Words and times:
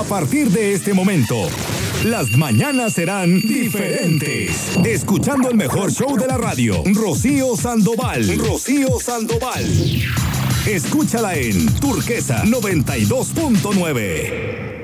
A 0.00 0.04
partir 0.04 0.50
de 0.50 0.72
este 0.72 0.94
momento, 0.94 1.36
las 2.06 2.30
mañanas 2.30 2.94
serán 2.94 3.38
diferentes. 3.38 4.78
Escuchando 4.82 5.50
el 5.50 5.58
mejor 5.58 5.92
show 5.92 6.16
de 6.16 6.26
la 6.26 6.38
radio, 6.38 6.82
Rocío 6.86 7.54
Sandoval. 7.54 8.38
Rocío 8.38 8.98
Sandoval. 8.98 9.62
Escúchala 10.66 11.36
en 11.36 11.66
Turquesa 11.80 12.44
92.9. 12.44 14.79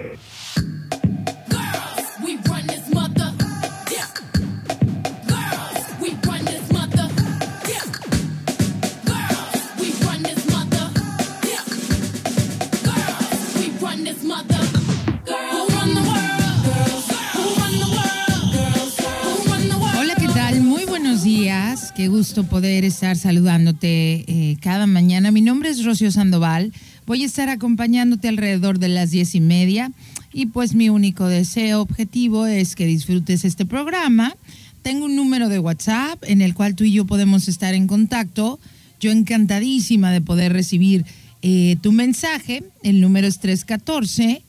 poder 22.44 22.84
estar 22.84 23.16
saludándote 23.16 24.24
eh, 24.26 24.56
cada 24.60 24.86
mañana. 24.86 25.30
Mi 25.30 25.40
nombre 25.40 25.70
es 25.70 25.84
Rocío 25.84 26.10
Sandoval. 26.10 26.72
Voy 27.06 27.22
a 27.22 27.26
estar 27.26 27.48
acompañándote 27.48 28.28
alrededor 28.28 28.78
de 28.78 28.88
las 28.88 29.10
diez 29.10 29.34
y 29.34 29.40
media. 29.40 29.92
Y 30.32 30.46
pues 30.46 30.74
mi 30.74 30.88
único 30.88 31.26
deseo 31.28 31.80
objetivo 31.80 32.46
es 32.46 32.74
que 32.74 32.86
disfrutes 32.86 33.44
este 33.44 33.64
programa. 33.64 34.36
Tengo 34.82 35.06
un 35.06 35.16
número 35.16 35.48
de 35.48 35.58
WhatsApp 35.58 36.22
en 36.26 36.42
el 36.42 36.54
cual 36.54 36.74
tú 36.74 36.84
y 36.84 36.92
yo 36.92 37.06
podemos 37.06 37.48
estar 37.48 37.74
en 37.74 37.86
contacto. 37.86 38.60
Yo 39.00 39.10
encantadísima 39.10 40.10
de 40.10 40.20
poder 40.20 40.52
recibir 40.52 41.04
eh, 41.42 41.76
tu 41.80 41.92
mensaje. 41.92 42.64
El 42.82 43.00
número 43.00 43.26
es 43.26 43.38
314 43.40 44.42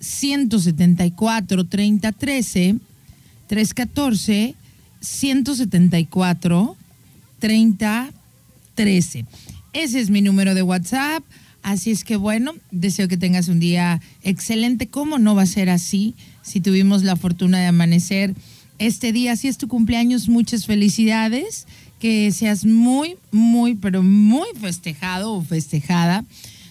174 0.00 1.64
3013 1.64 2.76
314 3.48 4.54
174 5.00 6.76
3013. 7.42 9.26
Ese 9.72 10.00
es 10.00 10.10
mi 10.10 10.22
número 10.22 10.54
de 10.54 10.62
WhatsApp. 10.62 11.24
Así 11.64 11.90
es 11.90 12.04
que 12.04 12.14
bueno, 12.14 12.54
deseo 12.70 13.08
que 13.08 13.16
tengas 13.16 13.48
un 13.48 13.58
día 13.58 14.00
excelente. 14.22 14.86
¿Cómo 14.86 15.18
no 15.18 15.34
va 15.34 15.42
a 15.42 15.46
ser 15.46 15.68
así 15.68 16.14
si 16.42 16.60
tuvimos 16.60 17.02
la 17.02 17.16
fortuna 17.16 17.58
de 17.58 17.66
amanecer 17.66 18.36
este 18.78 19.10
día? 19.12 19.34
Si 19.34 19.48
es 19.48 19.58
tu 19.58 19.66
cumpleaños, 19.66 20.28
muchas 20.28 20.66
felicidades. 20.66 21.66
Que 21.98 22.30
seas 22.30 22.64
muy, 22.64 23.16
muy, 23.32 23.74
pero 23.74 24.04
muy 24.04 24.46
festejado 24.60 25.32
o 25.34 25.42
festejada. 25.42 26.24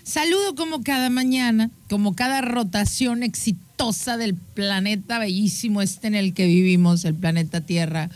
Saludo 0.03 0.55
como 0.55 0.83
cada 0.83 1.09
mañana, 1.09 1.69
como 1.89 2.15
cada 2.15 2.39
rotación 2.41 3.23
exitosa 3.23 4.15
del 4.15 4.35
planeta 4.35 5.19
bellísimo 5.19 5.81
este 5.81 6.07
en 6.07 6.15
el 6.15 6.33
que 6.33 6.47
vivimos, 6.47 7.03
el 7.03 7.15
planeta 7.15 7.61
Tierra 7.61 8.09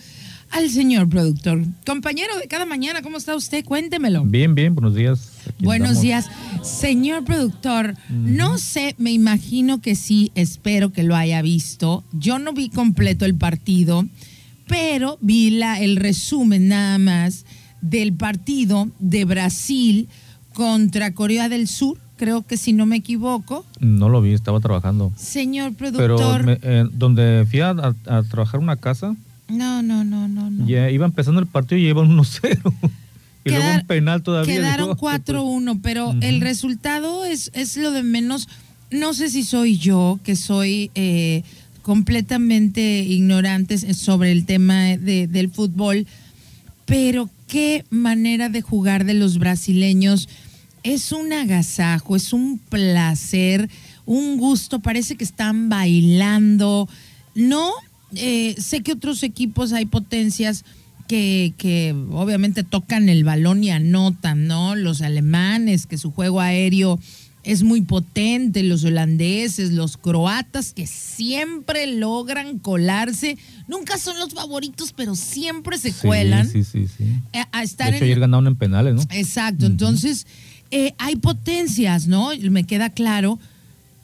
al 0.55 0.69
señor 0.69 1.09
productor. 1.09 1.63
Compañero 1.85 2.37
de 2.37 2.47
cada 2.47 2.65
mañana, 2.65 3.01
¿cómo 3.01 3.17
está 3.17 3.35
usted? 3.35 3.65
Cuéntemelo. 3.65 4.23
Bien, 4.23 4.55
bien, 4.55 4.73
buenos 4.73 4.95
días. 4.95 5.31
buenos 5.59 5.99
días. 5.99 6.29
Señor 6.63 7.25
productor, 7.25 7.95
no 8.09 8.57
sé, 8.57 8.95
me 8.97 9.11
imagino 9.11 9.81
que 9.81 9.95
sí, 9.95 10.31
espero 10.33 10.93
que 10.93 11.03
lo 11.03 11.13
haya 11.13 11.41
visto. 11.41 12.05
Yo 12.13 12.39
no 12.39 12.53
vi 12.53 12.69
completo 12.69 13.25
el 13.25 13.35
partido, 13.35 14.05
pero 14.65 15.17
vi 15.19 15.49
la, 15.49 15.81
el 15.81 15.97
resumen 15.97 16.69
nada 16.69 16.99
más 16.99 17.45
del 17.81 18.13
partido 18.13 18.87
de 18.99 19.25
Brasil 19.25 20.07
contra 20.53 21.13
Corea 21.13 21.49
del 21.49 21.67
Sur. 21.67 21.97
Creo 22.15 22.43
que 22.43 22.55
si 22.55 22.71
no 22.71 22.85
me 22.85 22.95
equivoco. 22.95 23.65
No 23.81 24.07
lo 24.07 24.21
vi, 24.21 24.31
estaba 24.31 24.61
trabajando. 24.61 25.11
Señor 25.17 25.73
productor. 25.73 26.45
Pero 26.45 26.59
eh, 26.61 26.87
donde 26.93 27.45
fui 27.49 27.59
a, 27.59 27.71
a 27.71 28.23
trabajar 28.23 28.61
una 28.61 28.77
casa, 28.77 29.17
no, 29.47 29.83
no, 29.83 30.03
no, 30.03 30.27
no, 30.27 30.49
no. 30.49 30.67
Ya 30.67 30.89
iba 30.89 31.05
empezando 31.05 31.39
el 31.39 31.47
partido 31.47 31.79
y 31.79 31.87
iban 31.87 32.09
1-0. 32.17 32.73
y 33.45 33.49
luego 33.49 33.65
un 33.75 33.87
penal 33.87 34.23
todavía. 34.23 34.55
Quedaron 34.55 34.97
4-1, 34.97 35.79
pero 35.81 36.15
el 36.21 36.41
resultado 36.41 37.25
es, 37.25 37.51
es 37.53 37.77
lo 37.77 37.91
de 37.91 38.03
menos. 38.03 38.47
No 38.91 39.13
sé 39.13 39.29
si 39.29 39.43
soy 39.43 39.77
yo, 39.77 40.19
que 40.23 40.35
soy 40.35 40.89
eh, 40.95 41.43
completamente 41.81 42.99
ignorante 43.01 43.77
sobre 43.93 44.31
el 44.31 44.45
tema 44.45 44.97
de, 44.97 45.27
del 45.27 45.51
fútbol, 45.51 46.07
pero 46.85 47.29
qué 47.47 47.85
manera 47.91 48.49
de 48.49 48.61
jugar 48.61 49.05
de 49.05 49.13
los 49.13 49.37
brasileños. 49.37 50.27
Es 50.81 51.11
un 51.11 51.33
agasajo, 51.33 52.15
es 52.15 52.33
un 52.33 52.57
placer, 52.57 53.69
un 54.05 54.37
gusto, 54.37 54.79
parece 54.79 55.15
que 55.15 55.23
están 55.23 55.69
bailando. 55.69 56.89
No 57.33 57.71
eh, 58.15 58.55
sé 58.57 58.81
que 58.81 58.93
otros 58.93 59.23
equipos 59.23 59.73
hay 59.73 59.85
potencias 59.85 60.65
que, 61.07 61.53
que, 61.57 61.95
obviamente 62.11 62.63
tocan 62.63 63.09
el 63.09 63.23
balón 63.23 63.63
y 63.63 63.69
anotan, 63.69 64.47
¿no? 64.47 64.75
Los 64.75 65.01
alemanes, 65.01 65.85
que 65.85 65.97
su 65.97 66.11
juego 66.11 66.41
aéreo 66.41 66.99
es 67.45 67.61
muy 67.61 67.81
potente, 67.81 68.63
los 68.63 68.83
holandeses, 68.83 69.71
los 69.71 69.97
croatas, 69.97 70.73
que 70.73 70.87
siempre 70.87 71.85
logran 71.85 72.57
colarse. 72.57 73.37
Nunca 73.67 73.99
son 73.99 74.17
los 74.17 74.33
favoritos, 74.33 74.93
pero 74.93 75.15
siempre 75.15 75.77
se 75.77 75.93
cuelan. 75.93 76.49
Sí, 76.49 76.63
sí, 76.63 76.87
sí. 76.87 77.03
Eh, 77.33 77.43
a, 77.51 77.61
estar 77.61 77.91
de 77.91 77.97
hecho, 77.97 78.05
ayer 78.05 78.19
ganaron 78.19 78.47
en 78.47 78.55
penales, 78.55 78.95
¿no? 78.95 79.01
Exacto. 79.11 79.67
Entonces, 79.67 80.25
eh, 80.71 80.95
hay 80.97 81.17
potencias, 81.17 82.07
¿no? 82.07 82.31
Me 82.49 82.63
queda 82.63 82.89
claro 82.89 83.39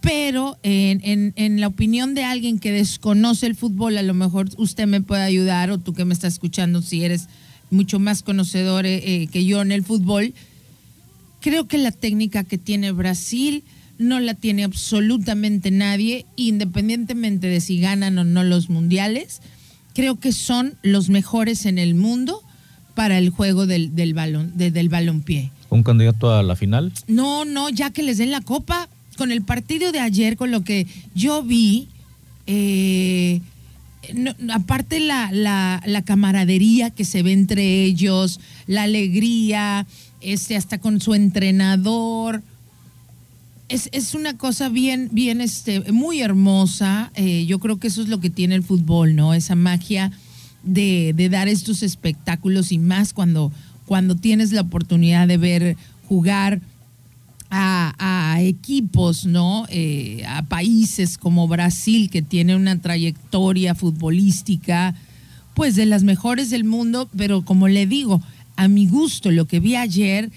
pero 0.01 0.57
en, 0.63 1.34
en, 1.35 1.62
la 1.62 1.67
opinión 1.67 2.16
de 2.16 2.23
alguien 2.23 2.57
que 2.57 2.72
desconoce 2.72 3.45
el 3.45 3.56
fútbol, 3.56 3.97
a 3.97 4.01
lo 4.01 4.16
mejor 4.16 4.50
usted 4.57 4.88
me 4.88 5.01
puede 5.01 5.22
ayudar 5.22 5.69
o 5.69 5.78
tú 5.78 5.94
que 5.94 6.06
me 6.06 6.13
estás 6.13 6.34
escuchando, 6.34 6.81
si 6.81 7.06
eres 7.06 7.28
mucho 7.69 8.00
más 8.00 8.23
conocedor 8.23 8.88
eh, 8.88 9.01
eh, 9.03 9.28
que 9.28 9.45
yo 9.45 9.62
en 9.62 9.72
el 9.72 9.84
fútbol, 9.84 10.34
creo 11.39 11.67
que 11.67 11.78
la 11.78 11.91
técnica 11.91 12.44
que 12.44 12.57
tiene 12.57 12.91
Brasil 12.91 13.63
no 14.00 14.19
la 14.19 14.34
tiene 14.34 14.63
absolutamente 14.63 15.69
nadie, 15.69 16.25
independientemente 16.35 17.45
de 17.47 17.62
si 17.62 17.79
ganan 17.79 18.18
o 18.18 18.23
no 18.23 18.44
los 18.44 18.72
mundiales. 18.72 19.41
Creo 19.94 20.19
que 20.19 20.31
son 20.31 20.73
los 20.81 21.09
mejores 21.09 21.68
en 21.68 21.78
el 21.78 21.94
mundo 21.94 22.41
para 22.95 23.19
el 23.19 23.29
juego 23.29 23.68
del, 23.68 23.94
del 23.94 24.16
balón, 24.16 24.53
del 24.56 24.89
balompié. 24.89 25.51
¿Un 25.69 25.83
candidato 25.83 26.33
a 26.33 26.41
la 26.41 26.56
final? 26.56 26.91
No, 27.07 27.45
no, 27.45 27.69
ya 27.69 27.91
que 27.91 28.01
les 28.01 28.18
den 28.18 28.31
la 28.31 28.41
copa 28.41 28.89
con 29.17 29.31
el 29.31 29.41
partido 29.41 29.91
de 29.91 29.99
ayer, 29.99 30.38
con 30.38 30.51
lo 30.51 30.63
que 30.63 30.88
yo 31.13 31.44
vi, 31.44 31.89
eh, 32.47 33.41
aparte 34.51 34.99
la, 34.99 36.03
camaradería 36.05 36.89
que 36.89 37.05
se 37.05 37.23
ve 37.23 37.33
entre 37.33 37.83
ellos, 37.83 38.39
la 38.67 38.83
alegría, 38.83 39.85
este, 40.21 40.55
hasta 40.55 40.79
con 40.79 41.01
su 41.01 41.13
entrenador. 41.13 42.44
Es, 43.69 44.16
una 44.16 44.38
cosa 44.38 44.67
bien, 44.67 45.07
bien, 45.13 45.39
este, 45.39 45.91
muy 45.91 46.21
hermosa. 46.21 47.11
Eh, 47.16 47.45
yo 47.45 47.59
creo 47.59 47.79
que 47.79 47.88
eso 47.88 48.01
es 48.01 48.09
lo 48.09 48.19
que 48.19 48.29
tiene 48.29 48.55
el 48.55 48.63
fútbol, 48.63 49.16
¿no? 49.16 49.33
Esa 49.33 49.55
magia 49.55 50.11
de, 50.63 51.13
de 51.16 51.29
dar 51.29 51.47
estos 51.47 51.81
espectáculos 51.81 52.73
y 52.73 52.77
más 52.77 53.13
cuando, 53.13 53.51
cuando 53.85 54.16
tienes 54.16 54.51
la 54.51 54.61
oportunidad 54.61 55.27
de 55.27 55.38
ver 55.38 55.77
jugar 56.09 56.59
a, 57.51 58.38
equipos, 58.39 59.25
¿no? 59.25 59.66
Eh, 59.69 60.23
a 60.28 60.44
países 60.44 61.17
como 61.17 61.47
Brasil, 61.47 62.09
que 62.09 62.22
tiene 62.22 62.56
una 62.56 62.79
trayectoria 62.79 63.75
futbolística, 63.75 64.95
pues 65.53 65.75
de 65.75 65.85
las 65.85 66.03
mejores 66.03 66.50
del 66.50 66.63
mundo, 66.63 67.09
pero 67.16 67.44
como 67.44 67.67
le 67.67 67.85
digo, 67.85 68.22
a 68.56 68.67
mi 68.67 68.88
gusto, 68.88 69.31
lo 69.31 69.45
que 69.45 69.59
vi 69.59 69.75
ayer, 69.75 70.31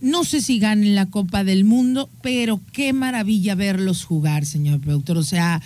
no 0.00 0.24
sé 0.24 0.40
si 0.40 0.58
ganen 0.58 0.94
la 0.94 1.06
Copa 1.06 1.44
del 1.44 1.64
Mundo, 1.64 2.08
pero 2.22 2.60
qué 2.72 2.92
maravilla 2.92 3.54
verlos 3.54 4.04
jugar, 4.04 4.44
señor 4.46 4.80
productor. 4.80 5.18
O 5.18 5.22
sea, 5.22 5.60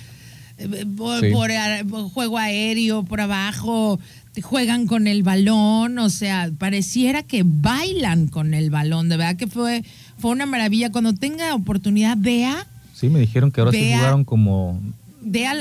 eh, 0.58 0.86
por, 0.96 1.20
por 1.30 2.10
juego 2.10 2.38
aéreo, 2.38 3.04
por 3.04 3.20
abajo, 3.20 3.98
juegan 4.42 4.86
con 4.86 5.06
el 5.06 5.22
balón, 5.22 5.98
o 5.98 6.10
sea, 6.10 6.50
pareciera 6.58 7.22
que 7.22 7.42
bailan 7.44 8.28
con 8.28 8.54
el 8.54 8.70
balón, 8.70 9.08
de 9.08 9.16
verdad 9.16 9.36
que 9.36 9.46
fue 9.46 9.84
fue 10.20 10.30
una 10.30 10.46
maravilla. 10.46 10.90
Cuando 10.90 11.14
tenga 11.14 11.54
oportunidad, 11.54 12.16
vea. 12.18 12.66
Sí, 12.94 13.08
me 13.08 13.20
dijeron 13.20 13.50
que 13.50 13.60
ahora 13.60 13.72
se 13.72 13.94
jugaron 13.94 14.24
como. 14.24 14.80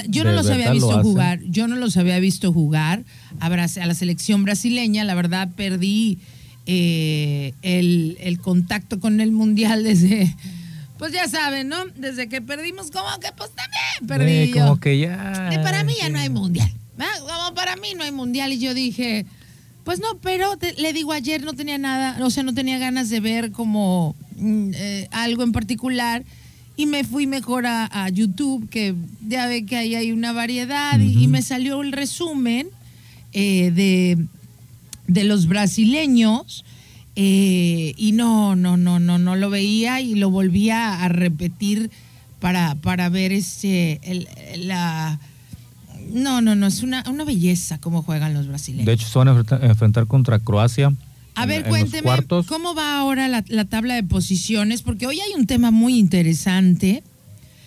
yo 0.10 0.24
no 0.24 0.32
los 0.34 0.50
había 0.50 0.72
visto 0.72 1.02
jugar, 1.02 1.40
yo 1.44 1.68
no 1.68 1.76
los 1.76 1.98
había 1.98 2.20
visto 2.20 2.52
jugar 2.52 3.04
a, 3.40 3.50
la 3.50 3.94
selección 3.94 4.44
brasileña. 4.44 5.04
La 5.04 5.16
verdad, 5.16 5.50
perdí 5.56 6.20
eh, 6.66 7.54
el, 7.62 8.40
contacto 8.42 9.00
con 9.00 9.22
el 9.22 9.32
mundial 9.32 9.84
desde. 9.84 10.36
Pues 10.98 11.14
ya 11.14 11.30
saben, 11.30 11.70
¿no? 11.70 11.78
Desde 11.96 12.28
que 12.28 12.42
perdimos, 12.42 12.92
como 12.92 13.08
que 13.22 13.30
pues 13.38 13.52
también 13.52 14.08
perdí. 14.08 14.52
como 14.52 14.82
que 14.82 15.00
ya. 15.00 15.50
para 15.64 15.86
mí 15.86 15.94
ya 15.98 16.10
no 16.10 16.20
hay 16.20 16.30
mundial. 16.30 16.70
Como 17.22 17.56
para 17.56 17.78
mí 17.78 17.94
no 17.96 18.04
hay 18.04 18.12
mundial. 18.12 18.52
Y 18.52 18.60
yo 18.60 18.74
dije, 18.74 19.26
pues 19.90 20.00
no, 20.02 20.20
pero 20.22 20.56
le 20.78 20.94
digo, 20.94 21.14
ayer 21.14 21.44
no 21.44 21.54
tenía 21.54 21.80
nada, 21.80 22.24
o 22.24 22.30
sea, 22.30 22.44
no 22.44 22.54
tenía 22.54 22.78
ganas 22.78 23.10
de 23.10 23.20
ver 23.22 23.52
como 23.52 24.16
Mm, 24.40 24.72
eh, 24.76 25.08
algo 25.12 25.42
en 25.42 25.52
particular 25.52 26.24
y 26.78 26.86
me 26.86 27.04
fui 27.04 27.26
mejor 27.26 27.66
a, 27.66 27.90
a 27.92 28.08
YouTube, 28.10 28.70
que 28.70 28.94
ya 29.28 29.48
ve 29.48 29.66
que 29.66 29.78
ahí 29.78 29.96
hay 29.96 30.12
una 30.12 30.32
variedad, 30.32 31.00
y, 31.00 31.28
me 31.28 31.42
salió 31.42 31.82
el 31.82 31.92
resumen 31.92 32.68
eh, 33.34 33.72
de, 33.72 34.18
de 35.08 35.24
los 35.24 35.48
brasileños. 35.48 36.64
eh, 37.16 37.94
y 37.98 38.12
no, 38.12 38.56
no, 38.56 38.78
no, 38.78 39.00
no, 39.00 39.18
no 39.18 39.36
lo 39.36 39.50
veía 39.50 40.02
y 40.02 40.14
lo 40.14 40.30
volvía 40.30 41.04
a 41.04 41.10
repetir 41.10 41.90
para, 42.40 42.76
para 42.76 43.10
ver 43.10 43.32
este, 43.32 44.00
el- 44.04 44.28
la... 44.68 45.20
No, 46.14 46.42
no, 46.42 46.56
no, 46.56 46.68
es 46.68 46.84
una, 46.84 47.04
una 47.10 47.24
belleza 47.24 47.80
cómo 47.80 48.02
juegan 48.04 48.34
los 48.34 48.48
brasileños. 48.48 48.86
De 48.86 48.94
hecho, 48.94 49.08
se 49.08 49.18
van 49.20 49.28
a 49.30 49.66
enfrentar, 49.66 50.08
contra 50.08 50.40
Croacia. 50.40 50.94
A 51.36 51.46
ver, 51.46 51.64
en 51.64 51.70
cuénteme. 51.70 52.10
¿cómo 52.48 52.76
va 52.76 53.00
ahora 53.00 53.28
la, 53.28 53.44
la 53.48 53.66
tabla 53.66 53.96
de 53.96 54.04
posiciones? 54.04 54.82
Porque 54.82 55.08
hoy 55.08 55.20
hay 55.22 55.34
un 55.38 55.46
tema 55.48 55.72
muy 55.72 55.98
interesante 55.98 57.04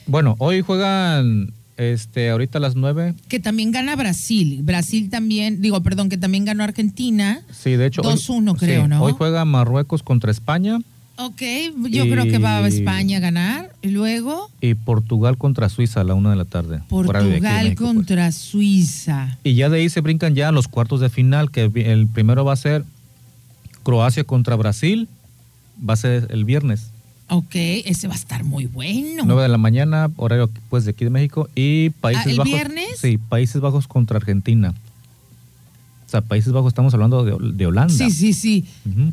Bueno, 0.07 0.35
hoy 0.39 0.61
juegan 0.61 1.53
este, 1.79 2.31
ahorita 2.31 2.59
a 2.59 2.61
las 2.61 2.77
9. 2.77 3.15
que 3.29 3.41
también 3.41 3.71
gana 3.71 3.97
Brasil. 3.97 4.61
Brasil 4.63 5.09
también, 5.09 5.63
digo, 5.63 5.81
perdón, 5.83 6.09
que 6.11 6.19
también 6.19 6.45
ganó 6.45 6.65
Argentina. 6.65 7.41
Sí, 7.51 7.71
de 7.77 7.87
hecho. 7.87 8.03
hoy- 8.03 8.15
2-1 8.17 8.57
creo, 8.59 8.83
sí, 8.83 8.89
¿no? 8.89 9.03
Hoy 9.03 9.15
juega 9.17 9.45
Marruecos 9.45 10.03
contra 10.03 10.31
España 10.31 10.79
Ok, 11.17 11.43
yo 11.91 12.05
creo 12.05 12.25
que 12.25 12.39
va 12.39 12.59
a 12.59 12.67
España 12.67 13.19
a 13.19 13.21
ganar. 13.21 13.71
Y 13.83 13.89
luego 13.89 14.51
y 14.61 14.75
Portugal 14.75 15.37
contra 15.37 15.69
Suiza 15.69 16.01
a 16.01 16.05
la 16.05 16.15
1 16.15 16.31
de 16.31 16.37
la 16.37 16.45
tarde. 16.45 16.81
Portugal 16.89 17.41
México, 17.41 17.85
pues. 17.85 17.95
contra 17.95 18.33
Suiza. 18.33 19.39
Y 19.45 19.55
ya 19.55 19.69
de 19.69 19.79
ahí 19.79 19.89
se 19.91 20.01
brincan 20.01 20.35
ya 20.35 20.51
los 20.53 20.69
cuartos 20.69 21.01
de 21.01 21.11
final, 21.11 21.51
que 21.51 21.71
el 21.75 22.07
primero 22.09 22.45
va 22.45 22.55
a 22.55 22.57
ser 22.57 22.85
Croacia 23.83 24.25
contra 24.25 24.57
Brasil, 24.57 25.09
va 25.89 25.95
a 25.95 25.97
ser 25.97 26.29
el 26.31 26.45
viernes, 26.45 26.91
Ok, 27.29 27.55
ese 27.55 28.09
va 28.09 28.15
a 28.15 28.17
estar 28.19 28.45
muy 28.45 28.67
bueno. 28.67 29.23
9 29.25 29.43
de 29.43 29.49
la 29.49 29.57
mañana, 29.57 30.11
horario 30.17 30.51
pues 30.69 30.85
de 30.85 30.91
aquí 30.91 31.05
de 31.05 31.11
México, 31.11 31.49
y 31.55 31.89
Países 31.89 32.27
Ah, 32.27 32.31
¿el 32.31 32.37
Bajos. 32.37 32.53
viernes? 32.53 32.99
Sí, 32.99 33.17
Países 33.17 33.59
Bajos 33.63 33.89
contra 33.89 34.19
Argentina. 34.19 34.75
O 36.07 36.11
sea, 36.11 36.21
Países 36.21 36.53
Bajos 36.53 36.69
estamos 36.69 36.93
hablando 36.93 37.25
de, 37.25 37.53
de 37.55 37.67
Holanda. 37.67 37.95
Sí, 37.95 38.11
sí, 38.11 38.35
sí. 38.35 38.67
Ujú. 38.85 39.13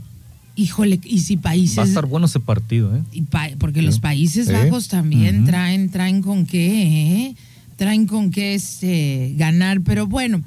Híjole, 0.59 0.99
y 1.05 1.19
si 1.19 1.37
países... 1.37 1.77
Va 1.77 1.83
a 1.83 1.87
estar 1.87 2.05
bueno 2.05 2.25
ese 2.25 2.39
partido, 2.41 2.93
¿eh? 2.95 3.01
Y 3.13 3.21
pa- 3.21 3.49
porque 3.59 3.79
Sí. 3.79 3.85
los 3.85 3.99
Países 3.99 4.47
Sí. 4.47 4.51
Bajos 4.51 4.89
también 4.89 5.45
traen, 5.45 5.89
traen 5.89 6.21
con 6.21 6.45
qué, 6.45 7.27
¿eh? 7.27 7.35
traen 7.77 8.05
con 8.07 8.29
qué 8.29 8.55
este, 8.55 9.33
ganar. 9.37 9.79
Pero 9.81 10.05
bueno, 10.05 10.41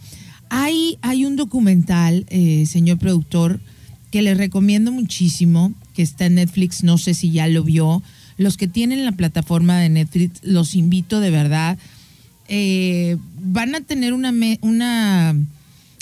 hay, 0.50 0.98
hay 1.00 1.24
un 1.24 1.36
documental, 1.36 2.26
eh, 2.28 2.66
señor 2.66 2.98
productor, 2.98 3.58
que 4.10 4.20
le 4.20 4.34
recomiendo 4.34 4.92
muchísimo, 4.92 5.72
que 5.94 6.02
está 6.02 6.26
en 6.26 6.34
Netflix, 6.34 6.82
no 6.84 6.98
sé 6.98 7.14
si 7.14 7.30
ya 7.30 7.46
lo 7.48 7.64
vio. 7.64 8.02
Los 8.36 8.58
que 8.58 8.68
tienen 8.68 9.06
la 9.06 9.12
plataforma 9.12 9.78
de 9.78 9.88
Netflix, 9.88 10.40
los 10.42 10.74
invito 10.74 11.20
de 11.20 11.30
verdad. 11.30 11.78
Eh, 12.48 13.16
van 13.40 13.74
a 13.74 13.80
tener 13.80 14.12
una, 14.12 14.30
me- 14.30 14.58
una, 14.60 15.34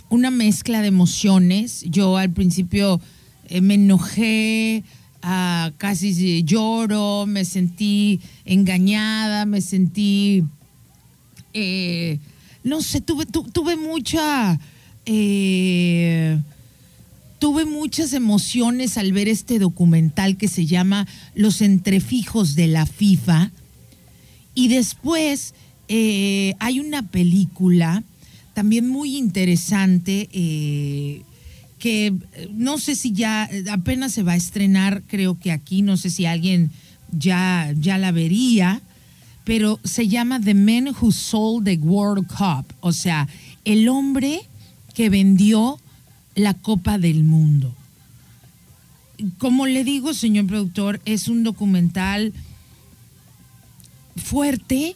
una 0.08 0.30
mezcla 0.32 0.82
de 0.82 0.88
emociones. 0.88 1.84
Yo 1.88 2.16
al 2.16 2.30
principio 2.30 3.00
eh, 3.50 3.60
me 3.60 3.74
enojé, 3.74 4.82
ah, 5.22 5.70
casi 5.76 6.14
sí, 6.14 6.42
lloro, 6.44 7.26
me 7.26 7.44
sentí 7.44 8.20
engañada, 8.44 9.44
me 9.44 9.60
sentí, 9.60 10.44
eh, 11.52 12.18
no 12.64 12.80
sé, 12.82 13.00
tuve, 13.00 13.26
tu- 13.26 13.50
tuve 13.50 13.76
mucha, 13.76 14.58
eh, 15.06 16.38
tuve 17.38 17.64
muchas 17.64 18.12
emociones 18.12 18.96
al 18.98 19.12
ver 19.12 19.28
este 19.28 19.58
documental 19.58 20.36
que 20.36 20.48
se 20.48 20.66
llama 20.66 21.06
Los 21.34 21.60
entrefijos 21.62 22.54
de 22.54 22.68
la 22.68 22.86
FIFA. 22.86 23.50
Y 24.54 24.68
después 24.68 25.54
eh, 25.88 26.54
hay 26.58 26.80
una 26.80 27.08
película 27.08 28.02
también 28.54 28.88
muy 28.88 29.16
interesante 29.16 30.28
eh, 30.32 31.22
que 31.80 32.06
eh, 32.34 32.48
no 32.52 32.78
sé 32.78 32.94
si 32.94 33.10
ya 33.12 33.46
eh, 33.50 33.64
apenas 33.72 34.12
se 34.12 34.22
va 34.22 34.32
a 34.32 34.36
estrenar, 34.36 35.02
creo 35.08 35.36
que 35.40 35.50
aquí, 35.50 35.82
no 35.82 35.96
sé 35.96 36.10
si 36.10 36.26
alguien 36.26 36.70
ya, 37.10 37.74
ya 37.76 37.98
la 37.98 38.12
vería, 38.12 38.80
pero 39.44 39.80
se 39.82 40.06
llama 40.06 40.40
The 40.40 40.54
Man 40.54 40.94
Who 41.00 41.10
Sold 41.10 41.64
the 41.64 41.76
World 41.78 42.28
Cup, 42.28 42.72
o 42.80 42.92
sea, 42.92 43.26
el 43.64 43.88
hombre 43.88 44.42
que 44.94 45.10
vendió 45.10 45.80
la 46.36 46.54
Copa 46.54 46.98
del 46.98 47.24
Mundo. 47.24 47.74
Como 49.38 49.66
le 49.66 49.82
digo, 49.82 50.14
señor 50.14 50.46
productor, 50.46 51.00
es 51.04 51.26
un 51.28 51.42
documental 51.42 52.32
fuerte 54.16 54.94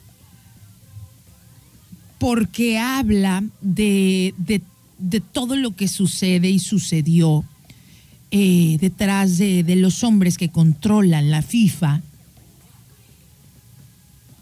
porque 2.18 2.78
habla 2.78 3.44
de, 3.60 4.34
de- 4.38 4.62
de 4.98 5.20
todo 5.20 5.56
lo 5.56 5.74
que 5.74 5.88
sucede 5.88 6.50
y 6.50 6.58
sucedió 6.58 7.44
eh, 8.30 8.78
detrás 8.80 9.38
de, 9.38 9.62
los 9.76 10.02
hombres 10.02 10.38
que 10.38 10.48
controlan 10.48 11.30
la 11.30 11.42
FIFA. 11.42 12.02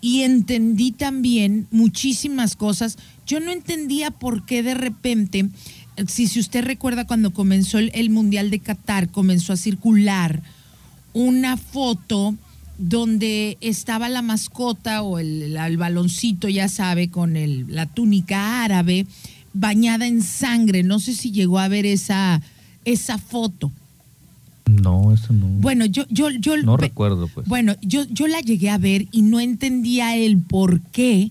Y 0.00 0.22
entendí 0.22 0.92
también 0.92 1.66
muchísimas 1.70 2.56
cosas. 2.56 2.96
Yo 3.26 3.38
no 3.38 3.50
entendía 3.50 4.10
por 4.10 4.46
qué 4.46 4.62
de 4.62 4.74
repente, 4.74 5.48
eh, 5.96 6.04
si, 6.08 6.24
usted 6.40 6.64
recuerda 6.64 7.06
cuando 7.06 7.32
comenzó 7.32 7.78
el, 7.78 8.08
Mundial 8.10 8.50
de 8.50 8.60
Qatar, 8.60 9.10
comenzó 9.10 9.52
a 9.52 9.58
circular 9.58 10.42
una 11.12 11.56
foto 11.56 12.34
donde 12.78 13.58
estaba 13.60 14.08
la 14.08 14.22
mascota 14.22 15.02
o 15.02 15.18
el, 15.18 15.54
el 15.54 15.76
baloncito, 15.76 16.48
ya 16.48 16.68
sabe, 16.68 17.10
con 17.10 17.34
la 17.68 17.84
túnica 17.84 18.64
árabe 18.64 19.06
bañada 19.54 20.06
en 20.06 20.22
sangre. 20.22 20.82
No 20.82 20.98
sé 20.98 21.14
si 21.14 21.30
llegó 21.32 21.58
a 21.58 21.68
ver 21.68 21.86
esa, 21.86 22.40
esa 22.84 23.18
foto. 23.18 23.70
No, 24.66 25.12
eso 25.12 25.32
no. 25.32 25.46
Bueno, 25.46 25.84
yo, 25.86 26.04
yo, 26.08 26.30
yo 26.30 26.56
no 26.58 26.76
recuerdo, 26.76 27.28
pues. 27.28 27.46
bueno, 27.48 27.74
yo, 27.82 28.04
yo 28.08 28.26
la 28.28 28.40
llegué 28.40 28.70
a 28.70 28.78
ver 28.78 29.06
y 29.12 29.22
no 29.22 29.40
entendía 29.40 30.16
el 30.16 30.38
por 30.38 30.80
qué 30.80 31.30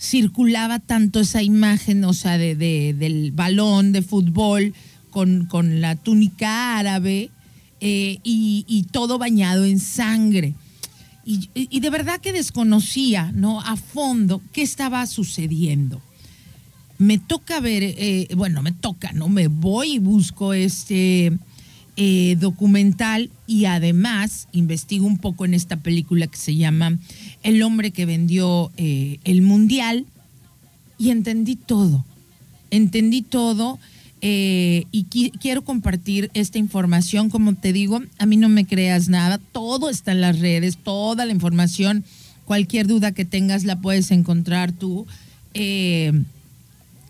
circulaba 0.00 0.78
tanto 0.78 1.20
esa 1.20 1.42
imagen, 1.42 2.04
o 2.04 2.12
sea, 2.12 2.38
de, 2.38 2.54
de- 2.54 2.94
del 2.94 3.32
balón 3.32 3.92
de 3.92 4.02
fútbol 4.02 4.72
con, 5.10 5.46
con 5.46 5.80
la 5.80 5.96
túnica 5.96 6.78
árabe 6.78 7.30
eh, 7.80 8.18
y, 8.24 8.64
y 8.68 8.84
todo 8.84 9.18
bañado 9.18 9.64
en 9.64 9.78
sangre. 9.80 10.54
Y, 11.24 11.50
y 11.54 11.80
de 11.80 11.90
verdad 11.90 12.20
que 12.20 12.32
desconocía, 12.32 13.32
¿no? 13.34 13.60
A 13.60 13.76
fondo 13.76 14.40
qué 14.52 14.62
estaba 14.62 15.06
sucediendo. 15.06 16.00
Me 16.98 17.18
toca 17.18 17.60
ver, 17.60 17.82
eh, 17.84 18.28
bueno, 18.36 18.60
me 18.62 18.72
toca, 18.72 19.12
¿no? 19.12 19.28
Me 19.28 19.46
voy 19.46 19.94
y 19.94 19.98
busco 20.00 20.52
este 20.52 21.32
eh, 21.96 22.36
documental 22.40 23.30
y 23.46 23.66
además 23.66 24.48
investigo 24.52 25.06
un 25.06 25.18
poco 25.18 25.44
en 25.44 25.54
esta 25.54 25.76
película 25.76 26.26
que 26.26 26.36
se 26.36 26.56
llama 26.56 26.98
El 27.44 27.62
hombre 27.62 27.92
que 27.92 28.04
vendió 28.04 28.72
eh, 28.76 29.18
el 29.24 29.42
mundial 29.42 30.06
y 30.98 31.10
entendí 31.10 31.54
todo. 31.54 32.04
Entendí 32.70 33.22
todo 33.22 33.78
y 34.20 35.06
qui- 35.10 35.30
quiero 35.40 35.62
compartir 35.62 36.28
esta 36.34 36.58
información. 36.58 37.30
Como 37.30 37.54
te 37.54 37.72
digo, 37.72 38.00
a 38.18 38.26
mí 38.26 38.36
no 38.36 38.48
me 38.48 38.66
creas 38.66 39.08
nada. 39.08 39.38
Todo 39.38 39.88
está 39.88 40.10
en 40.10 40.20
las 40.20 40.40
redes, 40.40 40.76
toda 40.78 41.24
la 41.24 41.32
información. 41.32 42.04
Cualquier 42.44 42.88
duda 42.88 43.12
que 43.12 43.24
tengas 43.24 43.62
la 43.62 43.80
puedes 43.80 44.10
encontrar 44.10 44.72
tú. 44.72 45.06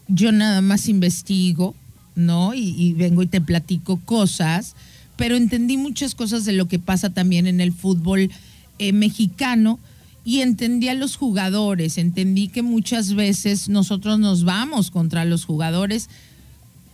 Yo 0.09 0.33
nada 0.33 0.61
más 0.63 0.89
investigo, 0.89 1.75
¿no? 2.15 2.55
Y, 2.55 2.95
vengo 2.95 3.23
y 3.23 3.27
te 3.27 3.41
platico 3.41 3.99
cosas, 4.05 4.75
pero 5.17 5.37
entendí 5.37 5.77
muchas 5.77 6.15
cosas 6.15 6.45
de 6.45 6.53
lo 6.53 6.67
que 6.67 6.79
pasa 6.79 7.11
también 7.11 7.47
en 7.47 7.61
el 7.61 7.73
fútbol 7.73 8.31
eh, 8.79 8.93
mexicano 8.93 9.79
y 10.25 10.41
entendí 10.41 10.89
a 10.89 10.95
los 10.95 11.17
jugadores, 11.17 11.97
entendí 11.97 12.49
que 12.49 12.63
muchas 12.63 13.15
veces 13.15 13.69
nosotros 13.69 14.19
nos 14.19 14.45
vamos 14.45 14.91
contra 14.91 15.25
los 15.25 15.45
jugadores, 15.45 16.09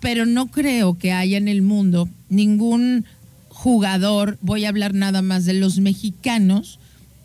pero 0.00 0.26
no 0.26 0.46
creo 0.48 0.98
que 0.98 1.12
haya 1.12 1.38
en 1.38 1.48
el 1.48 1.62
mundo 1.62 2.08
ningún 2.28 3.04
jugador, 3.48 4.38
voy 4.40 4.64
a 4.64 4.68
hablar 4.68 4.94
nada 4.94 5.22
más 5.22 5.46
de 5.46 5.54
los 5.54 5.78
mexicanos, 5.78 6.78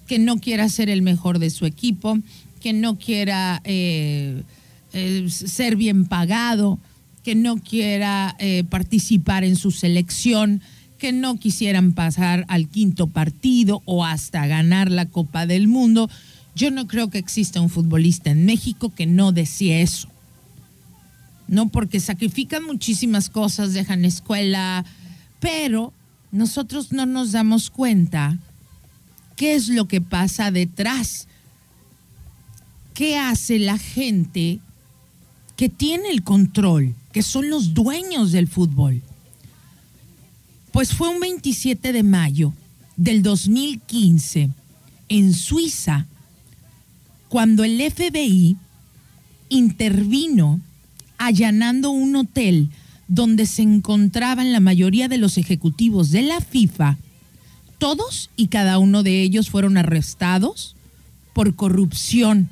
que 0.07 0.19
no 0.19 0.39
quiera 0.39 0.69
ser 0.69 0.89
el 0.89 1.01
mejor 1.01 1.37
de 1.37 1.49
su 1.49 1.65
equipo, 1.65 2.17
que 2.61 2.73
no 2.73 2.97
quiera 2.97 3.61
eh, 3.63 4.43
eh, 4.93 5.27
ser 5.29 5.75
bien 5.75 6.05
pagado, 6.05 6.79
que 7.23 7.35
no 7.35 7.57
quiera 7.57 8.35
eh, 8.39 8.63
participar 8.69 9.43
en 9.43 9.55
su 9.55 9.71
selección, 9.71 10.61
que 10.97 11.11
no 11.11 11.37
quisieran 11.37 11.93
pasar 11.93 12.45
al 12.47 12.67
quinto 12.67 13.07
partido 13.07 13.81
o 13.85 14.05
hasta 14.05 14.47
ganar 14.47 14.91
la 14.91 15.05
Copa 15.05 15.45
del 15.45 15.67
Mundo. 15.67 16.09
Yo 16.55 16.71
no 16.71 16.87
creo 16.87 17.09
que 17.09 17.17
exista 17.19 17.61
un 17.61 17.69
futbolista 17.69 18.31
en 18.31 18.45
México 18.45 18.93
que 18.93 19.05
no 19.05 19.31
desee 19.31 19.81
eso. 19.81 20.09
No, 21.47 21.69
porque 21.69 21.99
sacrifican 21.99 22.63
muchísimas 22.63 23.29
cosas, 23.29 23.73
dejan 23.73 24.05
escuela, 24.05 24.85
pero 25.39 25.93
nosotros 26.31 26.91
no 26.91 27.05
nos 27.05 27.31
damos 27.31 27.69
cuenta 27.69 28.37
¿Qué 29.39 29.55
es 29.55 29.69
lo 29.69 29.87
que 29.87 30.01
pasa 30.01 30.51
detrás? 30.51 31.29
¿Qué 32.93 33.17
hace 33.17 33.57
la 33.57 33.77
gente 33.77 34.59
que 35.59 35.67
tiene 35.67 36.09
el 36.09 36.23
control, 36.23 36.95
que 37.11 37.21
son 37.21 37.49
los 37.49 37.73
dueños 37.73 38.31
del 38.31 38.47
fútbol? 38.47 39.01
Pues 40.71 40.93
fue 40.93 41.09
un 41.09 41.19
27 41.19 41.91
de 41.91 42.01
mayo 42.01 42.53
del 42.95 43.21
2015 43.23 44.51
en 45.09 45.33
Suiza 45.33 46.05
cuando 47.27 47.65
el 47.65 47.77
FBI 47.91 48.55
intervino 49.49 50.61
allanando 51.17 51.89
un 51.89 52.15
hotel 52.15 52.69
donde 53.09 53.45
se 53.45 53.61
encontraban 53.61 54.53
la 54.53 54.61
mayoría 54.61 55.09
de 55.09 55.17
los 55.17 55.37
ejecutivos 55.37 56.09
de 56.11 56.21
la 56.21 56.39
FIFA, 56.39 56.97
todos 57.79 58.29
y 58.37 58.47
cada 58.47 58.77
uno 58.77 59.03
de 59.03 59.23
ellos 59.23 59.49
fueron 59.49 59.75
arrestados 59.75 60.77
por 61.33 61.53
corrupción. 61.55 62.47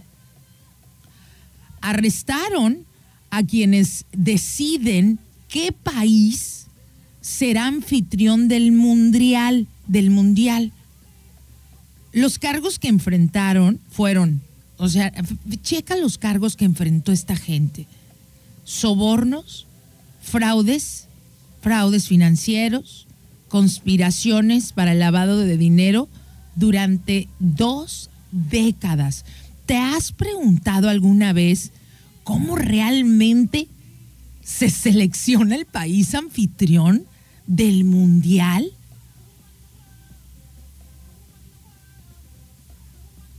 Arrestaron 1.79 2.85
a 3.29 3.43
quienes 3.43 4.05
deciden 4.11 5.19
qué 5.47 5.71
país 5.71 6.67
será 7.21 7.67
anfitrión 7.67 8.47
del 8.47 8.71
mundial, 8.71 9.67
del 9.87 10.09
mundial. 10.09 10.71
Los 12.13 12.39
cargos 12.39 12.79
que 12.79 12.87
enfrentaron 12.87 13.79
fueron, 13.89 14.41
o 14.77 14.87
sea, 14.89 15.11
checa 15.61 15.95
los 15.97 16.17
cargos 16.17 16.55
que 16.55 16.65
enfrentó 16.65 17.11
esta 17.11 17.35
gente. 17.35 17.85
Sobornos, 18.63 19.67
fraudes, 20.21 21.07
fraudes 21.61 22.07
financieros, 22.07 23.07
conspiraciones 23.49 24.73
para 24.73 24.93
el 24.93 24.99
lavado 24.99 25.37
de 25.37 25.57
dinero 25.57 26.09
durante 26.55 27.27
dos 27.39 28.09
décadas. 28.31 29.25
¿Te 29.65 29.77
has 29.77 30.11
preguntado 30.11 30.89
alguna 30.89 31.33
vez 31.33 31.71
cómo 32.27 32.57
realmente 32.57 33.69
se 34.43 34.69
selecciona 34.69 35.55
el 35.55 35.65
país 35.65 36.13
anfitrión 36.13 37.05
del 37.47 37.85
mundial? 37.85 38.69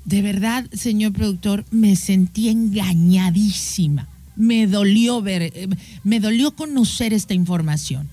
De 0.06 0.22
verdad, 0.22 0.70
señor 0.72 1.12
productor, 1.12 1.66
me 1.70 1.96
sentí 1.96 2.48
engañadísima. 2.48 4.08
Me 4.36 4.66
dolió 4.66 5.20
ver, 5.20 5.42
eh, 5.42 5.68
me 6.02 6.18
dolió 6.18 6.52
conocer 6.52 7.12
esta 7.12 7.34
información 7.34 8.08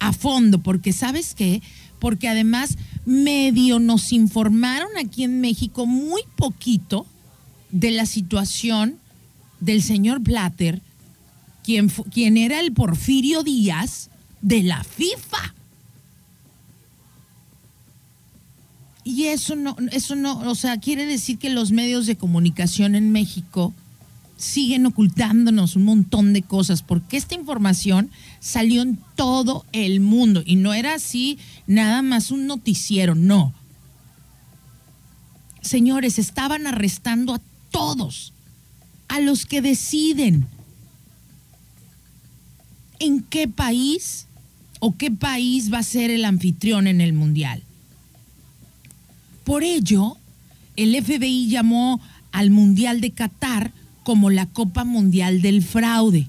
a 0.00 0.12
fondo, 0.12 0.58
porque 0.58 0.92
¿sabes 0.92 1.36
qué? 1.36 1.62
Porque 2.00 2.26
además 2.26 2.76
medio 3.06 3.78
nos 3.78 4.10
informaron 4.12 4.88
aquí 4.98 5.22
en 5.22 5.40
México 5.40 5.86
muy 5.86 6.22
poquito 6.34 7.06
de 7.70 7.92
la 7.92 8.06
situación 8.06 8.98
del 9.60 9.82
señor 9.82 10.20
Blatter, 10.20 10.82
quien, 11.64 11.88
quien 11.88 12.36
era 12.36 12.60
el 12.60 12.72
Porfirio 12.72 13.42
Díaz 13.42 14.10
de 14.40 14.62
la 14.62 14.84
FIFA. 14.84 15.54
Y 19.04 19.24
eso 19.24 19.56
no, 19.56 19.76
eso 19.90 20.16
no, 20.16 20.38
o 20.40 20.54
sea, 20.54 20.78
quiere 20.78 21.06
decir 21.06 21.38
que 21.38 21.48
los 21.48 21.72
medios 21.72 22.06
de 22.06 22.16
comunicación 22.16 22.94
en 22.94 23.10
México 23.10 23.72
siguen 24.36 24.86
ocultándonos 24.86 25.76
un 25.76 25.84
montón 25.84 26.32
de 26.32 26.42
cosas, 26.42 26.82
porque 26.82 27.16
esta 27.16 27.34
información 27.34 28.10
salió 28.38 28.82
en 28.82 28.98
todo 29.16 29.64
el 29.72 30.00
mundo 30.00 30.42
y 30.46 30.56
no 30.56 30.74
era 30.74 30.94
así 30.94 31.38
nada 31.66 32.02
más 32.02 32.30
un 32.30 32.46
noticiero, 32.46 33.14
no. 33.14 33.52
Señores, 35.60 36.18
estaban 36.18 36.66
arrestando 36.66 37.34
a 37.34 37.40
todos, 37.70 38.32
a 39.08 39.20
los 39.20 39.46
que 39.46 39.62
deciden 39.62 40.46
en 43.00 43.22
qué 43.22 43.48
país 43.48 44.26
o 44.80 44.96
qué 44.96 45.10
país 45.10 45.72
va 45.72 45.78
a 45.78 45.82
ser 45.82 46.10
el 46.10 46.24
anfitrión 46.24 46.86
en 46.86 47.00
el 47.00 47.12
Mundial. 47.12 47.62
Por 49.44 49.64
ello, 49.64 50.16
el 50.76 50.94
FBI 51.02 51.48
llamó 51.48 52.00
al 52.32 52.50
Mundial 52.50 53.00
de 53.00 53.10
Qatar 53.10 53.72
como 54.04 54.30
la 54.30 54.46
Copa 54.46 54.84
Mundial 54.84 55.42
del 55.42 55.62
Fraude. 55.62 56.28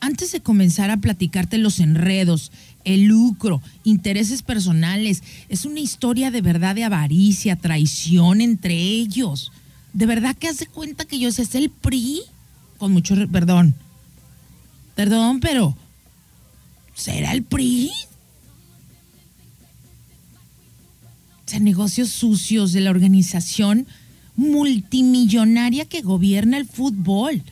Antes 0.00 0.32
de 0.32 0.40
comenzar 0.40 0.90
a 0.90 0.96
platicarte 0.96 1.58
los 1.58 1.78
enredos, 1.78 2.50
el 2.84 3.04
lucro, 3.04 3.62
intereses 3.84 4.42
personales, 4.42 5.22
es 5.48 5.64
una 5.64 5.80
historia 5.80 6.30
de 6.32 6.40
verdad 6.40 6.74
de 6.74 6.84
avaricia, 6.84 7.56
traición 7.56 8.40
entre 8.40 8.74
ellos. 8.74 9.52
De 9.92 10.06
verdad 10.06 10.36
que 10.36 10.48
hace 10.48 10.66
cuenta 10.66 11.04
que 11.04 11.16
ellos 11.16 11.38
es 11.38 11.54
el 11.54 11.70
PRI, 11.70 12.22
con 12.78 12.92
mucho 12.92 13.14
perdón. 13.30 13.74
Perdón, 14.94 15.40
pero 15.40 15.76
¿será 16.94 17.32
el 17.32 17.42
PRI? 17.42 17.90
negocios 21.60 22.10
sucios 22.10 22.72
de 22.72 22.80
la 22.80 22.90
organización 22.90 23.86
multimillonaria 24.36 25.84
que 25.84 26.00
gobierna 26.00 26.56
el 26.56 26.66
fútbol. 26.66 27.42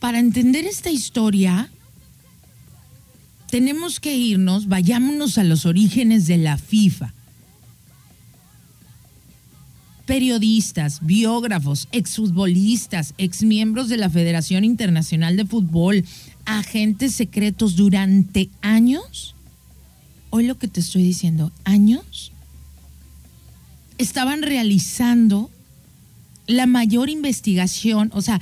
Para 0.00 0.18
entender 0.18 0.64
esta 0.64 0.90
historia, 0.90 1.70
tenemos 3.50 4.00
que 4.00 4.16
irnos, 4.16 4.66
vayámonos 4.66 5.38
a 5.38 5.44
los 5.44 5.66
orígenes 5.66 6.26
de 6.26 6.38
la 6.38 6.58
FIFA. 6.58 7.12
Periodistas, 10.12 10.98
biógrafos, 11.00 11.88
exfutbolistas, 11.90 13.14
exmiembros 13.16 13.88
de 13.88 13.96
la 13.96 14.10
Federación 14.10 14.62
Internacional 14.62 15.38
de 15.38 15.46
Fútbol, 15.46 16.04
agentes 16.44 17.14
secretos 17.14 17.76
durante 17.76 18.50
años 18.60 19.34
hoy 20.28 20.46
lo 20.46 20.58
que 20.58 20.68
te 20.68 20.80
estoy 20.80 21.02
diciendo, 21.02 21.50
años, 21.64 22.30
estaban 23.96 24.42
realizando 24.42 25.48
la 26.46 26.66
mayor 26.66 27.08
investigación, 27.08 28.10
o 28.12 28.20
sea, 28.20 28.38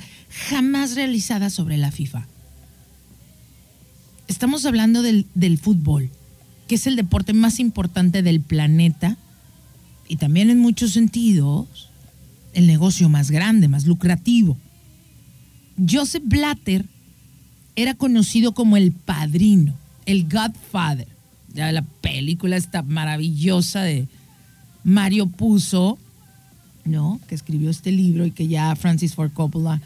jamás 0.49 0.95
realizada 0.95 1.49
sobre 1.49 1.77
la 1.77 1.91
FIFA. 1.91 2.27
Estamos 4.27 4.65
hablando 4.65 5.03
del, 5.03 5.25
del, 5.35 5.57
fútbol, 5.57 6.09
que 6.67 6.75
es 6.75 6.85
el 6.85 6.97
deporte 6.97 7.31
más 7.31 7.61
importante 7.61 8.23
del 8.23 8.41
planeta 8.41 9.15
y 10.11 10.17
también 10.17 10.49
en 10.49 10.59
muchos 10.59 10.91
sentidos 10.91 11.89
el 12.53 12.67
negocio 12.67 13.07
más 13.07 13.31
grande, 13.31 13.69
más 13.69 13.85
lucrativo. 13.85 14.57
Joseph 15.89 16.23
Blatter 16.25 16.85
era 17.77 17.93
conocido 17.93 18.53
como 18.53 18.75
el 18.75 18.91
padrino, 18.91 19.73
el 20.05 20.27
Godfather 20.27 21.07
ya 21.53 21.71
la 21.71 21.83
película 22.01 22.57
esta 22.57 22.81
maravillosa 22.81 23.83
de 23.83 24.07
Mario 24.83 25.27
Puzo, 25.27 25.97
¿no? 26.83 27.19
Que 27.27 27.35
escribió 27.35 27.69
este 27.69 27.93
libro 27.93 28.25
y 28.25 28.31
que 28.31 28.47
ya 28.47 28.75
Francis 28.75 29.15
Ford 29.15 29.31
Coppola. 29.31 29.81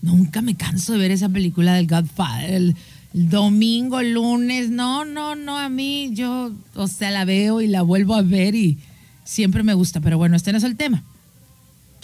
Nunca 0.00 0.42
me 0.42 0.56
canso 0.56 0.94
de 0.94 0.98
ver 0.98 1.10
esa 1.12 1.28
película 1.28 1.74
del 1.74 1.86
Godfather. 1.86 2.52
El, 2.52 2.76
domingo, 3.14 4.00
el 4.00 4.14
lunes, 4.14 4.70
no, 4.70 5.04
no, 5.04 5.36
no, 5.36 5.58
a 5.58 5.68
mí 5.68 6.10
yo, 6.14 6.50
o 6.74 6.88
sea, 6.88 7.10
la 7.10 7.26
veo 7.26 7.60
y 7.60 7.66
la 7.66 7.82
vuelvo 7.82 8.14
a 8.14 8.22
ver 8.22 8.54
y 8.54 8.78
siempre 9.24 9.62
me 9.62 9.74
gusta. 9.74 10.00
Pero 10.00 10.18
bueno, 10.18 10.36
este 10.36 10.52
no 10.52 10.58
es 10.58 10.64
el 10.64 10.76
tema. 10.76 11.02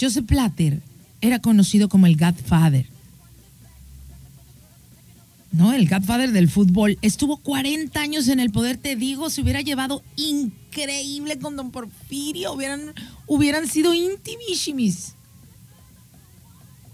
Joseph 0.01 0.27
Platter 0.27 0.81
era 1.21 1.41
conocido 1.41 1.89
como 1.89 2.07
el 2.07 2.17
Godfather 2.17 2.87
¿no? 5.53 5.73
El 5.73 5.89
Godfather 5.89 6.33
del 6.33 6.49
fútbol. 6.49 6.99
Estuvo 7.03 7.39
40 7.39 8.01
años 8.01 8.29
en 8.29 8.41
el 8.41 8.51
poder, 8.51 8.77
te 8.77 8.97
digo, 8.97 9.31
se 9.31 9.43
hubiera 9.43 9.61
llevado 9.61 10.03
increíble 10.17 11.39
con 11.39 11.57
Don 11.57 11.71
Porfirio, 11.71 12.53
hubieran, 12.53 12.95
hubieran 13.27 13.67
sido 13.67 13.95
intimísimis. 13.95 15.15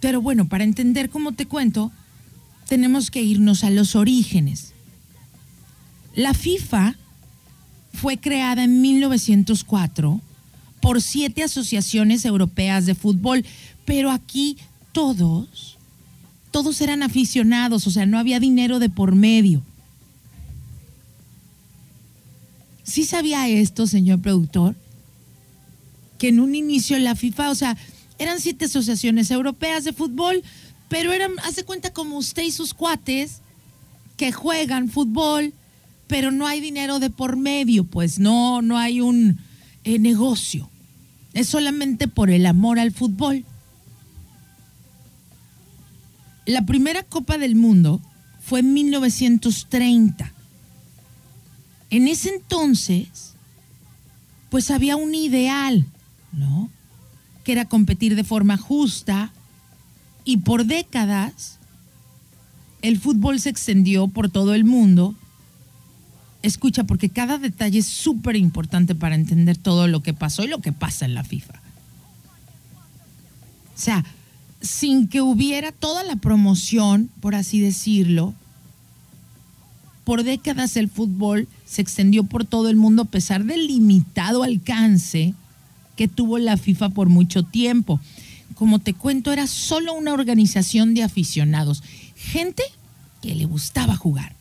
Pero 0.01 0.21
bueno, 0.21 0.49
para 0.49 0.65
entender 0.65 1.11
cómo 1.11 1.33
te 1.33 1.47
cuento, 1.47 1.91
tenemos 2.69 3.11
que 3.11 3.23
irnos 3.23 3.65
a 3.65 3.71
los 3.71 3.97
orígenes. 3.97 4.73
La 6.15 6.35
FIFA 6.35 6.97
fue 7.95 8.19
creada 8.19 8.65
en 8.65 8.83
1904 8.83 10.21
por 10.81 11.01
siete 11.01 11.43
asociaciones 11.43 12.25
europeas 12.25 12.85
de 12.87 12.95
fútbol, 12.95 13.45
pero 13.87 14.11
aquí 14.11 14.59
todos 14.93 15.75
todos 16.55 16.81
eran 16.81 17.03
aficionados, 17.03 17.85
o 17.89 17.91
sea, 17.91 18.07
no 18.07 18.17
había 18.17 18.39
dinero 18.39 18.79
de 18.79 18.89
por 18.89 19.17
medio. 19.17 19.61
¿Sí 22.85 23.05
sabía 23.05 23.49
esto, 23.49 23.89
señor 23.89 24.21
productor? 24.21 24.77
Que 26.17 26.29
en 26.29 26.39
un 26.39 26.55
inicio 26.55 26.97
la 27.01 27.17
FIFA, 27.17 27.51
o 27.51 27.57
sea, 27.57 27.77
eran 28.21 28.39
siete 28.39 28.67
asociaciones 28.67 29.33
europeas 29.33 29.83
de 29.83 29.93
fútbol, 29.93 30.45
pero 30.89 31.13
eran, 31.13 31.33
hace 31.43 31.65
cuenta 31.65 31.93
como 31.93 32.19
usted 32.19 32.45
y 32.45 32.53
sus 32.53 32.73
cuates, 32.73 33.41
que 34.17 34.31
juegan 34.31 34.89
fútbol, 34.89 35.53
pero 36.07 36.31
no 36.31 36.47
hay 36.47 36.61
dinero 36.61 36.99
de 36.99 37.11
por 37.11 37.37
medio, 37.37 37.85
pues 37.85 38.19
no, 38.19 38.63
no 38.63 38.79
hay 38.79 39.01
un 39.01 39.39
eh, 39.85 39.99
negocio. 39.99 40.71
Es 41.33 41.49
solamente 41.49 42.09
por 42.09 42.31
el 42.31 42.47
amor 42.47 42.79
al 42.79 42.93
fútbol. 42.93 43.45
La 46.47 46.67
primera 46.67 47.03
Copa 47.03 47.39
del 47.39 47.57
Mundo 47.57 48.01
fue 48.41 48.61
en 48.61 48.75
1930. 48.75 50.33
En 51.91 52.09
ese 52.09 52.35
entonces, 52.35 53.35
pues 54.51 54.71
había 54.71 54.97
un 54.97 55.15
ideal, 55.15 55.87
¿no? 56.33 56.71
Que 57.45 57.53
era 57.53 57.65
competir 57.65 58.15
de 58.15 58.25
forma 58.25 58.57
justa 58.57 59.33
y 60.25 60.39
por 60.39 60.67
décadas 60.67 61.59
el 62.83 63.01
fútbol 63.01 63.41
se 63.41 63.49
extendió 63.49 64.09
por 64.09 64.29
todo 64.29 64.55
el 64.55 64.65
mundo. 64.65 65.15
Escucha, 66.45 66.85
porque 66.85 67.09
cada 67.09 67.39
detalle 67.39 67.79
es 67.79 67.87
súper 67.87 68.37
importante 68.37 68.95
para 68.95 69.15
entender 69.15 69.57
todo 69.57 69.89
lo 69.89 70.03
que 70.03 70.13
pasó 70.13 70.45
y 70.45 70.49
lo 70.49 70.61
que 70.61 70.73
pasa 70.73 71.07
en 71.07 71.15
la 71.15 71.25
FIFA. 71.25 71.55
O 73.75 73.79
sea, 73.81 74.05
sin 74.61 75.09
que 75.09 75.23
hubiera 75.23 75.73
toda 75.73 76.05
la 76.05 76.17
promoción, 76.17 77.09
por 77.21 77.35
así 77.35 77.61
decirlo, 77.61 78.35
por 80.05 80.23
décadas 80.23 80.77
el 80.77 80.91
fútbol 80.91 81.49
se 81.65 81.81
extendió 81.81 82.25
por 82.25 82.45
todo 82.45 82.69
el 82.69 82.77
mundo 82.77 83.01
a 83.01 83.07
pesar 83.07 83.45
del 83.45 83.67
limitado 83.67 84.43
alcance 84.43 85.33
que 85.97 86.09
tuvo 86.09 86.37
la 86.37 86.59
FIFA 86.59 86.91
por 86.91 87.09
mucho 87.09 87.43
tiempo. 87.43 88.01
Como 88.55 88.81
te 88.81 88.93
cuento, 88.93 89.33
era 89.33 89.47
solo 89.47 89.95
una 89.95 90.13
organización 90.13 90.93
de 90.93 91.05
aficionados, 91.05 91.83
gente 92.17 92.65
que 93.23 93.35
le 93.35 93.47
gustaba 93.47 93.97
jugar. 93.97 94.37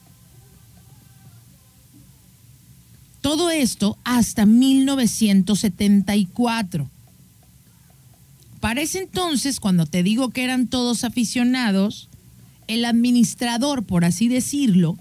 Todo 3.23 3.49
esto 3.49 3.97
hasta 4.03 4.45
1974. 4.45 6.87
Para 8.59 8.81
ese 8.81 8.99
entonces, 8.99 9.61
cuando 9.61 9.85
te 9.85 10.03
digo 10.03 10.31
que 10.31 10.43
eran 10.43 10.67
todos 10.67 11.05
aficionados, 11.05 12.09
el 12.67 12.83
administrador, 12.83 13.85
por 13.85 14.03
así 14.03 14.27
decirlo, 14.27 14.97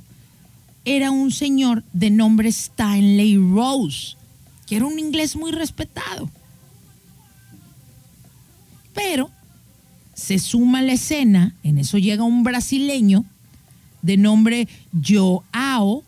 era 0.84 1.10
un 1.10 1.32
señor 1.32 1.82
de 1.92 2.10
nombre 2.10 2.48
Stanley 2.48 3.38
Rose, 3.38 4.16
que 4.68 4.76
era 4.76 4.86
un 4.86 5.00
inglés 5.00 5.34
muy 5.34 5.50
respetado. 5.50 6.30
Pero 8.94 9.32
se 10.14 10.38
suma 10.38 10.78
a 10.78 10.82
la 10.82 10.92
escena, 10.92 11.56
en 11.64 11.76
eso 11.76 11.98
llega 11.98 12.22
un 12.22 12.44
brasileño 12.44 13.24
de 14.02 14.16
nombre 14.16 14.68
Joao 15.04 16.04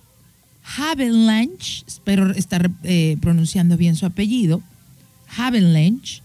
Havenlange, 0.64 1.84
espero 1.86 2.32
estar 2.32 2.70
eh, 2.82 3.16
pronunciando 3.20 3.76
bien 3.76 3.96
su 3.96 4.06
apellido, 4.06 4.62
Havenlange, 5.36 6.22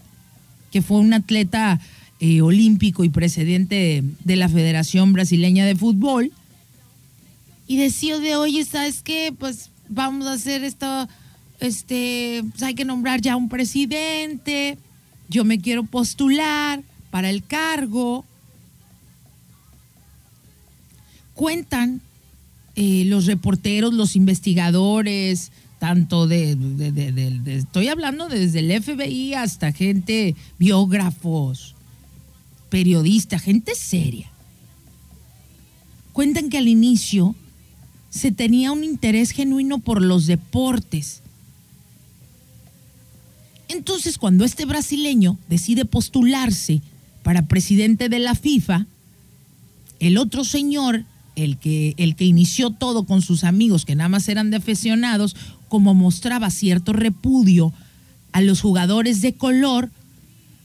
que 0.70 0.82
fue 0.82 0.98
un 0.98 1.12
atleta 1.12 1.80
eh, 2.20 2.40
olímpico 2.40 3.04
y 3.04 3.10
presidente 3.10 4.02
de 4.24 4.36
la 4.36 4.48
Federación 4.48 5.12
Brasileña 5.12 5.66
de 5.66 5.76
Fútbol, 5.76 6.32
y 7.66 7.76
decía 7.76 8.18
de, 8.18 8.34
oye, 8.34 8.64
¿sabes 8.64 9.02
qué? 9.02 9.32
Pues 9.36 9.70
vamos 9.88 10.26
a 10.26 10.32
hacer 10.32 10.64
esto, 10.64 11.08
este, 11.60 12.42
pues 12.50 12.62
hay 12.62 12.74
que 12.74 12.84
nombrar 12.84 13.20
ya 13.20 13.36
un 13.36 13.48
presidente, 13.48 14.76
yo 15.28 15.44
me 15.44 15.60
quiero 15.60 15.84
postular 15.84 16.82
para 17.10 17.30
el 17.30 17.44
cargo. 17.44 18.24
Cuentan 21.34 22.00
eh, 22.76 23.04
los 23.06 23.26
reporteros, 23.26 23.94
los 23.94 24.16
investigadores, 24.16 25.50
tanto 25.78 26.26
de, 26.26 26.56
estoy 27.46 27.88
hablando 27.88 28.28
desde 28.28 28.58
el 28.58 28.82
FBI 28.82 29.34
hasta 29.34 29.72
gente, 29.72 30.36
biógrafos, 30.58 31.74
periodistas, 32.68 33.42
gente 33.42 33.74
seria. 33.74 34.30
Cuentan 36.12 36.50
que 36.50 36.58
al 36.58 36.68
inicio 36.68 37.34
se 38.10 38.32
tenía 38.32 38.72
un 38.72 38.84
interés 38.84 39.30
genuino 39.30 39.78
por 39.78 40.02
los 40.02 40.26
deportes. 40.26 41.22
Entonces, 43.68 44.18
cuando 44.18 44.44
este 44.44 44.64
brasileño 44.64 45.38
decide 45.48 45.84
postularse 45.84 46.82
para 47.22 47.46
presidente 47.46 48.08
de 48.08 48.18
la 48.18 48.34
FIFA, 48.34 48.86
el 50.00 50.18
otro 50.18 50.44
señor, 50.44 51.04
el 51.36 51.58
que, 51.58 51.94
el 51.96 52.16
que 52.16 52.24
inició 52.24 52.70
todo 52.70 53.04
con 53.04 53.22
sus 53.22 53.44
amigos, 53.44 53.84
que 53.84 53.94
nada 53.94 54.08
más 54.08 54.28
eran 54.28 54.50
de 54.50 54.58
aficionados, 54.58 55.36
como 55.68 55.94
mostraba 55.94 56.50
cierto 56.50 56.92
repudio 56.92 57.72
a 58.32 58.40
los 58.40 58.60
jugadores 58.60 59.20
de 59.20 59.34
color, 59.34 59.90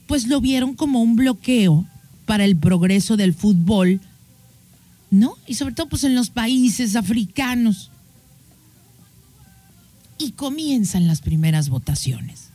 pues 0.06 0.26
lo 0.26 0.40
vieron 0.40 0.74
como 0.74 1.02
un 1.02 1.16
bloqueo 1.16 1.86
para 2.26 2.44
el 2.44 2.56
progreso 2.56 3.16
del 3.16 3.34
fútbol, 3.34 4.00
¿no? 5.10 5.36
Y 5.46 5.54
sobre 5.54 5.74
todo 5.74 5.88
pues 5.88 6.04
en 6.04 6.14
los 6.14 6.30
países 6.30 6.96
africanos. 6.96 7.90
Y 10.18 10.32
comienzan 10.32 11.06
las 11.06 11.20
primeras 11.20 11.68
votaciones. 11.68 12.48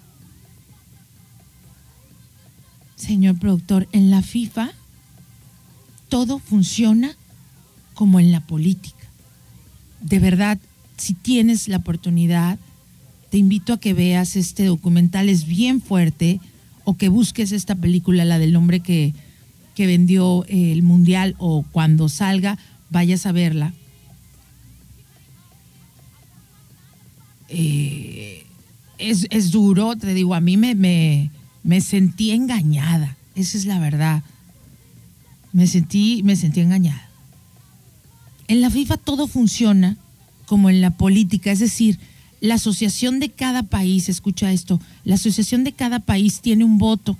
Señor 2.96 3.38
productor, 3.40 3.88
en 3.92 4.12
la 4.12 4.22
FIFA 4.22 4.72
todo 6.10 6.40
funciona 6.40 7.16
como 8.02 8.20
en 8.20 8.32
la 8.32 8.40
política. 8.40 9.06
De 10.02 10.18
verdad, 10.18 10.58
si 10.98 11.14
tienes 11.14 11.68
la 11.68 11.78
oportunidad, 11.78 12.58
te 13.30 13.38
invito 13.38 13.74
a 13.74 13.80
que 13.80 13.94
veas 13.94 14.36
este 14.36 14.66
documental, 14.66 15.30
es 15.30 15.46
bien 15.46 15.82
fuerte, 15.82 16.40
o 16.84 16.98
que 16.98 17.10
busques 17.10 17.52
esta 17.52 17.76
película, 17.76 18.26
la 18.26 18.40
del 18.40 18.56
hombre 18.56 18.80
que, 18.80 19.14
que 19.76 19.86
vendió 19.86 20.46
el 20.48 20.82
mundial, 20.82 21.36
o 21.38 21.64
cuando 21.72 22.10
salga, 22.10 22.58
vayas 22.90 23.28
a 23.28 23.34
verla. 23.34 23.72
Eh, 27.50 28.48
es, 28.98 29.28
es, 29.30 29.52
duro, 29.52 29.96
te 29.96 30.16
digo, 30.16 30.34
a 30.34 30.42
mí 30.42 30.58
me, 30.58 30.74
me, 30.74 31.30
me, 31.62 31.82
sentí 31.82 32.32
engañada, 32.32 33.16
esa 33.36 33.60
es 33.60 33.66
la 33.66 33.78
verdad. 33.78 34.24
Me 35.54 35.68
sentí, 35.68 36.24
me 36.24 36.36
sentí 36.36 36.62
engañada. 36.62 37.11
En 38.52 38.60
la 38.60 38.70
FIFA 38.70 38.98
todo 38.98 39.28
funciona 39.28 39.96
como 40.46 40.70
en 40.70 40.82
la 40.82 40.98
política, 40.98 41.54
es 41.54 41.60
decir, 41.60 41.98
la 42.42 42.56
asociación 42.56 43.22
de 43.22 43.30
cada 43.30 43.64
país, 43.64 44.10
escucha 44.10 44.52
esto, 44.52 44.82
la 45.06 45.16
asociación 45.16 45.64
de 45.64 45.72
cada 45.72 46.00
país 46.00 46.42
tiene 46.42 46.66
un 46.66 46.78
voto 46.78 47.18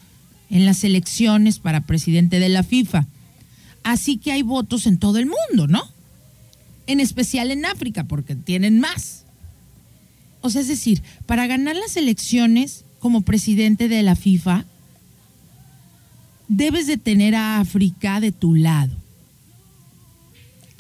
en 0.50 0.66
las 0.66 0.84
elecciones 0.84 1.60
para 1.60 1.86
presidente 1.86 2.42
de 2.42 2.50
la 2.50 2.64
FIFA. 2.64 3.08
Así 3.82 4.18
que 4.18 4.34
hay 4.34 4.42
votos 4.42 4.86
en 4.88 4.98
todo 4.98 5.20
el 5.20 5.26
mundo, 5.26 5.68
¿no? 5.68 5.82
En 6.86 7.00
especial 7.00 7.50
en 7.52 7.66
África, 7.66 8.04
porque 8.04 8.36
tienen 8.36 8.82
más. 8.82 9.24
O 10.42 10.50
sea, 10.50 10.60
es 10.60 10.68
decir, 10.68 11.02
para 11.28 11.48
ganar 11.48 11.78
las 11.78 11.96
elecciones 11.96 12.84
como 13.00 13.22
presidente 13.22 13.88
de 13.88 14.04
la 14.04 14.18
FIFA, 14.18 14.66
debes 16.50 16.88
de 16.88 16.98
tener 16.98 17.36
a 17.36 17.62
África 17.62 18.20
de 18.20 18.34
tu 18.34 18.54
lado. 18.54 19.01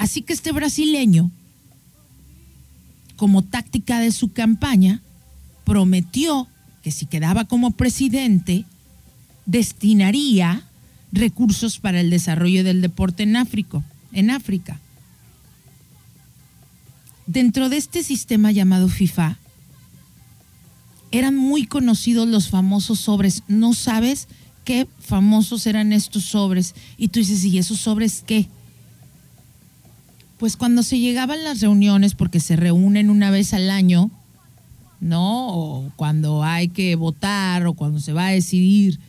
Así 0.01 0.23
que 0.23 0.33
este 0.33 0.51
brasileño 0.51 1.29
como 3.21 3.43
táctica 3.43 3.99
de 3.99 4.11
su 4.11 4.33
campaña, 4.33 4.99
prometió 5.63 6.47
que 6.81 6.89
si 6.89 7.05
quedaba 7.05 7.45
como 7.45 7.69
presidente, 7.69 8.65
destinaría 9.45 10.63
recursos 11.11 11.77
para 11.77 11.99
el 11.99 12.09
desarrollo 12.09 12.63
del 12.63 12.81
deporte 12.81 13.21
en 13.21 13.35
África. 13.35 13.83
En 14.11 14.31
África. 14.31 14.79
Dentro 17.27 17.69
de 17.69 17.77
este 17.77 18.01
sistema 18.01 18.51
llamado 18.51 18.89
FIFA, 18.89 19.37
eran 21.11 21.35
muy 21.35 21.67
conocidos 21.67 22.27
los 22.27 22.49
famosos 22.49 23.01
sobres. 23.01 23.43
No 23.47 23.75
sabes 23.75 24.27
qué 24.65 24.87
famosos 24.99 25.67
eran 25.67 25.93
estos 25.93 26.23
sobres. 26.23 26.73
Y 26.97 27.09
tú 27.09 27.19
dices, 27.19 27.43
¿y 27.45 27.59
esos 27.59 27.81
sobres 27.81 28.23
qué? 28.25 28.49
Pues 30.41 30.57
cuando 30.57 30.81
se 30.81 30.97
llegaban 30.97 31.43
las 31.43 31.59
reuniones, 31.59 32.15
porque 32.15 32.39
se 32.39 32.55
reúnen 32.55 33.11
una 33.11 33.29
vez 33.29 33.53
al 33.53 33.69
año, 33.69 34.09
¿no? 34.99 35.49
O 35.49 35.91
cuando 35.97 36.43
hay 36.43 36.67
que 36.67 36.95
votar 36.95 37.67
o 37.67 37.75
cuando 37.75 37.99
se 37.99 38.11
va 38.11 38.25
a 38.25 38.31
decidir 38.31 38.99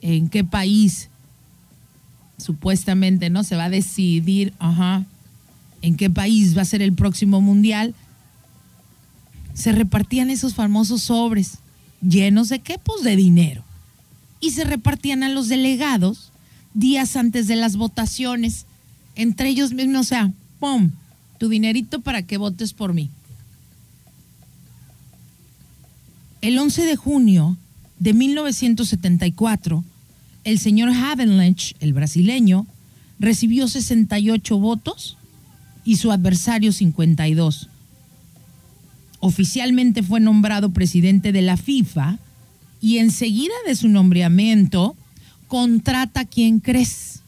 en 0.00 0.28
qué 0.28 0.42
país 0.42 1.08
supuestamente, 2.38 3.30
¿no? 3.30 3.44
Se 3.44 3.54
va 3.54 3.66
a 3.66 3.70
decidir, 3.70 4.52
ajá, 4.58 5.04
en 5.80 5.94
qué 5.94 6.10
país 6.10 6.58
va 6.58 6.62
a 6.62 6.64
ser 6.64 6.82
el 6.82 6.92
próximo 6.92 7.40
mundial. 7.40 7.94
Se 9.54 9.70
repartían 9.70 10.28
esos 10.28 10.56
famosos 10.56 11.02
sobres 11.02 11.58
llenos 12.02 12.48
de 12.48 12.58
qué? 12.58 12.80
Pues 12.82 13.04
de 13.04 13.14
dinero. 13.14 13.62
Y 14.40 14.50
se 14.50 14.64
repartían 14.64 15.22
a 15.22 15.28
los 15.28 15.46
delegados 15.46 16.32
días 16.74 17.14
antes 17.14 17.46
de 17.46 17.54
las 17.54 17.76
votaciones, 17.76 18.66
entre 19.14 19.50
ellos 19.50 19.72
mismos, 19.72 20.00
o 20.00 20.08
sea, 20.08 20.32
¡pum! 20.60 20.90
Tu 21.38 21.48
dinerito 21.48 22.00
para 22.00 22.22
que 22.22 22.36
votes 22.36 22.72
por 22.72 22.94
mí. 22.94 23.10
el 26.40 26.58
11 26.58 26.84
de 26.84 26.96
junio 26.96 27.56
de 27.98 28.14
1974, 28.14 29.84
el 30.44 30.58
señor 30.58 30.90
Havenlich, 30.90 31.76
el 31.80 31.92
brasileño, 31.92 32.66
recibió 33.18 33.68
68 33.68 34.58
votos 34.58 35.18
y 35.84 35.96
su 35.96 36.10
adversario 36.10 36.72
52. 36.72 37.68
Oficialmente 39.20 40.02
fue 40.02 40.20
nombrado 40.20 40.70
presidente 40.70 41.30
de 41.32 41.42
la 41.42 41.58
FIFA 41.58 42.18
y 42.80 42.98
enseguida 42.98 43.54
de 43.66 43.74
su 43.74 43.88
nombramiento 43.88 44.96
contrata 45.46 46.20
a 46.20 46.24
quien 46.24 46.60
crees. 46.60 47.20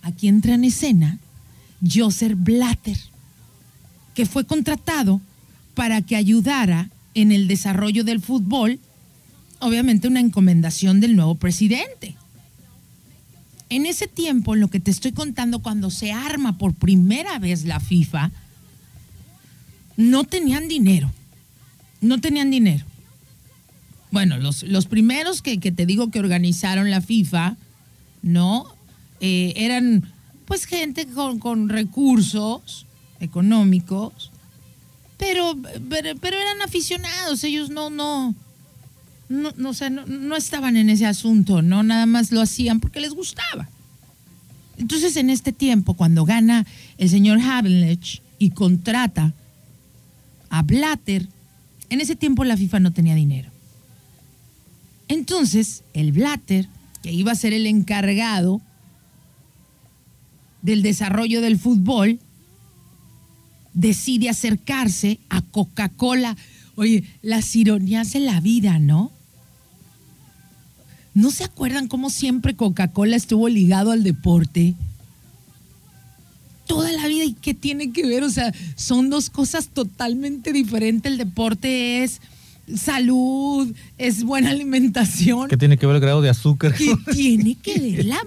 Aquí 0.00 0.28
entra 0.28 0.54
en 0.54 0.64
escena 0.64 1.18
Joseph 1.82 2.34
Blatter, 2.36 2.98
que 4.14 4.26
fue 4.26 4.44
contratado 4.44 5.20
para 5.74 6.02
que 6.02 6.16
ayudara 6.16 6.90
en 7.14 7.32
el 7.32 7.48
desarrollo 7.48 8.04
del 8.04 8.20
fútbol, 8.20 8.78
obviamente 9.58 10.08
una 10.08 10.20
encomendación 10.20 11.00
del 11.00 11.16
nuevo 11.16 11.34
presidente. 11.36 12.16
En 13.68 13.86
ese 13.86 14.06
tiempo, 14.06 14.54
lo 14.54 14.68
que 14.68 14.80
te 14.80 14.90
estoy 14.90 15.12
contando, 15.12 15.60
cuando 15.60 15.90
se 15.90 16.12
arma 16.12 16.58
por 16.58 16.74
primera 16.74 17.38
vez 17.38 17.64
la 17.64 17.80
FIFA, 17.80 18.30
no 19.96 20.24
tenían 20.24 20.68
dinero. 20.68 21.10
No 22.00 22.20
tenían 22.20 22.50
dinero. 22.50 22.84
Bueno, 24.10 24.36
los, 24.36 24.62
los 24.64 24.86
primeros 24.86 25.40
que, 25.40 25.58
que, 25.58 25.72
te 25.72 25.86
digo 25.86 26.10
que 26.10 26.18
organizaron 26.18 26.90
la 26.90 27.00
FIFA, 27.00 27.56
¿no? 28.22 28.66
Eh, 29.20 29.54
eran 29.56 30.11
pues 30.44 30.66
gente 30.66 31.06
con, 31.06 31.68
recursos 31.68 32.86
económicos, 33.20 34.30
pero, 35.18 35.56
pero, 35.88 36.38
eran 36.38 36.62
aficionados, 36.62 37.44
ellos 37.44 37.70
no, 37.70 37.90
no, 37.90 38.34
no, 39.28 39.52
no, 39.56 40.06
no, 40.06 40.36
estaban 40.36 40.76
en 40.76 40.90
ese 40.90 41.06
asunto, 41.06 41.62
¿no? 41.62 41.82
Nada 41.82 42.06
más 42.06 42.32
lo 42.32 42.40
hacían 42.40 42.80
porque 42.80 43.00
les 43.00 43.14
gustaba. 43.14 43.68
Entonces, 44.78 45.16
en 45.16 45.30
este 45.30 45.52
tiempo, 45.52 45.94
cuando 45.94 46.24
gana 46.24 46.66
el 46.98 47.08
señor 47.08 47.40
Havenlich 47.40 48.22
y 48.38 48.50
contrata 48.50 49.32
a 50.50 50.62
Blatter, 50.62 51.28
en 51.88 52.00
ese 52.00 52.16
tiempo 52.16 52.42
la 52.42 52.56
FIFA 52.56 52.80
no 52.80 52.92
tenía 52.92 53.14
dinero. 53.14 53.50
Entonces, 55.06 55.84
el 55.92 56.10
Blatter, 56.10 56.68
que 57.02 57.12
iba 57.12 57.32
a 57.32 57.36
ser 57.36 57.52
el 57.52 57.66
encargado 57.66 58.60
del 60.62 60.82
desarrollo 60.82 61.40
del 61.40 61.58
fútbol, 61.58 62.18
decide 63.74 64.28
acercarse 64.28 65.18
a 65.28 65.42
Coca-Cola. 65.42 66.36
Oye, 66.76 67.04
las 67.20 67.54
ironías 67.54 68.12
de 68.12 68.20
la 68.20 68.40
vida, 68.40 68.78
¿no? 68.78 69.12
¿No 71.14 71.30
se 71.30 71.44
acuerdan 71.44 71.88
cómo 71.88 72.08
siempre 72.08 72.56
Coca-Cola 72.56 73.16
estuvo 73.16 73.48
ligado 73.48 73.90
al 73.90 74.02
deporte? 74.02 74.74
Toda 76.66 76.90
la 76.92 77.06
vida, 77.06 77.24
¿y 77.24 77.34
qué 77.34 77.52
tiene 77.52 77.92
que 77.92 78.06
ver? 78.06 78.22
O 78.22 78.30
sea, 78.30 78.54
son 78.76 79.10
dos 79.10 79.28
cosas 79.28 79.68
totalmente 79.68 80.52
diferentes. 80.52 81.12
El 81.12 81.18
deporte 81.18 82.02
es 82.02 82.20
salud, 82.74 83.74
es 83.98 84.24
buena 84.24 84.50
alimentación. 84.52 85.48
¿Qué 85.48 85.56
tiene 85.56 85.76
que 85.76 85.86
ver 85.86 85.96
el 85.96 86.02
grado 86.02 86.22
de 86.22 86.30
azúcar? 86.30 86.74
¿Qué 86.74 86.94
tiene 87.12 87.56
que 87.56 87.78
ver 87.78 88.06
la 88.06 88.22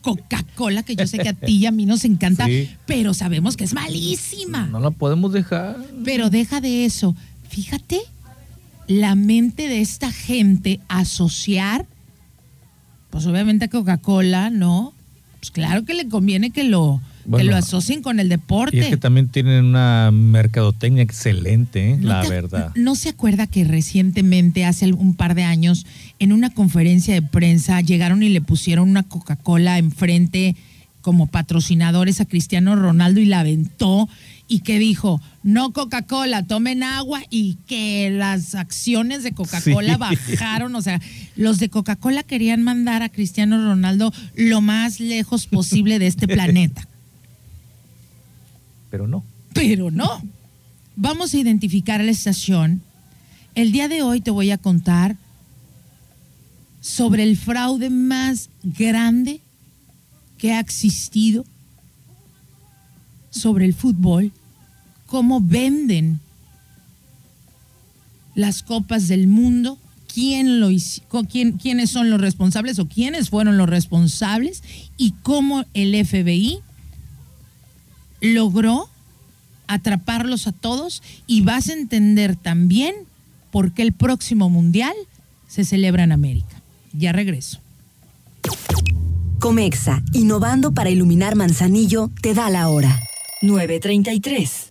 Coca-Cola, 0.00 0.82
que 0.82 0.96
yo 0.96 1.06
sé 1.06 1.18
que 1.18 1.28
a 1.28 1.32
ti 1.32 1.56
y 1.56 1.66
a 1.66 1.70
mí 1.70 1.86
nos 1.86 2.04
encanta, 2.04 2.46
sí. 2.46 2.70
pero 2.86 3.14
sabemos 3.14 3.56
que 3.56 3.64
es 3.64 3.74
malísima. 3.74 4.66
No 4.66 4.80
la 4.80 4.90
podemos 4.90 5.32
dejar. 5.32 5.76
Pero 6.04 6.30
deja 6.30 6.60
de 6.60 6.84
eso. 6.84 7.14
Fíjate 7.48 8.00
la 8.86 9.14
mente 9.14 9.68
de 9.68 9.80
esta 9.80 10.12
gente 10.12 10.80
asociar, 10.88 11.86
pues 13.10 13.26
obviamente 13.26 13.64
a 13.64 13.68
Coca-Cola, 13.68 14.50
¿no? 14.50 14.92
Pues 15.40 15.50
claro 15.50 15.84
que 15.84 15.94
le 15.94 16.08
conviene 16.08 16.50
que 16.50 16.64
lo, 16.64 17.00
bueno, 17.26 17.44
que 17.44 17.50
lo 17.50 17.56
asocien 17.56 18.02
con 18.02 18.20
el 18.20 18.28
deporte. 18.28 18.76
Y 18.76 18.80
es 18.80 18.88
que 18.88 18.96
también 18.96 19.28
tienen 19.28 19.64
una 19.64 20.10
mercadotecnia 20.12 21.02
excelente, 21.02 21.90
¿eh? 21.90 21.96
¿No 21.96 22.08
la 22.08 22.22
te, 22.22 22.28
verdad. 22.28 22.72
¿No 22.76 22.94
se 22.94 23.08
acuerda 23.08 23.46
que 23.46 23.64
recientemente, 23.64 24.64
hace 24.64 24.92
un 24.92 25.14
par 25.14 25.34
de 25.34 25.42
años, 25.42 25.86
en 26.18 26.32
una 26.32 26.50
conferencia 26.50 27.14
de 27.14 27.22
prensa, 27.22 27.80
llegaron 27.80 28.22
y 28.22 28.28
le 28.28 28.40
pusieron 28.40 28.88
una 28.88 29.02
Coca-Cola 29.02 29.78
enfrente 29.78 30.54
como 31.00 31.26
patrocinadores 31.26 32.20
a 32.20 32.26
Cristiano 32.26 32.76
Ronaldo 32.76 33.20
y 33.20 33.26
la 33.26 33.40
aventó? 33.40 34.08
Y 34.48 34.60
que 34.60 34.78
dijo, 34.78 35.20
no 35.42 35.72
Coca-Cola, 35.72 36.46
tomen 36.46 36.84
agua 36.84 37.20
y 37.30 37.58
que 37.66 38.10
las 38.10 38.54
acciones 38.54 39.24
de 39.24 39.32
Coca-Cola 39.32 39.94
sí. 39.94 39.98
bajaron. 39.98 40.76
O 40.76 40.82
sea, 40.82 41.00
los 41.34 41.58
de 41.58 41.68
Coca-Cola 41.68 42.22
querían 42.22 42.62
mandar 42.62 43.02
a 43.02 43.08
Cristiano 43.08 43.58
Ronaldo 43.58 44.12
lo 44.36 44.60
más 44.60 45.00
lejos 45.00 45.48
posible 45.48 45.98
de 45.98 46.06
este 46.06 46.28
planeta 46.28 46.86
pero 48.96 49.08
no. 49.08 49.22
Pero 49.52 49.90
no. 49.90 50.22
Vamos 50.96 51.34
a 51.34 51.36
identificar 51.36 52.02
la 52.02 52.10
estación. 52.10 52.80
El 53.54 53.70
día 53.70 53.88
de 53.88 54.00
hoy 54.00 54.22
te 54.22 54.30
voy 54.30 54.50
a 54.52 54.56
contar 54.56 55.18
sobre 56.80 57.22
el 57.22 57.36
fraude 57.36 57.90
más 57.90 58.48
grande 58.62 59.42
que 60.38 60.54
ha 60.54 60.60
existido 60.60 61.44
sobre 63.28 63.66
el 63.66 63.74
fútbol, 63.74 64.32
cómo 65.04 65.42
venden 65.42 66.20
las 68.34 68.62
copas 68.62 69.08
del 69.08 69.26
mundo, 69.26 69.78
quién 70.06 70.58
lo 70.58 70.70
quién, 71.28 71.58
quiénes 71.58 71.90
son 71.90 72.08
los 72.08 72.18
responsables 72.18 72.78
o 72.78 72.88
quiénes 72.88 73.28
fueron 73.28 73.58
los 73.58 73.68
responsables 73.68 74.62
y 74.96 75.10
cómo 75.22 75.66
el 75.74 75.92
FBI 76.06 76.62
logró 78.20 78.88
atraparlos 79.66 80.46
a 80.46 80.52
todos 80.52 81.02
y 81.26 81.42
vas 81.42 81.68
a 81.68 81.72
entender 81.72 82.36
también 82.36 82.94
por 83.50 83.72
qué 83.72 83.82
el 83.82 83.92
próximo 83.92 84.48
mundial 84.50 84.94
se 85.48 85.64
celebra 85.64 86.04
en 86.04 86.12
América. 86.12 86.62
Ya 86.92 87.12
regreso. 87.12 87.60
Comexa, 89.38 90.02
innovando 90.12 90.72
para 90.72 90.90
iluminar 90.90 91.36
Manzanillo, 91.36 92.10
te 92.22 92.34
da 92.34 92.50
la 92.50 92.68
hora. 92.68 93.00
9.33. 93.42 94.70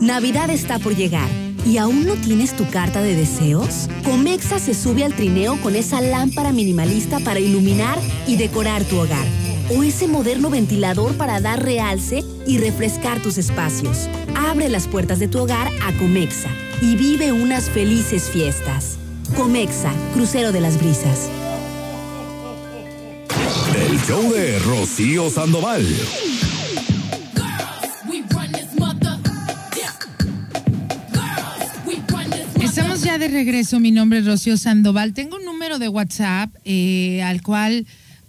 Navidad 0.00 0.50
está 0.50 0.78
por 0.78 0.94
llegar. 0.96 1.28
¿Y 1.66 1.78
aún 1.78 2.06
no 2.06 2.14
tienes 2.14 2.54
tu 2.56 2.68
carta 2.70 3.02
de 3.02 3.16
deseos? 3.16 3.88
Comexa 4.04 4.60
se 4.60 4.72
sube 4.72 5.04
al 5.04 5.14
trineo 5.14 5.60
con 5.62 5.74
esa 5.74 6.00
lámpara 6.00 6.52
minimalista 6.52 7.18
para 7.20 7.40
iluminar 7.40 7.98
y 8.28 8.36
decorar 8.36 8.84
tu 8.84 8.96
hogar 8.98 9.26
o 9.70 9.82
ese 9.82 10.06
moderno 10.06 10.50
ventilador 10.50 11.16
para 11.16 11.40
dar 11.40 11.62
realce 11.62 12.24
y 12.46 12.58
refrescar 12.58 13.20
tus 13.22 13.38
espacios. 13.38 14.08
Abre 14.34 14.68
las 14.68 14.86
puertas 14.86 15.18
de 15.18 15.28
tu 15.28 15.38
hogar 15.38 15.68
a 15.82 15.92
Comexa 15.98 16.50
y 16.80 16.96
vive 16.96 17.32
unas 17.32 17.70
felices 17.70 18.30
fiestas. 18.30 18.98
Comexa, 19.36 19.92
crucero 20.14 20.52
de 20.52 20.60
las 20.60 20.78
brisas. 20.78 21.28
El 23.74 24.00
show 24.02 24.32
de 24.32 24.58
Rocío 24.60 25.30
Sandoval. 25.30 25.84
Estamos 32.60 33.02
ya 33.02 33.18
de 33.18 33.28
regreso. 33.28 33.80
Mi 33.80 33.90
nombre 33.90 34.20
es 34.20 34.26
Rocío 34.26 34.56
Sandoval. 34.56 35.12
Tengo 35.12 35.36
un 35.36 35.44
número 35.44 35.78
de 35.78 35.88
WhatsApp 35.88 36.54
eh, 36.64 37.22
al 37.22 37.42
cual 37.42 37.86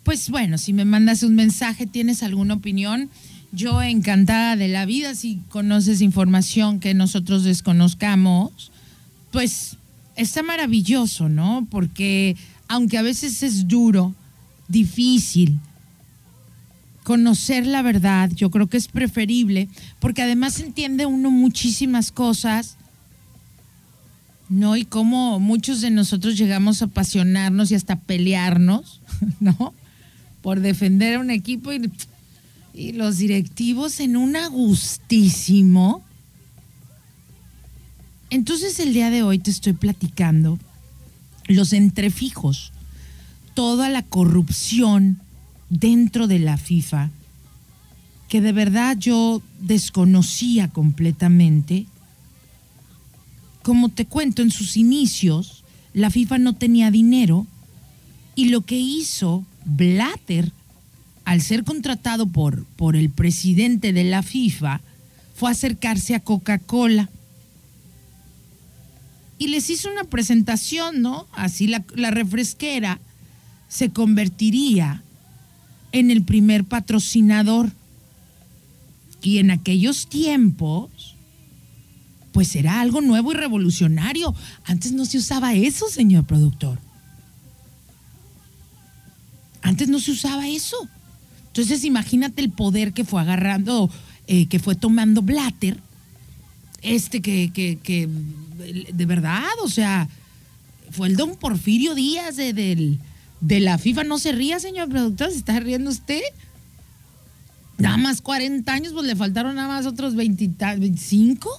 pues 0.07 0.29
bueno, 0.29 0.57
si 0.57 0.71
me 0.71 0.85
mandas 0.85 1.21
un 1.21 1.35
mensaje, 1.35 1.85
tienes 1.85 2.23
alguna 2.23 2.53
opinión, 2.53 3.09
yo 3.51 3.81
encantada 3.81 4.55
de 4.55 4.69
la 4.69 4.85
vida, 4.85 5.13
si 5.15 5.41
conoces 5.49 5.99
información 5.99 6.79
que 6.79 6.93
nosotros 6.93 7.43
desconozcamos, 7.43 8.71
pues 9.33 9.75
está 10.15 10.43
maravilloso, 10.43 11.27
¿no? 11.27 11.67
Porque 11.69 12.37
aunque 12.69 12.97
a 12.97 13.01
veces 13.01 13.43
es 13.43 13.67
duro, 13.67 14.15
difícil, 14.69 15.59
conocer 17.03 17.67
la 17.67 17.81
verdad, 17.81 18.31
yo 18.33 18.49
creo 18.49 18.67
que 18.67 18.77
es 18.77 18.87
preferible, 18.87 19.67
porque 19.99 20.21
además 20.21 20.61
entiende 20.61 21.05
uno 21.05 21.31
muchísimas 21.31 22.13
cosas, 22.13 22.77
¿no? 24.47 24.77
Y 24.77 24.85
cómo 24.85 25.41
muchos 25.41 25.81
de 25.81 25.89
nosotros 25.89 26.37
llegamos 26.37 26.81
a 26.81 26.85
apasionarnos 26.85 27.71
y 27.71 27.75
hasta 27.75 27.99
pelearnos, 27.99 29.01
¿no? 29.41 29.73
Por 30.47 30.61
defender 30.61 31.15
a 31.15 31.19
un 31.19 31.29
equipo 31.29 31.73
y, 31.73 32.93
los 32.93 33.17
directivos 33.17 33.99
en 33.99 34.15
un 34.15 34.37
agustísimo. 34.37 36.05
Entonces 38.29 38.79
el 38.79 38.93
día 38.93 39.09
de 39.09 39.23
hoy 39.23 39.39
te 39.39 39.51
estoy 39.51 39.73
platicando 39.73 40.57
los 41.47 41.73
entrefijos, 41.73 42.71
toda 43.55 43.89
la 43.89 44.03
corrupción 44.03 45.19
dentro 45.69 46.27
de 46.27 46.39
la 46.39 46.55
FIFA, 46.55 47.09
que 48.29 48.39
de 48.39 48.53
verdad 48.53 48.97
yo 48.97 49.41
desconocía 49.59 50.69
completamente, 50.69 51.87
como 53.63 53.89
te 53.89 54.05
cuento, 54.05 54.43
en 54.43 54.51
sus 54.51 54.77
inicios, 54.77 55.65
la 55.93 56.09
FIFA 56.09 56.37
no 56.37 56.53
tenía 56.53 56.89
dinero 56.89 57.45
y 58.33 58.47
lo 58.47 58.61
que 58.61 58.79
hizo 58.79 59.43
Blatter, 59.67 60.51
al 61.25 61.41
ser 61.41 61.63
contratado 61.63 62.25
por, 62.27 62.65
por 62.77 62.95
el 62.95 63.09
presidente 63.09 63.93
de 63.93 64.05
la 64.05 64.23
FIFA, 64.23 64.81
fue 65.35 65.51
acercarse 65.51 66.15
a 66.15 66.21
Coca-Cola. 66.21 67.09
Y 69.37 69.49
les 69.49 69.69
hizo 69.69 69.91
una 69.91 70.05
presentación, 70.05 71.01
¿no? 71.01 71.27
Así 71.33 71.67
la, 71.67 71.83
la 71.95 72.11
refresquera 72.11 72.99
se 73.67 73.89
convertiría 73.91 75.03
en 75.91 76.11
el 76.11 76.23
primer 76.23 76.63
patrocinador. 76.63 77.71
Y 79.21 79.39
en 79.39 79.51
aquellos 79.51 80.07
tiempos, 80.07 81.15
pues 82.31 82.55
era 82.55 82.79
algo 82.79 83.01
nuevo 83.01 83.33
y 83.33 83.35
revolucionario. 83.35 84.33
Antes 84.63 84.93
no 84.93 85.05
se 85.05 85.17
usaba 85.17 85.53
eso, 85.53 85.89
señor 85.89 86.25
productor. 86.25 86.79
Antes 89.61 89.89
no 89.89 89.99
se 89.99 90.11
usaba 90.11 90.47
eso. 90.47 90.77
Entonces 91.47 91.83
imagínate 91.83 92.41
el 92.41 92.51
poder 92.51 92.93
que 92.93 93.03
fue 93.03 93.21
agarrando, 93.21 93.89
eh, 94.27 94.47
que 94.47 94.59
fue 94.59 94.75
tomando 94.75 95.21
Blatter, 95.21 95.79
este 96.81 97.21
que, 97.21 97.51
que, 97.51 97.79
que, 97.81 98.07
de 98.93 99.05
verdad, 99.05 99.49
o 99.63 99.69
sea, 99.69 100.07
fue 100.91 101.07
el 101.07 101.15
don 101.15 101.35
Porfirio 101.35 101.95
Díaz 101.95 102.35
de, 102.35 102.53
del, 102.53 102.99
de 103.41 103.59
la 103.59 103.77
FIFA. 103.77 104.03
No 104.03 104.19
se 104.19 104.31
ría, 104.31 104.59
señor 104.59 104.89
productor, 104.89 105.31
¿se 105.31 105.37
está 105.37 105.59
riendo 105.59 105.89
usted? 105.89 106.21
Nada 107.77 107.97
más 107.97 108.21
40 108.21 108.71
años, 108.71 108.93
pues 108.93 109.05
le 109.05 109.15
faltaron 109.15 109.55
nada 109.55 109.67
más 109.67 109.85
otros 109.85 110.15
20, 110.15 110.49
25. 110.77 111.49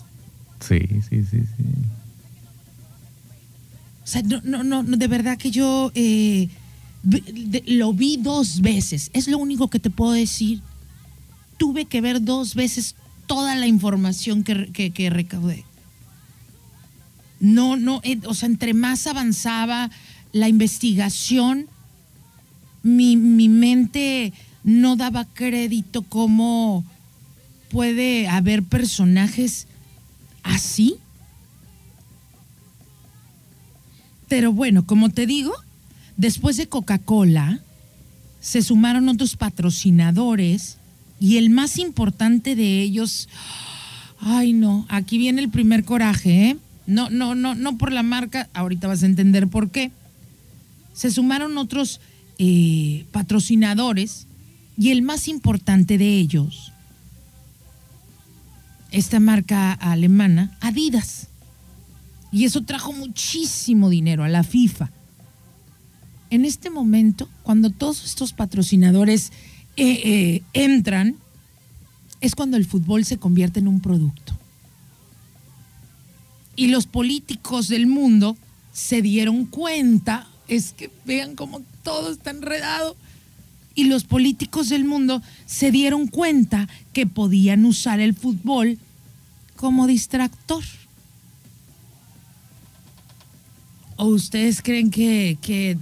Sí, 0.60 0.80
sí, 1.08 1.24
sí, 1.24 1.40
sí. 1.40 1.64
O 4.02 4.06
sea, 4.10 4.22
no, 4.22 4.40
no, 4.42 4.64
no, 4.64 4.96
de 4.96 5.06
verdad 5.06 5.36
que 5.36 5.50
yo 5.50 5.92
eh, 5.94 6.48
lo 7.02 7.92
vi 7.92 8.16
dos 8.16 8.60
veces. 8.60 9.10
Es 9.12 9.28
lo 9.28 9.38
único 9.38 9.68
que 9.68 9.78
te 9.78 9.90
puedo 9.90 10.12
decir. 10.12 10.60
Tuve 11.56 11.86
que 11.86 12.00
ver 12.00 12.22
dos 12.22 12.54
veces 12.54 12.94
toda 13.26 13.54
la 13.54 13.66
información 13.66 14.42
que, 14.44 14.70
que, 14.72 14.90
que 14.90 15.10
recaudé. 15.10 15.64
No, 17.40 17.76
no, 17.76 18.00
eh, 18.02 18.18
o 18.26 18.34
sea, 18.34 18.48
entre 18.48 18.74
más 18.74 19.06
avanzaba 19.06 19.90
la 20.32 20.48
investigación, 20.48 21.66
mi, 22.82 23.16
mi 23.16 23.48
mente 23.48 24.32
no 24.64 24.96
daba 24.96 25.24
crédito 25.24 26.02
cómo 26.02 26.84
puede 27.70 28.28
haber 28.28 28.62
personajes 28.62 29.66
así. 30.42 30.96
Pero 34.28 34.52
bueno, 34.52 34.84
como 34.84 35.10
te 35.10 35.26
digo, 35.26 35.54
después 36.18 36.58
de 36.58 36.68
Coca-Cola 36.68 37.60
se 38.40 38.60
sumaron 38.60 39.08
otros 39.08 39.36
patrocinadores 39.36 40.76
y 41.18 41.38
el 41.38 41.48
más 41.48 41.78
importante 41.78 42.54
de 42.54 42.82
ellos, 42.82 43.28
ay 44.20 44.52
no, 44.52 44.84
aquí 44.90 45.16
viene 45.16 45.40
el 45.40 45.48
primer 45.48 45.84
coraje, 45.84 46.50
¿eh? 46.50 46.56
No, 46.86 47.08
no, 47.10 47.34
no, 47.34 47.54
no 47.54 47.78
por 47.78 47.92
la 47.92 48.02
marca, 48.02 48.48
ahorita 48.54 48.88
vas 48.88 49.02
a 49.02 49.06
entender 49.06 49.48
por 49.48 49.70
qué. 49.70 49.90
Se 50.92 51.10
sumaron 51.10 51.58
otros 51.58 52.00
eh, 52.38 53.04
patrocinadores 53.12 54.26
y 54.76 54.90
el 54.90 55.02
más 55.02 55.28
importante 55.28 55.98
de 55.98 56.18
ellos, 56.18 56.72
esta 58.90 59.20
marca 59.20 59.72
alemana, 59.72 60.56
Adidas. 60.60 61.28
Y 62.30 62.44
eso 62.44 62.62
trajo 62.62 62.92
muchísimo 62.92 63.90
dinero 63.90 64.24
a 64.24 64.28
la 64.28 64.42
FIFA. 64.42 64.90
En 66.30 66.44
este 66.44 66.70
momento, 66.70 67.28
cuando 67.42 67.70
todos 67.70 68.04
estos 68.04 68.32
patrocinadores 68.32 69.32
eh, 69.76 70.00
eh, 70.04 70.42
entran, 70.52 71.16
es 72.20 72.34
cuando 72.34 72.56
el 72.56 72.66
fútbol 72.66 73.04
se 73.04 73.18
convierte 73.18 73.60
en 73.60 73.68
un 73.68 73.80
producto. 73.80 74.36
Y 76.56 76.66
los 76.68 76.86
políticos 76.86 77.68
del 77.68 77.86
mundo 77.86 78.36
se 78.72 79.00
dieron 79.00 79.46
cuenta, 79.46 80.26
es 80.48 80.72
que 80.72 80.90
vean 81.06 81.36
cómo 81.36 81.62
todo 81.82 82.12
está 82.12 82.30
enredado, 82.30 82.96
y 83.74 83.84
los 83.84 84.02
políticos 84.04 84.68
del 84.68 84.84
mundo 84.84 85.22
se 85.46 85.70
dieron 85.70 86.08
cuenta 86.08 86.68
que 86.92 87.06
podían 87.06 87.64
usar 87.64 88.00
el 88.00 88.14
fútbol 88.14 88.76
como 89.54 89.86
distractor. 89.86 90.64
¿O 93.96 94.06
ustedes 94.06 94.62
creen 94.62 94.90
que, 94.90 95.38
que 95.40 95.78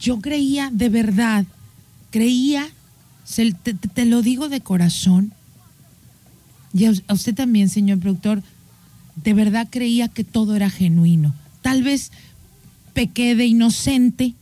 yo 0.00 0.20
creía 0.20 0.70
de 0.72 0.88
verdad, 0.88 1.44
creía, 2.10 2.68
se- 3.24 3.52
te, 3.52 4.04
lo 4.04 4.22
digo 4.22 4.48
de 4.48 4.60
corazón, 4.60 5.32
y 6.72 6.84
a, 6.86 6.92
a 7.08 7.14
usted 7.14 7.34
también, 7.34 7.68
señor 7.68 7.98
productor, 7.98 8.42
de 9.16 9.34
verdad 9.34 9.66
creía 9.70 10.08
que 10.08 10.22
todo 10.24 10.54
era 10.56 10.70
genuino. 10.70 11.34
Tal 11.62 11.82
vez 11.82 12.12
pequé 12.92 13.34
de 13.34 13.46
inocente 13.46 14.34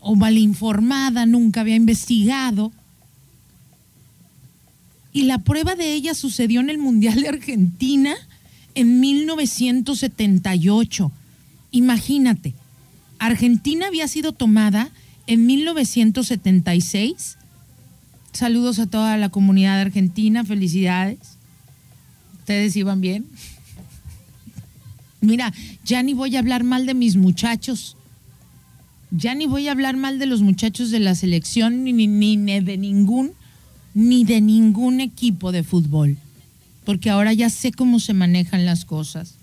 o 0.00 0.16
malinformada, 0.16 1.24
nunca 1.26 1.60
había 1.62 1.76
investigado. 1.76 2.72
Y 5.12 5.22
la 5.22 5.38
prueba 5.38 5.74
de 5.76 5.94
ella 5.94 6.14
sucedió 6.14 6.60
en 6.60 6.68
el 6.70 6.78
Mundial 6.78 7.22
de 7.22 7.28
Argentina 7.28 8.14
en 8.74 8.98
1978. 9.00 11.12
Imagínate, 11.70 12.54
Argentina 13.24 13.86
había 13.86 14.06
sido 14.06 14.32
tomada 14.32 14.90
en 15.26 15.46
1976. 15.46 17.38
Saludos 18.34 18.78
a 18.78 18.86
toda 18.86 19.16
la 19.16 19.30
comunidad 19.30 19.80
argentina, 19.80 20.44
felicidades. 20.44 21.38
¿Ustedes 22.40 22.76
iban 22.76 23.00
bien? 23.00 23.24
Mira, 25.22 25.54
ya 25.86 26.02
ni 26.02 26.12
voy 26.12 26.36
a 26.36 26.40
hablar 26.40 26.64
mal 26.64 26.84
de 26.84 26.92
mis 26.92 27.16
muchachos. 27.16 27.96
Ya 29.10 29.34
ni 29.34 29.46
voy 29.46 29.68
a 29.68 29.72
hablar 29.72 29.96
mal 29.96 30.18
de 30.18 30.26
los 30.26 30.42
muchachos 30.42 30.90
de 30.90 31.00
la 31.00 31.14
selección, 31.14 31.82
ni, 31.82 31.94
ni, 31.94 32.06
ni 32.06 32.60
de 32.60 32.76
ningún, 32.76 33.32
ni 33.94 34.24
de 34.24 34.42
ningún 34.42 35.00
equipo 35.00 35.50
de 35.50 35.62
fútbol. 35.62 36.18
Porque 36.84 37.08
ahora 37.08 37.32
ya 37.32 37.48
sé 37.48 37.72
cómo 37.72 38.00
se 38.00 38.12
manejan 38.12 38.66
las 38.66 38.84
cosas. 38.84 39.36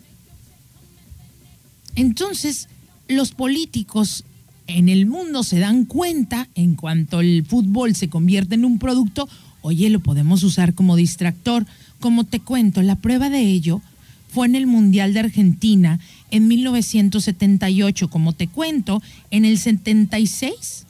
Entonces, 1.95 2.67
los 3.11 3.31
políticos 3.31 4.23
en 4.67 4.89
el 4.89 5.05
mundo 5.05 5.43
se 5.43 5.59
dan 5.59 5.85
cuenta, 5.85 6.47
en 6.55 6.75
cuanto 6.75 7.19
el 7.19 7.45
fútbol 7.45 7.95
se 7.95 8.09
convierte 8.09 8.55
en 8.55 8.65
un 8.65 8.79
producto, 8.79 9.27
oye, 9.61 9.89
lo 9.89 9.99
podemos 9.99 10.43
usar 10.43 10.73
como 10.73 10.95
distractor. 10.95 11.65
Como 11.99 12.23
te 12.23 12.39
cuento, 12.39 12.81
la 12.81 12.95
prueba 12.95 13.29
de 13.29 13.41
ello 13.41 13.81
fue 14.29 14.47
en 14.47 14.55
el 14.55 14.65
Mundial 14.65 15.13
de 15.13 15.19
Argentina 15.19 15.99
en 16.31 16.47
1978. 16.47 18.09
Como 18.09 18.33
te 18.33 18.47
cuento, 18.47 19.01
en 19.29 19.45
el 19.45 19.57
76, 19.57 20.85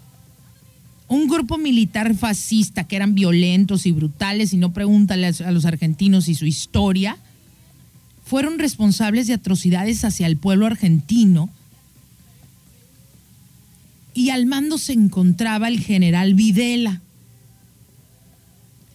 un 1.07 1.27
grupo 1.27 1.57
militar 1.57 2.15
fascista 2.15 2.85
que 2.85 2.95
eran 2.95 3.15
violentos 3.15 3.85
y 3.85 3.91
brutales, 3.91 4.53
y 4.53 4.57
no 4.57 4.71
pregúntale 4.73 5.27
a 5.27 5.51
los 5.51 5.65
argentinos 5.65 6.29
y 6.29 6.35
su 6.35 6.45
historia, 6.45 7.17
fueron 8.23 8.59
responsables 8.59 9.27
de 9.27 9.33
atrocidades 9.33 10.05
hacia 10.05 10.27
el 10.27 10.37
pueblo 10.37 10.65
argentino. 10.65 11.49
Y 14.13 14.29
al 14.29 14.45
mando 14.45 14.77
se 14.77 14.93
encontraba 14.93 15.67
el 15.67 15.79
general 15.79 16.33
Videla. 16.33 17.01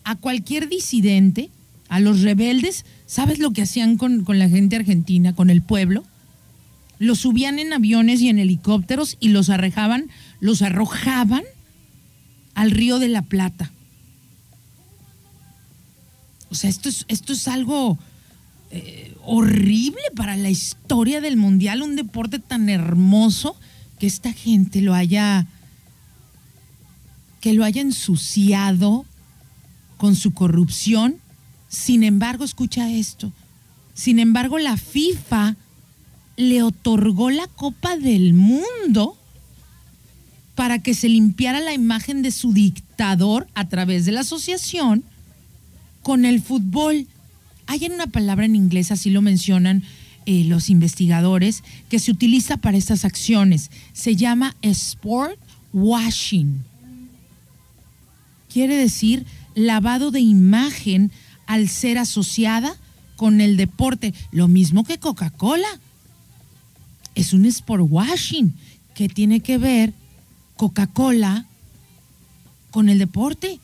A 0.05 0.17
cualquier 0.17 0.69
disidente, 0.69 1.51
a 1.89 2.01
los 2.01 2.23
rebeldes, 2.23 2.85
¿sabes 3.07 3.39
lo 3.39 3.53
que 3.53 3.63
hacían 3.63 3.97
con, 3.97 4.25
con 4.25 4.39
la 4.39 4.49
gente 4.49 4.77
argentina, 4.77 5.35
con 5.35 5.51
el 5.51 5.63
pueblo? 5.63 6.05
Los 6.99 7.21
subían 7.21 7.59
en 7.59 7.73
aviones 7.73 8.21
y 8.21 8.29
en 8.29 8.39
helicópteros 8.39 9.17
y 9.21 9.29
los 9.29 9.51
arrojaban, 9.51 10.09
los 10.41 10.63
arrojaban 10.63 11.43
al 12.55 12.71
río 12.71 12.99
de 12.99 13.09
la 13.09 13.23
Plata. 13.23 13.71
O 16.49 16.55
sea, 16.55 16.71
esto 16.71 16.89
es, 16.89 17.05
esto 17.09 17.33
es 17.33 17.49
algo 17.49 17.99
eh, 18.71 19.15
horrible 19.25 20.01
para 20.15 20.37
la 20.37 20.49
historia 20.49 21.21
del 21.21 21.37
mundial, 21.37 21.83
un 21.83 21.97
deporte 21.97 22.39
tan 22.39 22.69
hermoso 22.69 23.57
que 23.99 24.07
esta 24.07 24.33
gente 24.33 24.81
lo 24.83 24.95
haya 24.95 25.47
que 27.41 27.53
lo 27.55 27.65
haya 27.65 27.81
ensuciado 27.81 29.05
con 29.99 30.17
su 30.17 30.33
corrupción. 30.33 31.17
Sin 31.69 32.03
embargo, 32.03 32.45
escucha 32.45 32.91
esto. 32.91 33.33
Sin 33.95 34.19
embargo, 34.19 34.59
la 34.59 34.77
FIFA 34.77 35.57
le 36.37 36.63
otorgó 36.63 37.31
la 37.31 37.47
Copa 37.47 37.97
del 37.97 38.35
Mundo 38.35 39.17
para 40.55 40.81
que 40.81 40.95
se 40.95 41.09
limpiara 41.09 41.61
la 41.61 41.73
imagen 41.73 42.23
de 42.23 42.31
su 42.31 42.53
dictador 42.53 43.47
a 43.55 43.69
través 43.69 44.07
de 44.07 44.13
la 44.13 44.21
asociación 44.21 45.05
con 46.03 46.25
el 46.25 46.43
fútbol. 46.43 47.07
Hay 47.67 47.87
una 47.87 48.07
palabra 48.07 48.47
en 48.47 48.57
inglés, 48.57 48.91
así 48.91 49.11
lo 49.11 49.23
mencionan 49.23 49.83
eh, 50.27 50.45
los 50.45 50.71
investigadores, 50.71 51.63
que 51.89 52.01
se 52.01 52.11
utiliza 52.11 52.57
para 52.57 52.77
estas 52.77 53.05
acciones. 53.05 53.71
Se 53.93 54.17
llama 54.17 54.57
sport 54.61 55.39
washing. 55.73 56.65
Quiere 58.53 58.77
decir 58.77 59.25
lavado 59.55 60.11
de 60.11 60.21
imagen 60.21 61.13
al 61.47 61.69
ser 61.69 61.99
asociada 61.99 62.77
con 63.15 63.41
el 63.41 63.57
deporte. 63.57 64.15
Lo 64.33 64.49
mismo 64.49 64.85
que 64.85 64.99
Coca-Cola. 64.99 65.69
Es 67.15 67.33
un 67.33 67.47
sport 67.47 67.87
washing 67.89 68.53
que 68.95 69.09
tiene 69.09 69.41
que 69.41 69.59
ver 69.59 69.95
Coca-Cola 70.57 71.47
con 72.71 72.89
el 72.89 72.99
deporte. 72.99 73.61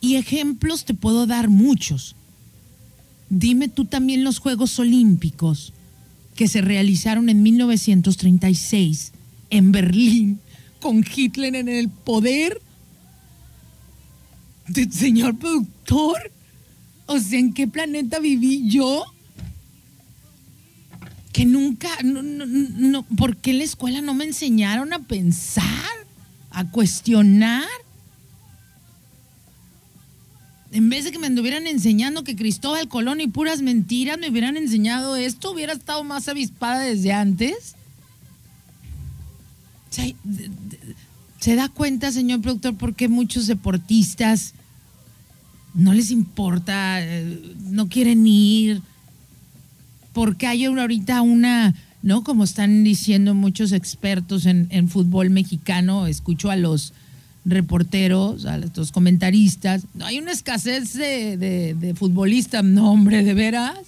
Y 0.00 0.16
ejemplos 0.16 0.84
te 0.84 0.94
puedo 0.94 1.26
dar 1.26 1.48
muchos. 1.48 2.16
Dime 3.34 3.68
tú 3.68 3.86
también 3.86 4.24
los 4.24 4.40
Juegos 4.40 4.78
Olímpicos 4.78 5.72
que 6.36 6.48
se 6.48 6.60
realizaron 6.60 7.30
en 7.30 7.42
1936 7.42 9.12
en 9.48 9.72
Berlín 9.72 10.38
con 10.80 11.02
Hitler 11.02 11.54
en 11.54 11.70
el 11.70 11.88
poder. 11.88 12.60
Señor 14.90 15.38
productor, 15.38 16.30
o 17.06 17.18
sea, 17.18 17.38
¿en 17.38 17.54
qué 17.54 17.66
planeta 17.66 18.18
viví 18.18 18.68
yo? 18.68 19.02
Que 21.32 21.46
nunca, 21.46 21.88
no, 22.04 22.20
no, 22.22 22.44
no, 22.44 23.02
¿por 23.16 23.38
qué 23.38 23.52
en 23.52 23.58
la 23.58 23.64
escuela 23.64 24.02
no 24.02 24.12
me 24.12 24.24
enseñaron 24.24 24.92
a 24.92 24.98
pensar, 24.98 25.64
a 26.50 26.70
cuestionar? 26.70 27.64
En 30.72 30.88
vez 30.88 31.04
de 31.04 31.12
que 31.12 31.18
me 31.18 31.26
anduvieran 31.26 31.66
enseñando 31.66 32.24
que 32.24 32.34
Cristóbal 32.34 32.88
Colón 32.88 33.20
y 33.20 33.26
puras 33.26 33.60
mentiras 33.60 34.18
me 34.18 34.30
hubieran 34.30 34.56
enseñado 34.56 35.16
esto, 35.16 35.50
hubiera 35.50 35.74
estado 35.74 36.02
más 36.02 36.28
avispada 36.28 36.80
desde 36.80 37.12
antes. 37.12 37.76
¿Se, 39.90 40.16
¿se 41.40 41.56
da 41.56 41.68
cuenta, 41.68 42.10
señor 42.10 42.40
productor, 42.40 42.74
por 42.76 42.94
qué 42.94 43.08
muchos 43.08 43.46
deportistas 43.46 44.54
no 45.74 45.92
les 45.92 46.10
importa, 46.10 47.02
eh, 47.02 47.54
no 47.64 47.90
quieren 47.90 48.26
ir? 48.26 48.80
Porque 50.14 50.46
hay 50.46 50.64
ahorita 50.64 51.20
una, 51.20 51.74
¿no? 52.02 52.24
Como 52.24 52.44
están 52.44 52.82
diciendo 52.82 53.34
muchos 53.34 53.72
expertos 53.72 54.46
en, 54.46 54.68
en 54.70 54.88
fútbol 54.88 55.28
mexicano, 55.28 56.06
escucho 56.06 56.50
a 56.50 56.56
los 56.56 56.94
reporteros, 57.44 58.46
a 58.46 58.58
los 58.58 58.92
comentaristas. 58.92 59.86
No 59.94 60.06
hay 60.06 60.18
una 60.18 60.32
escasez 60.32 60.92
de, 60.94 61.36
de, 61.36 61.94
futbolistas, 61.94 62.64
no, 62.64 62.92
hombre, 62.92 63.24
de 63.24 63.34
veras. 63.34 63.78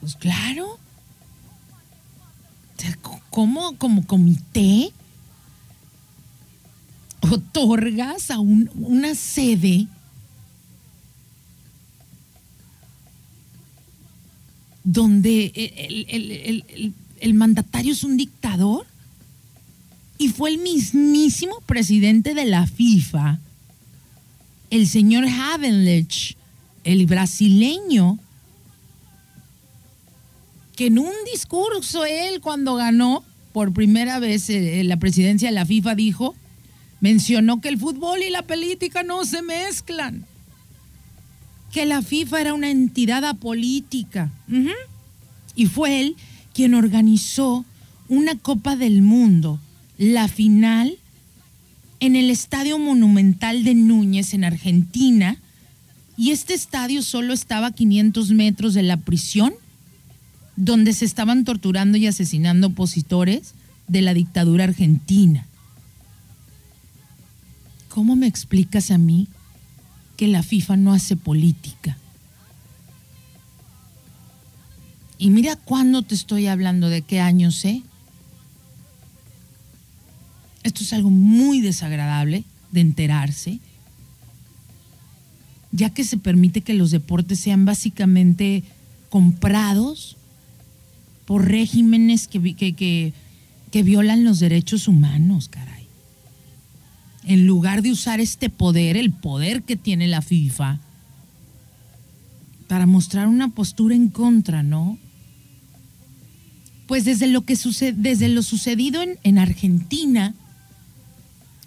Pues 0.00 0.16
claro. 0.16 0.78
¿Cómo 3.30 3.76
como 3.78 4.06
comité 4.06 4.92
otorgas 7.20 8.30
a 8.30 8.38
un, 8.38 8.70
una 8.74 9.14
sede 9.14 9.88
donde 14.84 15.46
el, 15.56 16.06
el, 16.68 16.94
el 17.18 17.34
mandatario 17.34 17.92
es 17.92 18.04
un 18.04 18.16
dictador? 18.16 18.86
Y 20.18 20.28
fue 20.28 20.50
el 20.50 20.58
mismísimo 20.58 21.60
presidente 21.66 22.34
de 22.34 22.44
la 22.44 22.66
FIFA, 22.66 23.40
el 24.70 24.86
señor 24.86 25.26
Havenlich, 25.26 26.36
el 26.84 27.06
brasileño, 27.06 28.18
que 30.76 30.86
en 30.86 30.98
un 30.98 31.12
discurso 31.32 32.04
él 32.04 32.40
cuando 32.40 32.74
ganó 32.74 33.24
por 33.52 33.72
primera 33.72 34.18
vez 34.18 34.50
eh, 34.50 34.82
la 34.84 34.96
presidencia 34.96 35.48
de 35.48 35.54
la 35.54 35.66
FIFA 35.66 35.94
dijo, 35.94 36.34
mencionó 37.00 37.60
que 37.60 37.68
el 37.68 37.78
fútbol 37.78 38.22
y 38.22 38.30
la 38.30 38.42
política 38.42 39.02
no 39.02 39.24
se 39.24 39.42
mezclan, 39.42 40.26
que 41.72 41.86
la 41.86 42.02
FIFA 42.02 42.40
era 42.40 42.54
una 42.54 42.70
entidad 42.70 43.24
apolítica. 43.24 44.30
Y 45.56 45.66
fue 45.66 46.00
él 46.00 46.16
quien 46.52 46.74
organizó 46.74 47.64
una 48.08 48.36
Copa 48.36 48.76
del 48.76 49.02
Mundo 49.02 49.60
la 49.98 50.28
final 50.28 50.98
en 52.00 52.16
el 52.16 52.30
Estadio 52.30 52.78
Monumental 52.78 53.64
de 53.64 53.74
Núñez 53.74 54.34
en 54.34 54.44
Argentina 54.44 55.38
y 56.16 56.30
este 56.30 56.54
estadio 56.54 57.02
solo 57.02 57.32
estaba 57.32 57.68
a 57.68 57.72
500 57.72 58.30
metros 58.30 58.74
de 58.74 58.82
la 58.82 58.96
prisión 58.98 59.54
donde 60.56 60.92
se 60.92 61.04
estaban 61.04 61.44
torturando 61.44 61.98
y 61.98 62.06
asesinando 62.06 62.68
opositores 62.68 63.54
de 63.88 64.02
la 64.02 64.14
dictadura 64.14 64.64
argentina. 64.64 65.46
¿Cómo 67.88 68.16
me 68.16 68.26
explicas 68.26 68.90
a 68.90 68.98
mí 68.98 69.28
que 70.16 70.28
la 70.28 70.42
FIFA 70.42 70.76
no 70.76 70.92
hace 70.92 71.16
política? 71.16 71.98
Y 75.18 75.30
mira 75.30 75.56
cuándo 75.56 76.02
te 76.02 76.14
estoy 76.14 76.48
hablando 76.48 76.88
de 76.88 77.02
qué 77.02 77.20
años, 77.20 77.64
¿eh? 77.64 77.82
Esto 80.64 80.82
es 80.82 80.92
algo 80.94 81.10
muy 81.10 81.60
desagradable 81.60 82.44
de 82.72 82.80
enterarse, 82.80 83.60
ya 85.70 85.90
que 85.90 86.04
se 86.04 86.16
permite 86.16 86.62
que 86.62 86.74
los 86.74 86.90
deportes 86.90 87.38
sean 87.38 87.64
básicamente 87.64 88.64
comprados 89.10 90.16
por 91.26 91.46
regímenes 91.46 92.28
que, 92.28 92.54
que, 92.54 93.12
que, 93.70 93.82
violan 93.82 94.24
los 94.24 94.40
derechos 94.40 94.88
humanos, 94.88 95.48
caray. 95.48 95.86
En 97.24 97.46
lugar 97.46 97.82
de 97.82 97.92
usar 97.92 98.20
este 98.20 98.50
poder, 98.50 98.96
el 98.96 99.12
poder 99.12 99.62
que 99.62 99.76
tiene 99.76 100.06
la 100.06 100.22
FIFA, 100.22 100.80
para 102.68 102.86
mostrar 102.86 103.28
una 103.28 103.48
postura 103.50 103.94
en 103.94 104.08
contra, 104.08 104.62
¿no? 104.62 104.98
Pues 106.86 107.04
desde 107.04 107.26
lo 107.26 107.42
que 107.42 107.56
sucede, 107.56 107.94
desde 107.96 108.28
lo 108.28 108.42
sucedido 108.42 109.02
en, 109.02 109.18
en 109.22 109.38
Argentina, 109.38 110.34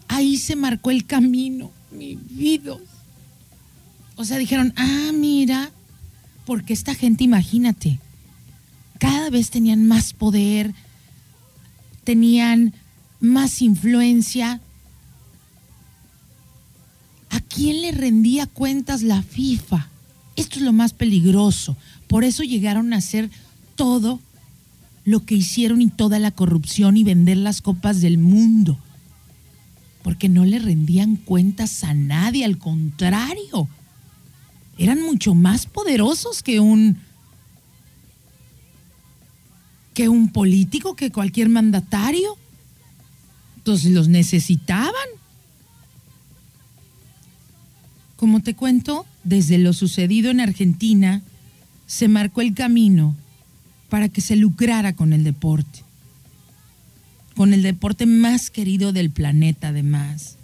ahí 0.07 0.37
se 0.37 0.55
marcó 0.55 0.91
el 0.91 1.05
camino, 1.05 1.71
mi 1.91 2.15
vida. 2.15 2.75
O 4.15 4.25
sea, 4.25 4.37
dijeron, 4.37 4.73
ah, 4.75 5.11
mira, 5.13 5.71
porque 6.45 6.73
esta 6.73 6.95
gente, 6.95 7.23
imagínate, 7.23 7.99
cada 8.99 9.29
vez 9.29 9.49
tenían 9.49 9.85
más 9.85 10.13
poder, 10.13 10.73
tenían 12.03 12.73
más 13.19 13.61
influencia. 13.61 14.61
¿A 17.29 17.39
quién 17.41 17.81
le 17.81 17.91
rendía 17.91 18.47
cuentas 18.47 19.03
la 19.03 19.21
FIFA? 19.21 19.89
Esto 20.35 20.55
es 20.57 20.61
lo 20.61 20.73
más 20.73 20.93
peligroso. 20.93 21.75
Por 22.07 22.23
eso 22.23 22.43
llegaron 22.43 22.93
a 22.93 22.97
hacer 22.97 23.29
todo 23.75 24.19
lo 25.03 25.25
que 25.25 25.35
hicieron 25.35 25.81
y 25.81 25.89
toda 25.89 26.19
la 26.19 26.31
corrupción 26.31 26.97
y 26.97 27.03
vender 27.03 27.37
las 27.37 27.61
copas 27.61 28.01
del 28.01 28.17
mundo 28.17 28.79
porque 30.07 30.29
no 30.29 30.45
le 30.45 30.57
rendían 30.57 31.17
cuentas 31.17 31.83
a 31.83 31.93
nadie, 31.93 32.45
al 32.45 32.57
contrario, 32.57 33.67
eran 34.77 35.01
mucho 35.01 35.35
más 35.35 35.65
poderosos 35.65 36.41
que 36.43 36.61
un 36.61 36.97
que 39.93 40.07
un 40.07 40.31
político, 40.31 40.95
que 40.95 41.11
cualquier 41.11 41.49
mandatario. 41.49 42.37
Entonces 43.57 43.91
los 43.91 44.07
necesitaban. 44.07 44.93
Como 48.15 48.39
te 48.39 48.53
cuento, 48.53 49.05
desde 49.25 49.57
lo 49.57 49.73
sucedido 49.73 50.31
en 50.31 50.39
Argentina, 50.39 51.21
se 51.85 52.07
marcó 52.07 52.39
el 52.39 52.53
camino 52.53 53.13
para 53.89 54.07
que 54.07 54.21
se 54.21 54.37
lucrara 54.37 54.95
con 54.95 55.11
el 55.11 55.25
deporte 55.25 55.83
con 57.37 57.53
el 57.53 57.61
deporte 57.61 58.07
más 58.07 58.49
querido 58.49 58.91
del 58.93 59.11
planeta 59.11 59.67
además. 59.67 60.37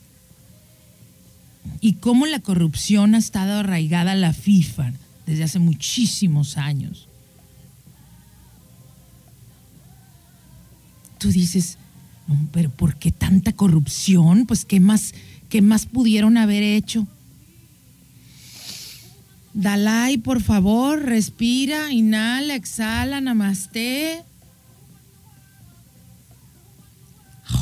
Y 1.82 1.94
cómo 1.94 2.28
la 2.28 2.40
corrupción 2.40 3.16
ha 3.16 3.18
estado 3.18 3.60
arraigada 3.60 4.12
a 4.12 4.16
la 4.16 4.32
FIFA 4.32 4.94
desde 5.26 5.44
hace 5.44 5.58
muchísimos 5.58 6.56
años. 6.56 7.08
Tú 11.18 11.32
dices, 11.32 11.80
pero 12.52 12.70
¿por 12.70 12.96
qué 12.98 13.12
tanta 13.12 13.54
corrupción? 13.54 14.46
Pues 14.46 14.64
¿qué 14.64 14.80
más, 14.80 15.16
qué 15.50 15.64
más 15.64 15.88
pudieron 15.88 16.38
haber 16.38 16.62
hecho? 16.62 17.08
Dalai, 19.56 20.18
por 20.18 20.44
favor, 20.44 21.02
respira, 21.02 21.92
inhala, 21.92 22.54
exhala, 22.54 23.20
namaste. 23.20 24.24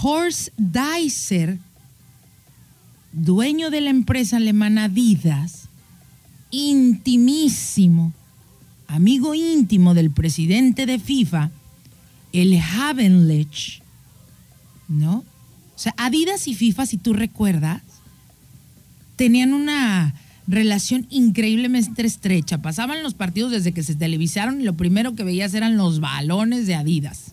Horst 0.01 0.49
Deiser, 0.57 1.59
dueño 3.11 3.69
de 3.69 3.81
la 3.81 3.89
empresa 3.89 4.37
alemana 4.37 4.85
Adidas, 4.85 5.69
intimísimo, 6.51 8.13
amigo 8.87 9.33
íntimo 9.33 9.93
del 9.93 10.11
presidente 10.11 10.85
de 10.85 10.99
FIFA, 10.99 11.51
el 12.33 12.59
Havenlich, 12.59 13.81
¿no? 14.87 15.17
O 15.75 15.79
sea, 15.79 15.93
Adidas 15.97 16.47
y 16.47 16.55
FIFA, 16.55 16.85
si 16.85 16.97
tú 16.97 17.13
recuerdas, 17.13 17.81
tenían 19.15 19.53
una 19.53 20.13
relación 20.47 21.07
increíblemente 21.09 22.05
estrecha. 22.05 22.61
Pasaban 22.61 23.03
los 23.03 23.13
partidos 23.13 23.51
desde 23.51 23.71
que 23.71 23.83
se 23.83 23.95
televisaron 23.95 24.61
y 24.61 24.63
lo 24.63 24.75
primero 24.75 25.15
que 25.15 25.23
veías 25.23 25.53
eran 25.53 25.77
los 25.77 25.99
balones 25.99 26.67
de 26.67 26.75
Adidas 26.75 27.30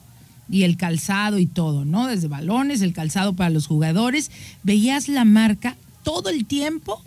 y 0.50 0.62
el 0.62 0.76
calzado 0.76 1.38
y 1.38 1.46
todo, 1.46 1.84
¿no? 1.84 2.06
Desde 2.06 2.28
balones, 2.28 2.80
el 2.80 2.92
calzado 2.92 3.34
para 3.34 3.50
los 3.50 3.66
jugadores. 3.66 4.30
Veías 4.62 5.08
la 5.08 5.24
marca 5.24 5.76
todo 6.02 6.30
el 6.30 6.46
tiempo 6.46 7.02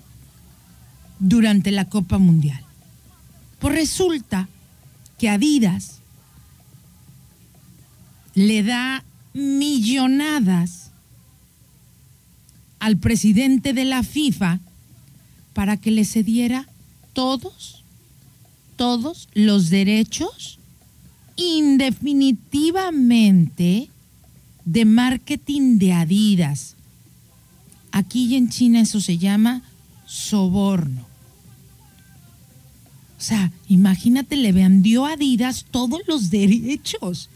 durante 1.19 1.71
la 1.71 1.85
Copa 1.85 2.17
Mundial. 2.17 2.63
Pues 3.59 3.73
resulta 3.75 4.47
que 5.17 5.29
Adidas 5.29 5.99
le 8.33 8.63
da 8.63 9.03
millonadas 9.33 10.91
al 12.79 12.97
presidente 12.97 13.73
de 13.73 13.85
la 13.85 14.03
FIFA 14.03 14.59
para 15.53 15.77
que 15.77 15.91
le 15.91 16.05
cediera 16.05 16.67
todos, 17.13 17.83
todos 18.77 19.29
los 19.33 19.69
derechos 19.69 20.59
indefinitivamente 21.41 23.89
de 24.65 24.85
marketing 24.85 25.79
de 25.79 25.93
Adidas. 25.93 26.75
Aquí 27.91 28.35
en 28.35 28.49
China 28.49 28.81
eso 28.81 29.01
se 29.01 29.17
llama 29.17 29.63
soborno. 30.05 31.07
O 33.17 33.23
sea, 33.23 33.51
imagínate, 33.67 34.35
le 34.35 34.51
vendió 34.51 35.05
Adidas 35.05 35.65
todos 35.69 36.01
los 36.07 36.31
derechos 36.31 37.29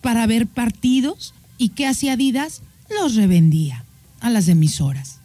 para 0.00 0.26
ver 0.26 0.46
partidos 0.46 1.34
y 1.58 1.70
¿qué 1.70 1.86
hacía 1.86 2.12
Adidas? 2.12 2.62
Los 3.00 3.14
revendía 3.14 3.84
a 4.20 4.30
las 4.30 4.48
emisoras. 4.48 5.18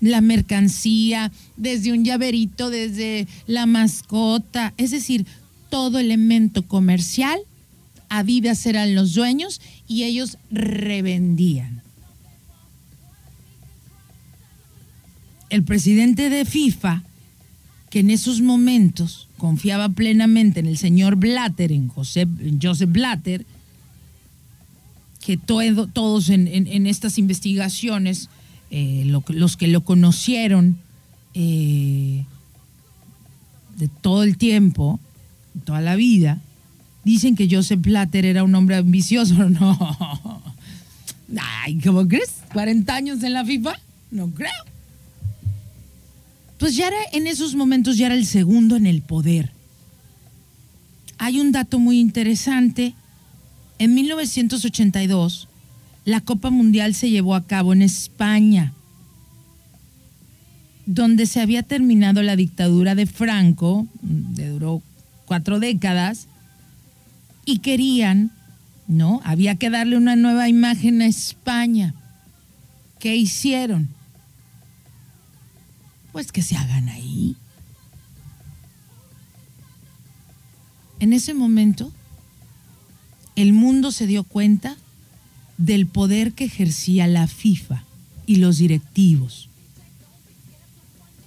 La 0.00 0.20
mercancía, 0.20 1.30
desde 1.56 1.92
un 1.92 2.04
llaverito, 2.04 2.70
desde 2.70 3.28
la 3.46 3.66
mascota, 3.66 4.74
es 4.76 4.90
decir, 4.90 5.26
todo 5.70 5.98
elemento 5.98 6.66
comercial, 6.66 7.40
Adidas 8.10 8.66
eran 8.66 8.96
los 8.96 9.14
dueños 9.14 9.60
y 9.86 10.02
ellos 10.02 10.36
revendían. 10.50 11.82
El 15.48 15.62
presidente 15.62 16.28
de 16.28 16.44
FIFA, 16.44 17.04
que 17.88 18.00
en 18.00 18.10
esos 18.10 18.40
momentos 18.40 19.28
confiaba 19.38 19.88
plenamente 19.88 20.60
en 20.60 20.66
el 20.66 20.76
señor 20.76 21.16
Blatter, 21.16 21.72
en, 21.72 21.88
José, 21.88 22.26
Joseph 22.60 22.90
Blatter, 22.90 23.46
que 25.24 25.36
todos 25.36 26.30
en, 26.30 26.86
estas 26.86 27.16
investigaciones, 27.16 28.28
eh, 28.70 29.04
los 29.06 29.56
que 29.56 29.68
lo 29.68 29.82
conocieron 29.82 30.78
eh, 31.34 32.24
de 33.76 33.88
todo 33.88 34.24
el 34.24 34.36
tiempo, 34.36 34.98
toda 35.60 35.80
la 35.80 35.96
vida, 35.96 36.40
dicen 37.04 37.36
que 37.36 37.48
Joseph 37.50 37.80
Blatter 37.80 38.24
era 38.24 38.44
un 38.44 38.54
hombre 38.54 38.76
ambicioso. 38.76 39.34
No. 41.32 41.40
Ay, 41.40 41.78
¿cómo 41.78 42.08
crees? 42.08 42.42
¿40 42.52 42.90
años 42.90 43.22
en 43.22 43.34
la 43.34 43.44
FIFA? 43.44 43.78
No 44.10 44.30
creo. 44.30 44.50
Pues 46.58 46.74
ya 46.74 46.88
era, 46.88 46.96
en 47.12 47.26
esos 47.26 47.54
momentos 47.54 47.96
ya 47.96 48.06
era 48.06 48.16
el 48.16 48.26
segundo 48.26 48.74
en 48.74 48.86
el 48.86 49.00
poder. 49.00 49.52
Hay 51.18 51.38
un 51.38 51.52
dato 51.52 51.78
muy 51.78 52.00
interesante. 52.00 52.94
En 53.78 53.94
1982, 53.94 55.48
la 56.04 56.20
Copa 56.20 56.50
Mundial 56.50 56.94
se 56.94 57.10
llevó 57.10 57.34
a 57.34 57.46
cabo 57.46 57.72
en 57.72 57.82
España, 57.82 58.72
donde 60.86 61.26
se 61.26 61.40
había 61.40 61.62
terminado 61.62 62.22
la 62.22 62.36
dictadura 62.36 62.94
de 62.94 63.06
Franco, 63.06 63.86
de 64.02 64.48
duró 64.48 64.82
cuatro 65.30 65.60
décadas, 65.60 66.26
y 67.44 67.58
querían, 67.60 68.32
¿no? 68.88 69.20
Había 69.22 69.54
que 69.54 69.70
darle 69.70 69.96
una 69.96 70.16
nueva 70.16 70.48
imagen 70.48 71.02
a 71.02 71.06
España. 71.06 71.94
¿Qué 72.98 73.14
hicieron? 73.14 73.90
Pues 76.10 76.32
que 76.32 76.42
se 76.42 76.56
hagan 76.56 76.88
ahí. 76.88 77.36
En 80.98 81.12
ese 81.12 81.32
momento, 81.32 81.92
el 83.36 83.52
mundo 83.52 83.92
se 83.92 84.08
dio 84.08 84.24
cuenta 84.24 84.74
del 85.58 85.86
poder 85.86 86.32
que 86.32 86.46
ejercía 86.46 87.06
la 87.06 87.28
FIFA 87.28 87.84
y 88.26 88.36
los 88.36 88.58
directivos. 88.58 89.48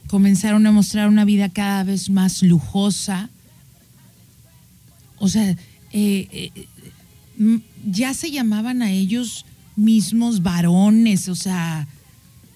Comenzaron 0.07 0.67
a 0.67 0.73
mostrar 0.73 1.07
una 1.07 1.23
vida 1.23 1.47
cada 1.47 1.85
vez 1.85 2.09
más 2.09 2.43
lujosa, 2.43 3.29
o 5.17 5.27
sea, 5.27 5.51
eh, 5.91 6.27
eh, 6.31 6.65
ya 7.85 8.13
se 8.13 8.31
llamaban 8.31 8.81
a 8.81 8.91
ellos 8.91 9.45
mismos 9.75 10.43
varones, 10.43 11.29
o 11.29 11.35
sea, 11.35 11.87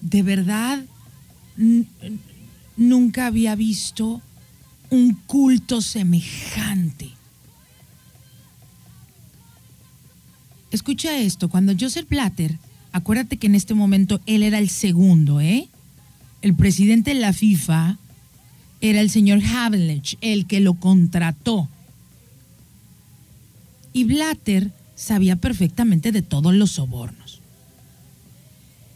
de 0.00 0.22
verdad 0.22 0.84
nunca 2.76 3.26
había 3.26 3.54
visto 3.56 4.22
un 4.90 5.14
culto 5.26 5.80
semejante. 5.80 7.10
Escucha 10.70 11.18
esto, 11.18 11.48
cuando 11.48 11.74
Joseph 11.78 12.08
Blatter, 12.08 12.58
acuérdate 12.92 13.38
que 13.38 13.46
en 13.46 13.54
este 13.54 13.74
momento 13.74 14.20
él 14.26 14.42
era 14.42 14.58
el 14.58 14.68
segundo, 14.68 15.40
¿eh? 15.40 15.68
El 16.42 16.54
presidente 16.54 17.14
de 17.14 17.20
la 17.20 17.32
FIFA 17.32 17.98
era 18.80 19.00
el 19.00 19.10
señor 19.10 19.40
Havlich, 19.42 20.18
el 20.20 20.46
que 20.46 20.60
lo 20.60 20.74
contrató. 20.74 21.68
Y 23.92 24.04
Blatter 24.04 24.72
sabía 24.94 25.36
perfectamente 25.36 26.12
de 26.12 26.22
todos 26.22 26.54
los 26.54 26.72
sobornos. 26.72 27.40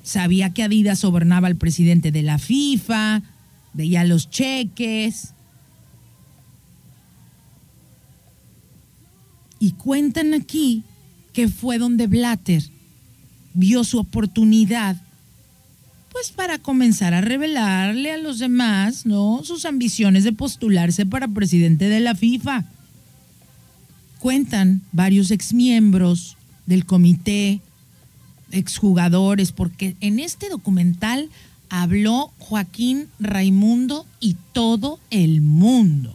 Sabía 0.02 0.52
que 0.52 0.64
Adidas 0.64 0.98
sobornaba 1.00 1.46
al 1.46 1.56
presidente 1.56 2.10
de 2.10 2.22
la 2.22 2.38
FIFA, 2.38 3.22
veía 3.72 4.04
los 4.04 4.28
cheques. 4.30 5.34
Y 9.60 9.72
cuentan 9.72 10.34
aquí 10.34 10.82
que 11.32 11.48
fue 11.48 11.78
donde 11.78 12.08
Blatter 12.08 12.62
vio 13.54 13.84
su 13.84 13.98
oportunidad, 13.98 15.00
pues 16.10 16.32
para 16.32 16.58
comenzar 16.58 17.14
a 17.14 17.20
revelarle 17.20 18.12
a 18.12 18.18
los 18.18 18.40
demás, 18.40 19.06
¿no? 19.06 19.42
Sus 19.44 19.64
ambiciones 19.64 20.24
de 20.24 20.32
postularse 20.32 21.06
para 21.06 21.28
presidente 21.28 21.88
de 21.88 22.00
la 22.00 22.14
FIFA 22.14 22.66
cuentan 24.22 24.82
varios 24.92 25.32
exmiembros 25.32 26.36
del 26.66 26.86
comité, 26.86 27.60
exjugadores, 28.52 29.50
porque 29.50 29.96
en 30.00 30.20
este 30.20 30.48
documental 30.48 31.28
habló 31.70 32.30
Joaquín 32.38 33.08
Raimundo 33.18 34.06
y 34.20 34.36
todo 34.52 35.00
el 35.10 35.40
mundo. 35.40 36.14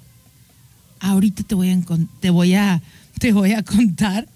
Ahorita 1.01 1.43
te 1.43 1.53
voy 1.53 1.70
a, 1.70 1.82
te 2.22 2.30
voy 2.30 2.53
a, 2.53 2.82
te 3.20 3.34
voy 3.34 3.51
a 3.51 3.64
contar 3.64 4.30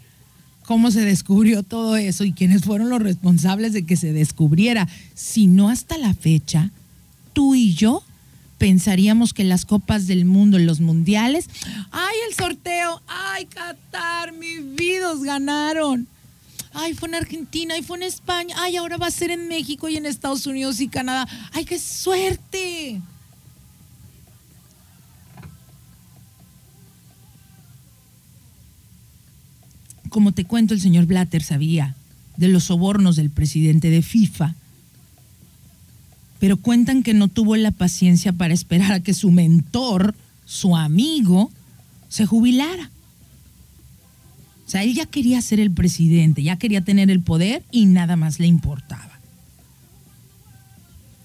cómo 0.65 0.91
se 0.91 1.05
descubrió 1.05 1.63
todo 1.63 1.95
eso 1.95 2.25
y 2.25 2.33
quiénes 2.33 2.63
fueron 2.63 2.89
los 2.89 3.01
responsables 3.01 3.71
de 3.71 3.85
que 3.85 3.95
se 3.95 4.11
descubriera. 4.11 4.89
Si 5.13 5.47
no 5.47 5.69
hasta 5.69 5.97
la 5.97 6.13
fecha, 6.13 6.71
tú 7.31 7.55
y 7.55 7.73
yo 7.73 8.03
pensaríamos 8.61 9.33
que 9.33 9.43
las 9.43 9.65
copas 9.65 10.05
del 10.05 10.23
mundo, 10.23 10.59
los 10.59 10.81
mundiales, 10.81 11.49
ay, 11.89 12.15
el 12.29 12.35
sorteo, 12.35 13.01
ay, 13.07 13.47
Qatar, 13.47 14.33
mis 14.33 14.75
vidos 14.75 15.23
ganaron. 15.23 16.07
Ay, 16.71 16.93
fue 16.93 17.09
en 17.09 17.15
Argentina, 17.15 17.73
ay, 17.73 17.81
fue 17.81 17.97
en 17.97 18.03
España, 18.03 18.53
ay, 18.59 18.75
ahora 18.75 18.97
va 18.97 19.07
a 19.07 19.11
ser 19.11 19.31
en 19.31 19.47
México 19.47 19.89
y 19.89 19.97
en 19.97 20.05
Estados 20.05 20.45
Unidos 20.45 20.79
y 20.79 20.89
Canadá. 20.89 21.27
Ay, 21.53 21.65
qué 21.65 21.79
suerte. 21.79 23.01
Como 30.09 30.33
te 30.33 30.45
cuento, 30.45 30.75
el 30.75 30.81
señor 30.81 31.07
Blatter 31.07 31.41
sabía 31.41 31.95
de 32.37 32.47
los 32.47 32.65
sobornos 32.65 33.15
del 33.15 33.31
presidente 33.31 33.89
de 33.89 34.03
FIFA 34.03 34.53
pero 36.41 36.57
cuentan 36.57 37.03
que 37.03 37.13
no 37.13 37.27
tuvo 37.27 37.55
la 37.55 37.69
paciencia 37.69 38.33
para 38.33 38.55
esperar 38.55 38.91
a 38.93 38.99
que 38.99 39.13
su 39.13 39.29
mentor, 39.31 40.15
su 40.43 40.75
amigo, 40.75 41.51
se 42.09 42.25
jubilara. 42.25 42.89
O 44.65 44.69
sea, 44.71 44.81
él 44.81 44.95
ya 44.95 45.05
quería 45.05 45.39
ser 45.43 45.59
el 45.59 45.69
presidente, 45.69 46.41
ya 46.41 46.57
quería 46.57 46.81
tener 46.81 47.11
el 47.11 47.21
poder 47.21 47.63
y 47.69 47.85
nada 47.85 48.15
más 48.15 48.39
le 48.39 48.47
importaba. 48.47 49.19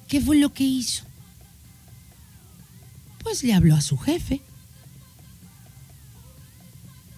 ¿Qué 0.07 0.21
fue 0.21 0.37
lo 0.37 0.53
que 0.53 0.65
hizo? 0.65 1.05
pues 3.23 3.43
le 3.43 3.55
habló 3.55 3.75
a 3.75 3.81
su 3.81 3.97
jefe. 3.97 4.41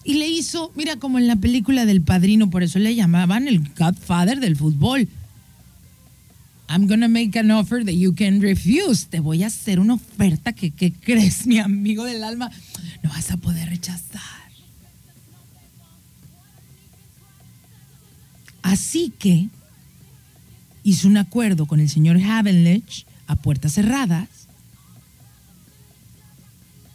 Y 0.05 0.15
le 0.15 0.27
hizo, 0.27 0.73
mira, 0.75 0.97
como 0.97 1.19
en 1.19 1.27
la 1.27 1.37
película 1.37 1.85
del 1.85 2.01
padrino, 2.01 2.49
por 2.49 2.63
eso 2.63 2.79
le 2.79 2.95
llamaban 2.95 3.47
el 3.47 3.69
Godfather 3.77 4.41
del 4.41 4.57
fútbol. 4.57 5.07
I'm 6.69 6.87
gonna 6.87 7.09
make 7.09 7.39
an 7.39 7.51
offer 7.51 7.83
that 7.85 7.95
you 7.95 8.15
can 8.15 8.41
refuse. 8.41 9.07
Te 9.07 9.21
voy 9.21 9.43
a 9.43 9.47
hacer 9.47 9.81
una 9.81 9.95
oferta 9.95 10.53
que, 10.53 10.71
¿qué 10.71 10.93
crees, 10.93 11.47
mi 11.47 11.59
amigo 11.59 12.05
del 12.05 12.23
alma? 12.23 12.51
No 13.03 13.11
vas 13.11 13.31
a 13.31 13.39
poder 13.39 13.69
rechazar. 13.71 14.23
Así 18.63 19.11
que 19.19 19.49
hizo 20.83 21.09
un 21.09 21.17
acuerdo 21.17 21.67
con 21.67 21.81
el 21.81 21.89
señor 21.89 22.19
Havenlich 22.23 23.07
a 23.27 23.37
puertas 23.37 23.73
cerradas, 23.73 24.29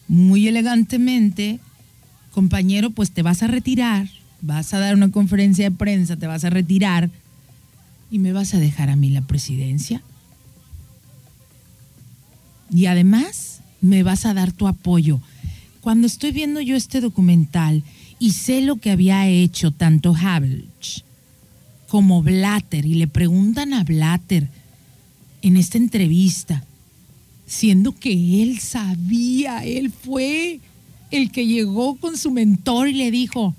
muy 0.08 0.48
elegantemente, 0.48 1.60
compañero, 2.32 2.92
pues 2.92 3.12
te 3.12 3.24
vas 3.24 3.42
a 3.42 3.48
retirar, 3.48 4.08
vas 4.42 4.74
a 4.76 4.80
dar 4.80 4.94
una 4.94 5.10
conferencia 5.10 5.66
de 5.66 5.76
prensa, 5.76 6.16
te 6.16 6.28
vas 6.28 6.44
a 6.44 6.52
retirar 6.52 7.10
y 8.14 8.20
me 8.20 8.32
vas 8.32 8.54
a 8.54 8.60
dejar 8.60 8.92
a 8.92 8.96
mí 8.96 9.10
la 9.10 9.24
presidencia. 9.24 10.04
Y 12.72 12.86
además 12.86 13.62
me 13.82 14.04
vas 14.04 14.28
a 14.28 14.36
dar 14.36 14.52
tu 14.52 14.68
apoyo. 14.68 15.20
Cuando 15.82 16.06
estoy 16.06 16.32
viendo 16.32 16.62
yo 16.62 16.76
este 16.76 17.02
documental 17.02 17.82
y 18.20 18.34
sé 18.34 18.62
lo 18.62 18.76
que 18.76 18.92
había 18.92 19.28
hecho 19.28 19.72
tanto 19.72 20.16
Havelch 20.16 21.04
como 21.88 22.22
Blatter 22.22 22.86
y 22.86 22.94
le 22.94 23.08
preguntan 23.08 23.74
a 23.74 23.84
Blatter 23.84 24.48
en 25.42 25.58
esta 25.58 25.80
entrevista, 25.80 26.64
siendo 27.48 27.98
que 27.98 28.44
él 28.44 28.60
sabía, 28.60 29.66
él 29.66 29.92
fue 29.92 30.60
el 31.10 31.32
que 31.32 31.48
llegó 31.48 31.96
con 31.96 32.16
su 32.16 32.30
mentor 32.30 32.90
y 32.90 32.94
le 32.94 33.10
dijo, 33.10 33.56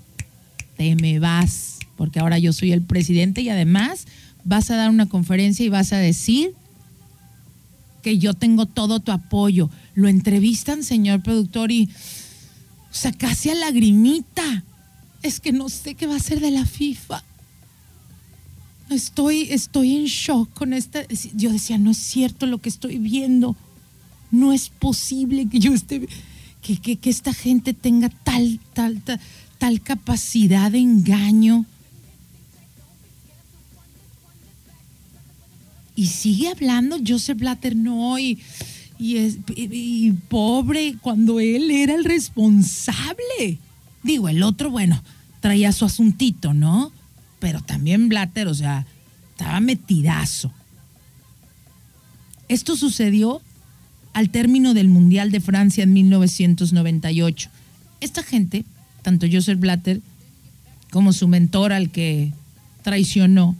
te 0.76 0.94
me 0.94 1.18
vas, 1.18 1.80
porque 1.96 2.20
ahora 2.20 2.38
yo 2.38 2.52
soy 2.52 2.70
el 2.70 2.82
presidente 2.82 3.40
y 3.40 3.48
además 3.48 4.06
vas 4.44 4.70
a 4.70 4.76
dar 4.76 4.90
una 4.90 5.06
conferencia 5.06 5.64
y 5.64 5.68
vas 5.68 5.92
a 5.92 5.98
decir 5.98 6.54
que 8.02 8.18
yo 8.18 8.34
tengo 8.34 8.66
todo 8.66 9.00
tu 9.00 9.12
apoyo. 9.12 9.70
Lo 9.94 10.08
entrevistan, 10.08 10.82
señor 10.82 11.22
productor, 11.22 11.72
y 11.72 11.88
o 11.88 12.96
sea, 12.96 13.12
casi 13.12 13.50
a 13.50 13.54
lagrimita. 13.54 14.64
Es 15.22 15.40
que 15.40 15.52
no 15.52 15.68
sé 15.68 15.94
qué 15.94 16.06
va 16.06 16.16
a 16.16 16.20
ser 16.20 16.40
de 16.40 16.50
la 16.50 16.66
FIFA. 16.66 17.24
Estoy, 18.90 19.48
estoy 19.50 19.96
en 19.96 20.04
shock 20.04 20.52
con 20.52 20.74
esta. 20.74 21.00
Yo 21.34 21.50
decía, 21.50 21.78
no 21.78 21.90
es 21.90 21.96
cierto 21.96 22.46
lo 22.46 22.58
que 22.58 22.68
estoy 22.68 22.98
viendo. 22.98 23.56
No 24.30 24.52
es 24.52 24.68
posible 24.68 25.48
que 25.48 25.58
yo 25.58 25.72
esté 25.72 26.06
que, 26.72 26.98
esta 27.10 27.34
gente 27.34 27.74
tenga 27.74 28.08
tal, 28.08 28.58
tal, 28.72 29.02
tal, 29.58 29.80
capacidad 29.80 30.70
de 30.70 30.78
engaño. 30.78 31.66
Y 35.96 36.06
sigue 36.06 36.48
hablando 36.48 36.98
Joseph 37.06 37.38
Blatter, 37.38 37.76
no, 37.76 38.18
y, 38.18 38.40
es, 38.98 39.38
y, 39.54 40.10
pobre 40.28 40.96
cuando 41.00 41.40
él 41.40 41.70
era 41.70 41.94
el 41.94 42.04
responsable. 42.04 43.58
Digo, 44.02 44.28
el 44.28 44.42
otro, 44.42 44.70
bueno, 44.70 45.02
traía 45.40 45.72
su 45.72 45.84
asuntito, 45.84 46.52
¿no? 46.52 46.90
Pero 47.38 47.60
también 47.62 48.08
Blatter, 48.08 48.48
o 48.48 48.54
sea, 48.54 48.86
estaba 49.30 49.60
metidazo. 49.60 50.52
Esto 52.48 52.76
sucedió 52.76 53.40
al 54.12 54.30
término 54.30 54.74
del 54.74 54.88
Mundial 54.88 55.30
de 55.30 55.40
Francia 55.40 55.84
en 55.84 55.92
1998. 55.92 57.50
Esta 58.00 58.22
gente, 58.22 58.64
tanto 59.02 59.26
Joseph 59.30 59.58
Blatter 59.58 60.00
como 60.90 61.12
su 61.12 61.26
mentor 61.26 61.72
al 61.72 61.90
que 61.90 62.32
traicionó, 62.82 63.56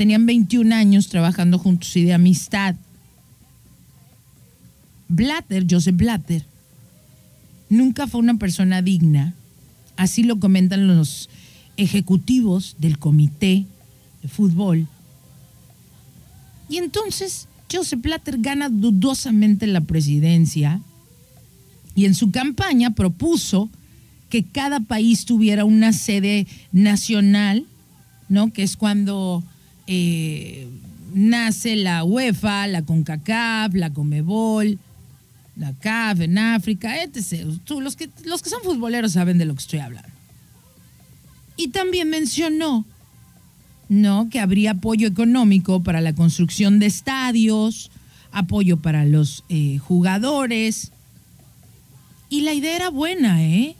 tenían 0.00 0.24
21 0.24 0.74
años 0.74 1.08
trabajando 1.08 1.58
juntos 1.58 1.94
y 1.94 2.04
de 2.04 2.14
amistad. 2.14 2.74
Blatter, 5.08 5.66
Joseph 5.68 5.94
Blatter, 5.94 6.46
nunca 7.68 8.06
fue 8.06 8.20
una 8.20 8.38
persona 8.38 8.80
digna, 8.80 9.34
así 9.98 10.22
lo 10.22 10.40
comentan 10.40 10.86
los 10.86 11.28
ejecutivos 11.76 12.76
del 12.78 12.98
comité 12.98 13.66
de 14.22 14.28
fútbol. 14.28 14.88
Y 16.70 16.78
entonces 16.78 17.46
Joseph 17.70 18.00
Blatter 18.00 18.38
gana 18.38 18.70
dudosamente 18.70 19.66
la 19.66 19.82
presidencia 19.82 20.80
y 21.94 22.06
en 22.06 22.14
su 22.14 22.30
campaña 22.30 22.92
propuso 22.92 23.68
que 24.30 24.44
cada 24.44 24.80
país 24.80 25.26
tuviera 25.26 25.66
una 25.66 25.92
sede 25.92 26.46
nacional, 26.72 27.66
¿no? 28.30 28.50
Que 28.50 28.62
es 28.62 28.78
cuando 28.78 29.44
eh, 29.90 30.68
nace 31.12 31.76
la 31.76 32.04
UEFA, 32.04 32.68
la 32.68 32.82
CONCACAF, 32.82 33.74
la 33.74 33.92
COMEBOL, 33.92 34.78
la 35.56 35.74
CAF 35.74 36.20
en 36.20 36.38
África, 36.38 37.02
etc. 37.02 37.44
los, 37.68 37.96
que, 37.96 38.08
los 38.24 38.42
que 38.42 38.50
son 38.50 38.62
futboleros 38.62 39.12
saben 39.12 39.36
de 39.36 39.44
lo 39.44 39.54
que 39.54 39.60
estoy 39.60 39.80
hablando. 39.80 40.08
Y 41.56 41.68
también 41.68 42.08
mencionó 42.08 42.86
¿no? 43.90 44.28
Que 44.30 44.38
habría 44.38 44.70
apoyo 44.70 45.08
económico 45.08 45.82
para 45.82 46.00
la 46.00 46.14
construcción 46.14 46.78
de 46.78 46.86
estadios, 46.86 47.90
apoyo 48.30 48.76
para 48.76 49.04
los 49.04 49.42
eh, 49.48 49.78
jugadores. 49.78 50.92
Y 52.28 52.42
la 52.42 52.54
idea 52.54 52.76
era 52.76 52.88
buena, 52.88 53.42
¿eh? 53.42 53.74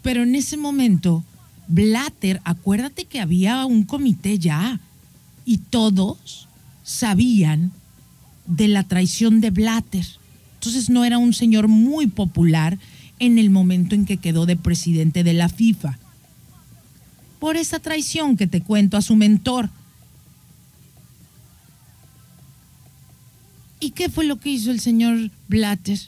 Pero 0.00 0.22
en 0.22 0.34
ese 0.34 0.56
momento, 0.56 1.22
Blatter, 1.68 2.40
acuérdate 2.44 3.04
que 3.04 3.20
había 3.20 3.64
un 3.66 3.84
comité 3.84 4.38
ya 4.38 4.80
y 5.44 5.58
todos 5.58 6.48
sabían 6.82 7.72
de 8.46 8.68
la 8.68 8.84
traición 8.84 9.40
de 9.40 9.50
Blatter. 9.50 10.06
Entonces 10.54 10.90
no 10.90 11.04
era 11.04 11.18
un 11.18 11.34
señor 11.34 11.68
muy 11.68 12.06
popular 12.06 12.78
en 13.18 13.38
el 13.38 13.50
momento 13.50 13.94
en 13.94 14.06
que 14.06 14.16
quedó 14.16 14.46
de 14.46 14.56
presidente 14.56 15.22
de 15.22 15.34
la 15.34 15.48
FIFA 15.48 15.98
por 17.38 17.56
esa 17.56 17.78
traición 17.78 18.36
que 18.36 18.46
te 18.46 18.62
cuento 18.62 18.96
a 18.96 19.02
su 19.02 19.14
mentor. 19.16 19.70
¿Y 23.80 23.90
qué 23.90 24.08
fue 24.08 24.24
lo 24.24 24.40
que 24.40 24.50
hizo 24.50 24.70
el 24.70 24.80
señor 24.80 25.30
Blatter? 25.46 25.98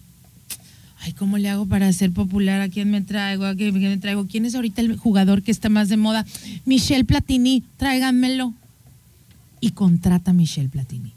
Ay, 1.01 1.13
¿cómo 1.15 1.39
le 1.39 1.49
hago 1.49 1.67
para 1.67 1.93
ser 1.93 2.13
popular? 2.13 2.61
¿A 2.61 2.69
quién 2.69 2.91
me 2.91 3.01
traigo? 3.01 3.45
¿A 3.45 3.55
quién 3.55 3.75
me 3.75 3.97
traigo? 3.97 4.27
¿Quién 4.27 4.45
es 4.45 4.55
ahorita 4.55 4.83
el 4.83 4.97
jugador 4.97 5.43
que 5.43 5.51
está 5.51 5.69
más 5.69 5.89
de 5.89 5.97
moda? 5.97 6.27
Michel 6.67 7.07
Platini, 7.07 7.63
tráiganmelo. 7.77 8.53
Y 9.61 9.71
contrata 9.71 10.31
a 10.31 10.35
Michel 10.35 10.69
Platini. 10.69 11.13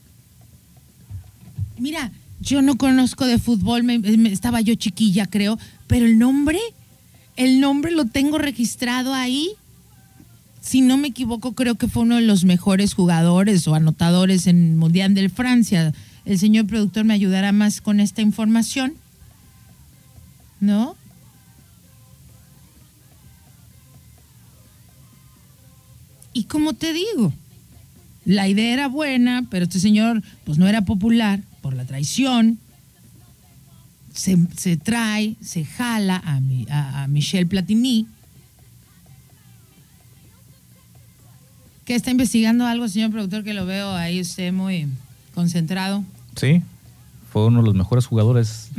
Mira, 1.78 2.12
yo 2.40 2.62
no 2.62 2.78
conozco 2.78 3.26
de 3.26 3.40
fútbol, 3.40 3.90
estaba 4.28 4.62
yo 4.62 4.76
chiquilla, 4.76 5.26
creo, 5.28 5.58
pero 5.88 6.06
el 6.06 6.18
nombre, 6.18 6.60
el 7.36 7.60
nombre 7.60 7.92
lo 7.92 8.06
tengo 8.06 8.38
registrado 8.38 9.14
ahí 9.14 9.52
si 10.64 10.80
no 10.80 10.98
me 10.98 11.10
equivoco, 11.10 11.52
creo 11.52 11.76
que 11.76 11.90
fue 11.90 12.04
uno 12.04 12.16
de 12.16 12.22
los 12.22 12.46
mejores 12.46 12.94
jugadores 12.94 13.68
o 13.68 13.76
anotadores 13.76 14.48
en 14.48 14.78
Mundial 14.78 15.14
de 15.14 15.28
Francia. 15.28 15.94
El 16.24 16.40
señor 16.40 16.68
productor 16.68 17.04
me 17.04 17.14
ayudará 17.14 17.52
más 17.52 17.82
con 17.82 18.00
esta 18.00 18.22
información. 18.22 18.94
¿No? 20.64 20.96
Y 26.32 26.46
como 26.46 26.74
te 26.74 26.94
digo, 26.94 27.34
la 28.24 28.48
idea 28.48 28.72
era 28.72 28.88
buena, 28.88 29.46
pero 29.52 29.66
este 29.66 29.82
señor 29.82 30.24
pues 30.46 30.58
no 30.58 30.66
era 30.70 30.84
popular 30.84 31.42
por 31.62 31.74
la 31.74 31.84
traición. 31.84 32.60
Se, 34.14 34.78
trae, 34.78 35.36
se 35.42 35.66
jala 35.66 36.16
a, 36.24 36.40
a, 36.70 37.04
a 37.04 37.08
Michel 37.10 37.46
Platini 37.46 38.08
que 41.84 41.94
está 41.94 42.10
investigando 42.10 42.66
algo, 42.66 42.88
señor 42.88 43.12
productor, 43.12 43.44
que 43.44 43.54
lo 43.54 43.66
veo 43.66 43.92
ahí 43.92 44.22
usted 44.22 44.54
muy 44.54 44.88
concentrado. 45.36 46.06
Sí, 46.38 46.64
fue 47.34 47.48
uno 47.48 47.62
de 47.62 47.66
los 47.66 47.74
mejores 47.74 48.06
jugadores, 48.06 48.70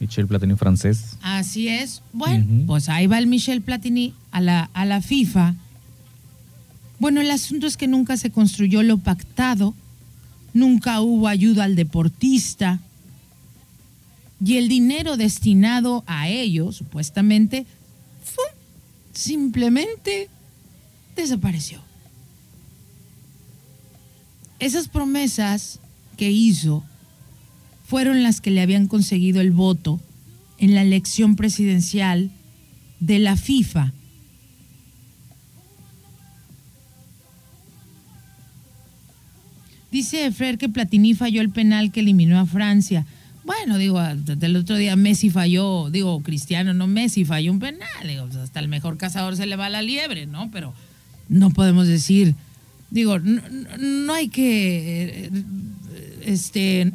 Michel 0.00 0.26
Platini 0.26 0.56
francés. 0.56 1.16
Así 1.22 1.68
es. 1.68 2.02
Bueno, 2.12 2.66
pues 2.66 2.88
ahí 2.88 3.06
va 3.06 3.18
el 3.18 3.28
Michel 3.28 3.62
Platini 3.62 4.14
a 4.32 4.40
la, 4.40 4.68
a 4.74 4.84
la 4.84 5.00
FIFA. 5.00 5.54
Bueno, 6.98 7.20
el 7.20 7.30
asunto 7.30 7.68
es 7.68 7.76
que 7.76 7.86
nunca 7.86 8.16
se 8.16 8.30
construyó 8.30 8.82
lo 8.82 8.98
pactado, 8.98 9.74
nunca 10.52 11.00
hubo 11.00 11.28
ayuda 11.28 11.62
al 11.62 11.76
deportista 11.76 12.80
y 14.44 14.56
el 14.56 14.66
dinero 14.66 15.16
destinado 15.16 16.02
a 16.08 16.28
ello, 16.28 16.72
supuestamente, 16.72 17.64
simplemente 19.12 20.28
desapareció 21.14 21.80
esas 24.58 24.88
promesas 24.88 25.78
que 26.16 26.32
hizo 26.32 26.82
fueron 27.84 28.22
las 28.22 28.40
que 28.40 28.50
le 28.50 28.62
habían 28.62 28.88
conseguido 28.88 29.40
el 29.40 29.52
voto 29.52 30.00
en 30.58 30.74
la 30.74 30.82
elección 30.82 31.36
presidencial 31.36 32.30
de 33.00 33.18
la 33.18 33.36
FIFA. 33.36 33.92
Dice 39.92 40.32
Frer 40.32 40.58
que 40.58 40.68
Platini 40.68 41.14
falló 41.14 41.40
el 41.40 41.50
penal 41.50 41.92
que 41.92 42.00
eliminó 42.00 42.40
a 42.40 42.46
Francia. 42.46 43.06
Bueno, 43.44 43.78
digo, 43.78 44.00
el 44.02 44.56
otro 44.56 44.76
día 44.76 44.96
Messi 44.96 45.30
falló, 45.30 45.90
digo, 45.90 46.20
Cristiano, 46.22 46.72
no 46.74 46.86
Messi, 46.86 47.24
falló 47.24 47.52
un 47.52 47.60
penal. 47.60 48.08
Digo, 48.08 48.24
pues, 48.26 48.38
hasta 48.38 48.58
el 48.58 48.68
mejor 48.68 48.96
cazador 48.96 49.36
se 49.36 49.46
le 49.46 49.54
va 49.54 49.68
la 49.68 49.82
liebre, 49.82 50.26
¿no? 50.26 50.50
Pero 50.50 50.74
no 51.28 51.50
podemos 51.50 51.86
decir, 51.86 52.34
digo, 52.90 53.18
no, 53.18 53.42
no 53.78 54.14
hay 54.14 54.28
que 54.28 55.26
eh, 55.26 55.30
este, 56.24 56.92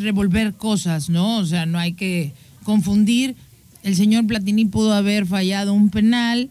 revolver 0.00 0.54
cosas, 0.54 1.08
¿no? 1.08 1.38
O 1.38 1.46
sea, 1.46 1.66
no 1.66 1.78
hay 1.78 1.92
que 1.92 2.32
confundir. 2.64 3.36
El 3.82 3.96
señor 3.96 4.26
Platini 4.26 4.66
pudo 4.66 4.92
haber 4.92 5.26
fallado 5.26 5.72
un 5.72 5.90
penal, 5.90 6.50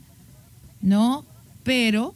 ¿no? 0.82 1.26
Pero 1.64 2.16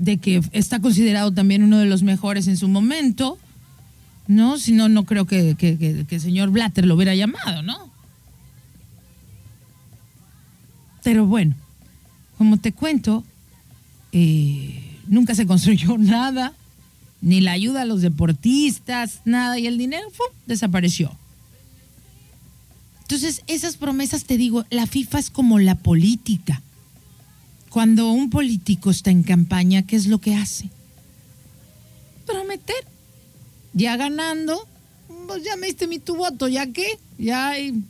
de 0.00 0.16
que 0.16 0.40
está 0.52 0.80
considerado 0.80 1.30
también 1.30 1.62
uno 1.62 1.78
de 1.78 1.84
los 1.84 2.02
mejores 2.02 2.48
en 2.48 2.56
su 2.56 2.68
momento, 2.68 3.38
¿no? 4.26 4.58
Si 4.58 4.72
no, 4.72 4.88
no 4.88 5.04
creo 5.04 5.26
que, 5.26 5.56
el 6.10 6.20
señor 6.20 6.50
Blatter 6.50 6.86
lo 6.86 6.94
hubiera 6.94 7.14
llamado, 7.14 7.62
¿no? 7.62 7.90
Pero 11.02 11.26
bueno, 11.26 11.54
como 12.38 12.56
te 12.56 12.72
cuento, 12.72 13.24
eh, 14.12 14.98
nunca 15.06 15.34
se 15.34 15.46
construyó 15.46 15.98
nada, 15.98 16.54
ni 17.20 17.40
la 17.40 17.52
ayuda 17.52 17.82
a 17.82 17.86
los 17.86 18.02
deportistas, 18.02 19.20
nada, 19.24 19.58
y 19.58 19.66
el 19.66 19.78
dinero 19.78 20.08
desapareció. 20.46 21.16
Entonces, 23.02 23.42
esas 23.46 23.76
promesas, 23.76 24.24
te 24.24 24.36
digo, 24.36 24.64
la 24.70 24.86
FIFA 24.86 25.18
es 25.18 25.30
como 25.30 25.58
la 25.58 25.74
política. 25.74 26.62
Cuando 27.68 28.10
un 28.10 28.30
político 28.30 28.90
está 28.90 29.10
en 29.10 29.22
campaña, 29.22 29.82
¿qué 29.82 29.96
es 29.96 30.06
lo 30.06 30.18
que 30.18 30.34
hace? 30.34 30.70
Prometer. 32.26 32.84
Ya 33.72 33.96
ganando, 33.96 34.66
pues 35.26 35.44
ya 35.44 35.56
me 35.56 35.68
diste 35.68 35.86
mi 35.86 35.98
tu 35.98 36.16
voto, 36.16 36.48
¿ya 36.48 36.66
qué? 36.66 36.98
Ya 37.18 37.50
hay... 37.50 37.82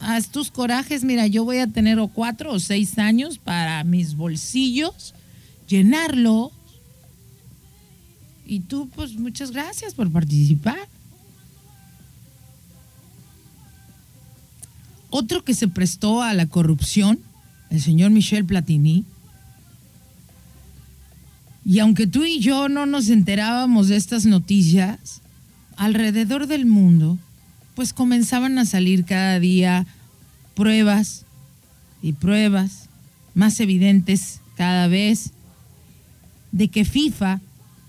Haz 0.00 0.28
tus 0.28 0.50
corajes, 0.50 1.04
mira, 1.04 1.26
yo 1.26 1.44
voy 1.44 1.58
a 1.58 1.66
tener 1.66 1.98
o 1.98 2.08
cuatro 2.08 2.52
o 2.52 2.60
seis 2.60 2.98
años 2.98 3.38
para 3.38 3.84
mis 3.84 4.16
bolsillos, 4.16 5.14
llenarlo. 5.68 6.52
Y 8.44 8.60
tú, 8.60 8.88
pues 8.94 9.14
muchas 9.14 9.50
gracias 9.50 9.94
por 9.94 10.10
participar. 10.10 10.88
Otro 15.10 15.44
que 15.44 15.54
se 15.54 15.68
prestó 15.68 16.22
a 16.22 16.34
la 16.34 16.46
corrupción 16.46 17.20
el 17.70 17.80
señor 17.80 18.10
Michel 18.10 18.44
Platini. 18.44 19.04
Y 21.64 21.78
aunque 21.78 22.06
tú 22.06 22.24
y 22.24 22.40
yo 22.40 22.68
no 22.68 22.86
nos 22.86 23.08
enterábamos 23.08 23.88
de 23.88 23.96
estas 23.96 24.26
noticias, 24.26 25.22
alrededor 25.76 26.46
del 26.46 26.66
mundo, 26.66 27.18
pues 27.74 27.92
comenzaban 27.92 28.58
a 28.58 28.64
salir 28.64 29.04
cada 29.04 29.40
día 29.40 29.86
pruebas 30.54 31.24
y 32.02 32.12
pruebas 32.12 32.88
más 33.34 33.58
evidentes 33.60 34.40
cada 34.56 34.86
vez 34.86 35.30
de 36.52 36.68
que 36.68 36.84
FIFA 36.84 37.40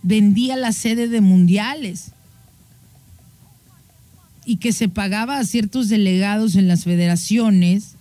vendía 0.05 0.55
la 0.55 0.71
sede 0.71 1.07
de 1.07 1.19
mundiales 1.19 2.11
y 4.45 4.57
que 4.57 4.71
se 4.71 4.87
pagaba 4.87 5.39
a 5.39 5.45
ciertos 5.45 5.89
delegados 5.89 6.55
en 6.55 6.67
las 6.67 6.83
federaciones 6.83 7.95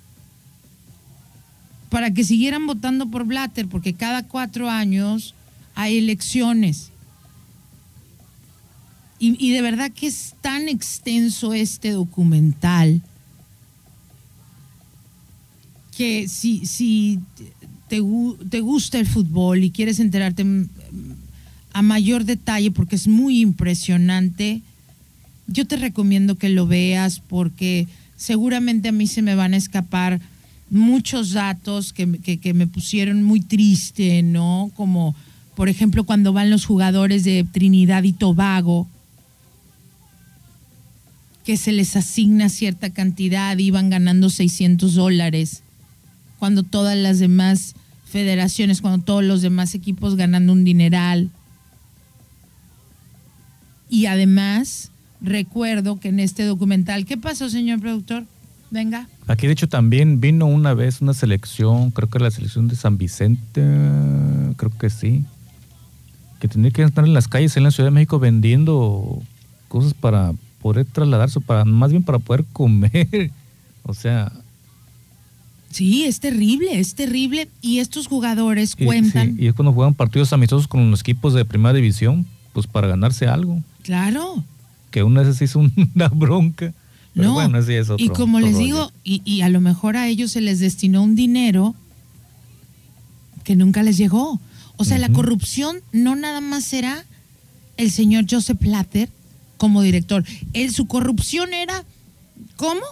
para 1.88 2.12
que 2.12 2.22
siguieran 2.22 2.66
votando 2.66 3.10
por 3.10 3.24
Blatter, 3.24 3.68
porque 3.68 3.94
cada 3.94 4.22
cuatro 4.22 4.68
años 4.68 5.34
hay 5.74 5.96
elecciones. 5.96 6.90
Y, 9.18 9.52
de 9.52 9.62
verdad 9.62 9.90
que 9.90 10.06
es 10.06 10.34
tan 10.42 10.68
extenso 10.68 11.54
este 11.54 11.92
documental 11.92 13.00
que 15.96 16.28
si, 16.28 16.66
si 16.66 17.20
te, 17.88 18.02
te 18.50 18.60
gusta 18.60 18.98
el 18.98 19.06
fútbol 19.06 19.64
y 19.64 19.70
quieres 19.70 19.98
enterarte 19.98 20.44
a 21.74 21.82
mayor 21.82 22.24
detalle, 22.24 22.70
porque 22.70 22.96
es 22.96 23.08
muy 23.08 23.40
impresionante, 23.40 24.62
yo 25.46 25.66
te 25.66 25.76
recomiendo 25.76 26.36
que 26.36 26.48
lo 26.48 26.66
veas 26.66 27.20
porque 27.20 27.88
seguramente 28.16 28.88
a 28.88 28.92
mí 28.92 29.06
se 29.06 29.22
me 29.22 29.34
van 29.34 29.52
a 29.52 29.58
escapar 29.58 30.20
muchos 30.70 31.32
datos 31.32 31.92
que, 31.92 32.06
me 32.54 32.66
pusieron 32.68 33.24
muy 33.24 33.40
triste, 33.40 34.22
¿no? 34.22 34.70
Como, 34.76 35.14
por 35.56 35.68
ejemplo, 35.68 36.04
cuando 36.04 36.32
van 36.32 36.48
los 36.48 36.64
jugadores 36.64 37.24
de 37.24 37.44
Trinidad 37.50 38.04
y 38.04 38.12
Tobago, 38.12 38.88
que 41.44 41.56
se 41.56 41.72
les 41.72 41.96
asigna 41.96 42.48
cierta 42.48 42.90
cantidad 42.90 43.58
y 43.58 43.70
van 43.72 43.90
ganando 43.90 44.30
600 44.30 44.94
dólares, 44.94 45.62
cuando 46.38 46.62
todas 46.62 46.96
las 46.96 47.18
demás 47.18 47.74
federaciones, 48.06 48.80
cuando 48.80 49.04
todos 49.04 49.24
los 49.24 49.42
demás 49.42 49.74
equipos 49.74 50.14
ganando 50.14 50.52
un 50.52 50.62
dineral. 50.62 51.30
Y 53.94 54.06
además, 54.06 54.90
recuerdo 55.20 56.00
que 56.00 56.08
en 56.08 56.18
este 56.18 56.42
documental, 56.42 57.04
¿qué 57.06 57.16
pasó, 57.16 57.48
señor 57.48 57.78
productor? 57.78 58.24
Venga. 58.72 59.06
Aquí 59.28 59.46
de 59.46 59.52
hecho 59.52 59.68
también 59.68 60.20
vino 60.20 60.46
una 60.46 60.74
vez 60.74 61.00
una 61.00 61.14
selección, 61.14 61.92
creo 61.92 62.10
que 62.10 62.18
la 62.18 62.32
selección 62.32 62.66
de 62.66 62.74
San 62.74 62.98
Vicente, 62.98 63.62
creo 64.56 64.72
que 64.76 64.90
sí, 64.90 65.22
que 66.40 66.48
tenía 66.48 66.72
que 66.72 66.82
estar 66.82 67.04
en 67.04 67.14
las 67.14 67.28
calles 67.28 67.56
en 67.56 67.62
la 67.62 67.70
Ciudad 67.70 67.86
de 67.86 67.92
México 67.92 68.18
vendiendo 68.18 69.22
cosas 69.68 69.94
para 69.94 70.32
poder 70.60 70.86
trasladarse, 70.86 71.40
para 71.40 71.64
más 71.64 71.92
bien 71.92 72.02
para 72.02 72.18
poder 72.18 72.44
comer. 72.52 73.30
o 73.84 73.94
sea... 73.94 74.32
Sí, 75.70 76.02
es 76.02 76.18
terrible, 76.18 76.80
es 76.80 76.96
terrible. 76.96 77.48
Y 77.60 77.78
estos 77.78 78.08
jugadores 78.08 78.74
cuentan... 78.74 79.36
y 79.38 79.46
es 79.46 79.54
cuando 79.54 79.72
juegan 79.72 79.94
partidos 79.94 80.32
amistosos 80.32 80.66
con 80.66 80.90
los 80.90 81.02
equipos 81.02 81.32
de 81.32 81.44
primera 81.44 81.72
división, 81.72 82.26
pues 82.52 82.66
para 82.66 82.88
ganarse 82.88 83.28
algo. 83.28 83.62
Claro. 83.84 84.42
Que 84.90 85.04
vez 85.04 85.36
se 85.36 85.44
hizo 85.44 85.60
una 85.94 86.08
bronca 86.08 86.74
no, 87.14 87.38
y 87.96 88.08
como 88.08 88.40
les 88.40 88.58
digo, 88.58 88.90
y, 89.04 89.40
a 89.42 89.48
lo 89.48 89.60
mejor 89.60 89.96
a 89.96 90.08
ellos 90.08 90.32
se 90.32 90.40
les 90.40 90.58
destinó 90.58 91.02
un 91.02 91.14
dinero 91.14 91.76
que 93.44 93.54
nunca 93.54 93.84
les 93.84 93.96
llegó. 93.96 94.40
O 94.76 94.84
sea, 94.84 94.98
la 94.98 95.08
corrupción 95.10 95.76
no 95.92 96.16
nada 96.16 96.40
más 96.40 96.64
será 96.64 97.04
el 97.76 97.92
señor 97.92 98.26
Joseph 98.28 98.58
Platter 98.58 99.08
como 99.58 99.82
director. 99.82 100.24
Él, 100.54 100.72
su 100.72 100.86
corrupción 100.86 101.54
era, 101.54 101.84
¿cómo? 102.56 102.82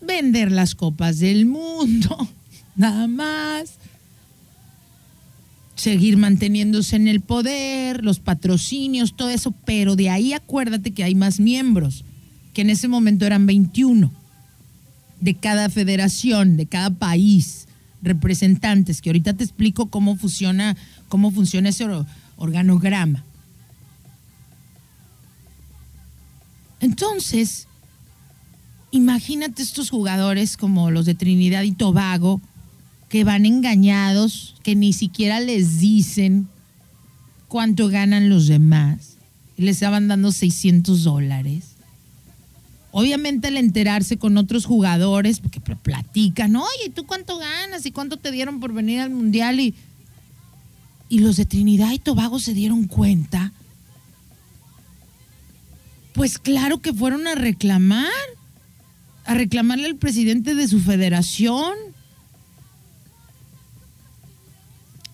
Vender 0.00 0.52
las 0.52 0.76
copas 0.76 1.18
del 1.18 1.46
mundo, 1.46 2.28
nada 2.76 3.08
más. 3.08 3.74
Seguir 5.82 6.16
manteniéndose 6.16 6.94
en 6.94 7.08
el 7.08 7.20
poder, 7.22 8.04
los 8.04 8.20
patrocinios, 8.20 9.16
todo 9.16 9.30
eso, 9.30 9.50
pero 9.64 9.96
de 9.96 10.10
ahí 10.10 10.32
acuérdate 10.32 10.92
que 10.92 11.02
hay 11.02 11.16
más 11.16 11.40
miembros 11.40 12.04
que 12.54 12.62
en 12.62 12.70
ese 12.70 12.86
momento 12.86 13.26
eran 13.26 13.46
21 13.46 14.12
de 15.18 15.34
cada 15.34 15.68
federación, 15.70 16.56
de 16.56 16.66
cada 16.66 16.90
país, 16.90 17.66
representantes, 18.00 19.02
que 19.02 19.10
ahorita 19.10 19.32
te 19.34 19.42
explico 19.42 19.86
cómo 19.86 20.14
funciona, 20.14 20.76
cómo 21.08 21.32
funciona 21.32 21.70
ese 21.70 21.84
organograma. 22.36 23.24
Entonces, 26.78 27.66
imagínate 28.92 29.64
estos 29.64 29.90
jugadores 29.90 30.56
como 30.56 30.92
los 30.92 31.06
de 31.06 31.16
Trinidad 31.16 31.64
y 31.64 31.72
Tobago, 31.72 32.40
que 33.12 33.24
van 33.24 33.44
engañados, 33.44 34.54
que 34.62 34.74
ni 34.74 34.94
siquiera 34.94 35.38
les 35.38 35.78
dicen 35.80 36.48
cuánto 37.46 37.88
ganan 37.88 38.30
los 38.30 38.46
demás. 38.46 39.18
Y 39.58 39.64
les 39.64 39.76
estaban 39.76 40.08
dando 40.08 40.32
600 40.32 41.04
dólares. 41.04 41.72
Obviamente 42.90 43.48
al 43.48 43.58
enterarse 43.58 44.16
con 44.16 44.38
otros 44.38 44.64
jugadores, 44.64 45.40
porque 45.40 45.60
platican, 45.60 46.56
oye, 46.56 46.88
¿tú 46.94 47.04
cuánto 47.04 47.36
ganas 47.36 47.84
y 47.84 47.90
cuánto 47.90 48.16
te 48.16 48.30
dieron 48.30 48.60
por 48.60 48.72
venir 48.72 49.00
al 49.00 49.10
Mundial? 49.10 49.60
Y, 49.60 49.74
y 51.10 51.18
los 51.18 51.36
de 51.36 51.44
Trinidad 51.44 51.92
y 51.92 51.98
Tobago 51.98 52.38
se 52.38 52.54
dieron 52.54 52.86
cuenta. 52.86 53.52
Pues 56.14 56.38
claro 56.38 56.80
que 56.80 56.94
fueron 56.94 57.26
a 57.26 57.34
reclamar, 57.34 58.08
a 59.26 59.34
reclamarle 59.34 59.84
al 59.84 59.96
presidente 59.96 60.54
de 60.54 60.66
su 60.66 60.80
federación. 60.80 61.91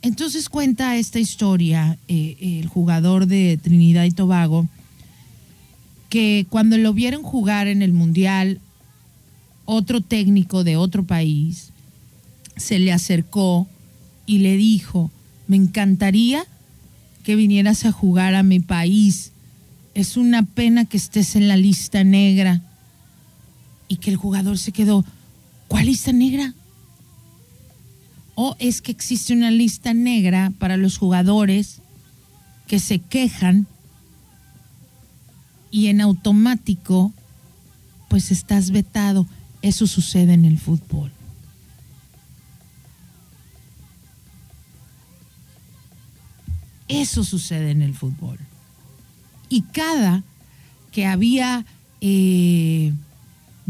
Entonces 0.09 0.49
cuenta 0.49 0.97
esta 0.97 1.19
historia 1.19 1.99
eh, 2.09 2.61
el 2.63 2.67
jugador 2.67 3.27
de 3.27 3.59
Trinidad 3.63 4.05
y 4.05 4.11
Tobago 4.11 4.67
que 6.09 6.47
cuando 6.49 6.79
lo 6.79 6.95
vieron 6.95 7.23
jugar 7.23 7.67
en 7.67 7.83
el 7.83 7.93
Mundial, 7.93 8.59
otro 9.67 10.01
técnico 10.01 10.65
de 10.65 10.77
otro 10.77 11.05
país 11.05 11.73
se 12.57 12.79
le 12.79 12.91
acercó 12.91 13.69
y 14.25 14.39
le 14.39 14.57
dijo, 14.57 15.11
me 15.47 15.57
encantaría 15.57 16.43
que 17.23 17.37
vinieras 17.37 17.85
a 17.85 17.93
jugar 17.93 18.35
a 18.35 18.43
mi 18.43 18.61
país. 18.61 19.33
Es 19.93 20.17
una 20.17 20.43
pena 20.43 20.87
que 20.87 20.97
estés 20.97 21.37
en 21.37 21.49
la 21.49 21.59
lista 21.59 22.03
negra. 22.03 22.63
Y 23.89 23.97
que 23.97 24.09
el 24.09 24.17
jugador 24.17 24.57
se 24.57 24.73
quedó, 24.73 25.05
¿cuál 25.69 25.85
lista 25.85 26.13
negra? 26.13 26.55
O 28.41 28.55
es 28.61 28.83
que 28.83 28.93
existe 28.93 29.33
una 29.33 29.51
lista 29.51 29.95
negra 29.95 30.53
para 30.61 30.77
los 30.77 30.97
jugadores 30.97 31.81
que 32.69 32.79
se 32.79 33.01
quejan 33.01 33.67
y 35.73 35.89
en 35.89 36.01
automático 36.01 37.13
pues 38.09 38.31
estás 38.31 38.71
vetado. 38.71 39.27
Eso 39.61 39.89
sucede 39.89 40.35
en 40.35 40.45
el 40.45 40.57
fútbol. 40.57 41.11
Eso 46.87 47.25
sucede 47.25 47.73
en 47.73 47.83
el 47.83 47.95
fútbol. 47.95 48.39
Y 49.49 49.63
cada 49.63 50.23
que 50.93 51.07
había 51.07 51.67
eh, 52.01 52.93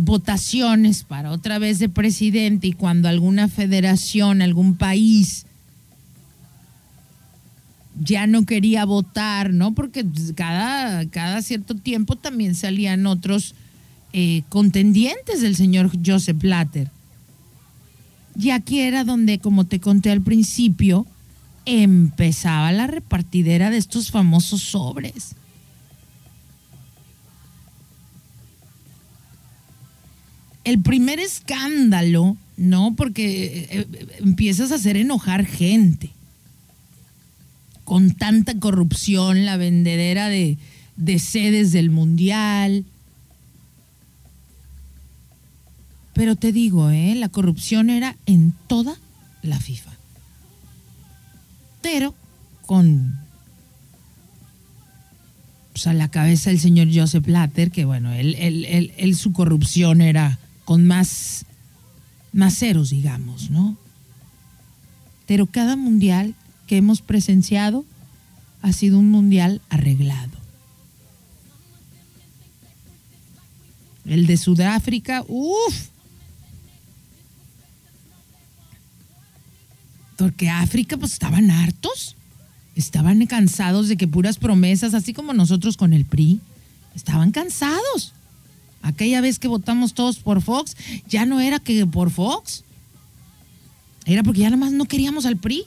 votaciones 0.01 1.03
para 1.03 1.33
otra 1.33 1.59
vez 1.59 1.81
de 1.81 1.89
presidente 1.89 2.69
y 2.69 2.73
cuando 2.73 3.09
alguna 3.09 3.49
federación, 3.49 4.43
algún 4.43 4.77
país 4.77 5.45
ya 8.01 8.29
no 8.29 8.47
quería 8.47 8.85
votar, 8.85 9.53
¿no? 9.53 9.75
Porque 9.75 10.07
cada, 10.37 11.05
cada 11.11 11.43
cierto 11.43 11.75
tiempo 11.75 12.15
también 12.15 12.55
salían 12.55 13.07
otros 13.07 13.57
eh, 14.13 14.43
contendientes 14.49 15.41
del 15.41 15.57
señor 15.57 15.91
Joseph 16.07 16.39
Blatter. 16.39 16.93
Y 18.39 18.51
aquí 18.51 18.79
era 18.79 19.03
donde, 19.03 19.41
como 19.41 19.65
te 19.65 19.81
conté 19.81 20.13
al 20.13 20.21
principio, 20.21 21.09
empezaba 21.65 22.71
la 22.71 22.87
repartidera 22.87 23.69
de 23.71 23.79
estos 23.79 24.13
famosos 24.13 24.63
sobres. 24.63 25.35
El 30.69 30.81
primer 30.81 31.19
escándalo, 31.19 32.37
¿no? 32.57 32.95
Porque 32.97 33.47
eh, 33.47 33.67
eh, 33.71 34.07
empiezas 34.19 34.73
a 34.73 34.77
hacer 34.77 34.97
enojar 34.97 35.47
gente. 35.47 36.11
Con 37.85 38.13
tanta 38.13 38.59
corrupción, 38.59 39.47
la 39.47 39.57
vendedera 39.57 40.29
de, 40.29 40.59
de 40.97 41.19
sedes 41.19 41.73
del 41.73 41.91
mundial. 41.91 42.85
Pero 46.13 46.37
te 46.37 46.53
digo, 46.53 46.91
¿eh? 46.91 47.15
la 47.15 47.29
corrupción 47.29 47.89
era 47.89 48.17
en 48.27 48.53
toda 48.67 48.97
la 49.43 49.59
FIFA 49.59 49.99
pero 51.83 52.15
con 52.67 53.19
pues, 55.73 55.87
a 55.87 55.95
la 55.95 56.11
cabeza 56.11 56.51
el 56.51 56.61
señor 56.61 56.89
Joseph 56.93 57.25
Blatter, 57.25 57.71
que 57.71 57.85
bueno, 57.85 58.13
él, 58.13 58.35
él, 58.39 59.17
su 59.17 59.33
corrupción 59.33 60.01
era 60.01 60.39
con 60.69 60.87
más, 60.87 61.47
más 62.31 62.59
ceros, 62.59 62.91
digamos, 62.91 63.49
¿no? 63.49 63.79
Pero 65.27 65.47
cada 65.47 65.77
mundial 65.77 66.35
que 66.67 66.77
hemos 66.77 67.01
presenciado 67.01 67.87
ha 68.61 68.75
sido 68.75 68.99
un 68.99 69.11
mundial 69.11 69.63
arreglado. 69.71 70.37
El 74.05 74.27
de 74.27 74.37
Sudáfrica, 74.37 75.25
uff, 75.27 75.89
Porque 80.19 80.51
África 80.51 80.99
pues 80.99 81.15
estaban 81.15 81.51
hartos, 81.51 82.15
estaban 82.75 83.25
cansados 83.25 83.89
de 83.89 83.97
que 83.97 84.07
puras 84.07 84.37
promesas, 84.37 84.93
así 84.93 85.15
como 85.15 85.33
nosotros 85.33 85.79
con 85.79 85.95
el 85.95 86.05
PRI, 86.05 86.43
estaban 86.95 87.31
cansados. 87.31 88.13
Aquella 88.83 89.21
vez 89.21 89.39
que 89.39 89.49
votamos 89.49 89.95
todos 89.95 90.19
por 90.19 90.41
Fox, 90.43 90.77
ya 91.09 91.27
no 91.27 91.41
era 91.41 91.59
que 91.59 91.87
por 91.87 92.11
Fox, 92.11 92.65
era 94.07 94.23
porque 94.23 94.41
ya 94.41 94.51
nada 94.51 94.57
más 94.57 94.73
no 94.73 94.87
queríamos 94.87 95.27
al 95.27 95.37
PRI. 95.37 95.65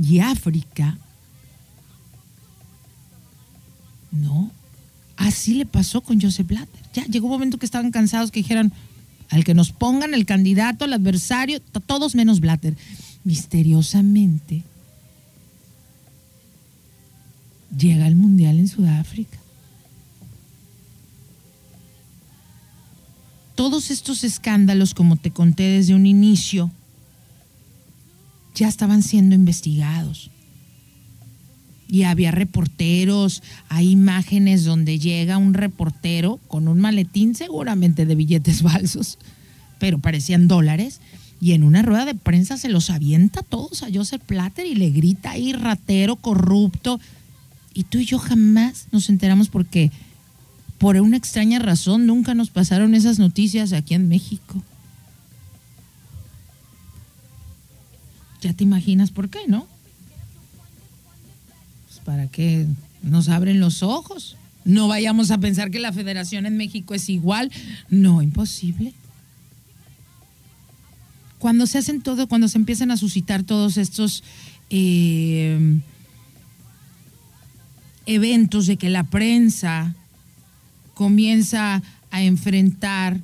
Y 0.00 0.20
África, 0.20 0.96
no, 4.12 4.52
así 5.16 5.54
le 5.54 5.66
pasó 5.66 6.00
con 6.00 6.20
Joseph 6.20 6.46
Blatter. 6.46 6.80
Ya 6.94 7.04
llegó 7.06 7.26
un 7.26 7.32
momento 7.32 7.58
que 7.58 7.66
estaban 7.66 7.90
cansados 7.90 8.30
que 8.30 8.40
dijeron, 8.40 8.72
al 9.30 9.44
que 9.44 9.54
nos 9.54 9.72
pongan 9.72 10.14
el 10.14 10.24
candidato, 10.24 10.84
el 10.84 10.92
adversario, 10.92 11.60
todos 11.60 12.14
menos 12.14 12.40
Blatter 12.40 12.76
misteriosamente 13.24 14.64
llega 17.76 18.06
al 18.06 18.16
Mundial 18.16 18.58
en 18.58 18.68
Sudáfrica. 18.68 19.37
Todos 23.58 23.90
estos 23.90 24.22
escándalos, 24.22 24.94
como 24.94 25.16
te 25.16 25.32
conté 25.32 25.64
desde 25.64 25.96
un 25.96 26.06
inicio, 26.06 26.70
ya 28.54 28.68
estaban 28.68 29.02
siendo 29.02 29.34
investigados. 29.34 30.30
Y 31.88 32.04
había 32.04 32.30
reporteros, 32.30 33.42
hay 33.68 33.90
imágenes 33.90 34.64
donde 34.64 35.00
llega 35.00 35.38
un 35.38 35.54
reportero 35.54 36.38
con 36.46 36.68
un 36.68 36.78
maletín 36.78 37.34
seguramente 37.34 38.06
de 38.06 38.14
billetes 38.14 38.62
falsos, 38.62 39.18
pero 39.80 39.98
parecían 39.98 40.46
dólares, 40.46 41.00
y 41.40 41.50
en 41.50 41.64
una 41.64 41.82
rueda 41.82 42.04
de 42.04 42.14
prensa 42.14 42.58
se 42.58 42.68
los 42.68 42.90
avienta 42.90 43.42
todos 43.42 43.82
a 43.82 43.88
Joseph 43.92 44.22
Platter 44.22 44.66
y 44.66 44.76
le 44.76 44.90
grita 44.90 45.32
ahí 45.32 45.52
ratero, 45.52 46.14
corrupto. 46.14 47.00
Y 47.74 47.82
tú 47.82 47.98
y 47.98 48.04
yo 48.04 48.20
jamás 48.20 48.86
nos 48.92 49.08
enteramos 49.08 49.48
porque 49.48 49.90
por 50.78 50.96
una 50.96 51.16
extraña 51.16 51.58
razón 51.58 52.06
nunca 52.06 52.34
nos 52.34 52.50
pasaron 52.50 52.94
esas 52.94 53.18
noticias 53.18 53.72
aquí 53.72 53.94
en 53.94 54.08
México. 54.08 54.62
Ya 58.40 58.52
te 58.52 58.64
imaginas 58.64 59.10
por 59.10 59.28
qué, 59.28 59.40
¿no? 59.48 59.66
Pues 61.86 62.00
para 62.04 62.28
que 62.28 62.66
nos 63.02 63.28
abren 63.28 63.58
los 63.58 63.82
ojos. 63.82 64.36
No 64.64 64.86
vayamos 64.86 65.30
a 65.30 65.38
pensar 65.38 65.70
que 65.70 65.80
la 65.80 65.92
federación 65.92 66.46
en 66.46 66.56
México 66.56 66.94
es 66.94 67.08
igual. 67.08 67.50
No, 67.90 68.22
imposible 68.22 68.94
cuando 71.38 71.66
se 71.66 71.78
hacen 71.78 72.02
todo, 72.02 72.26
cuando 72.26 72.48
se 72.48 72.58
empiezan 72.58 72.90
a 72.90 72.96
suscitar 72.96 73.42
todos 73.42 73.76
estos 73.76 74.24
eh, 74.70 75.78
eventos 78.06 78.66
de 78.66 78.76
que 78.76 78.90
la 78.90 79.04
prensa 79.04 79.94
comienza 80.98 81.80
a 82.10 82.22
enfrentar 82.24 83.20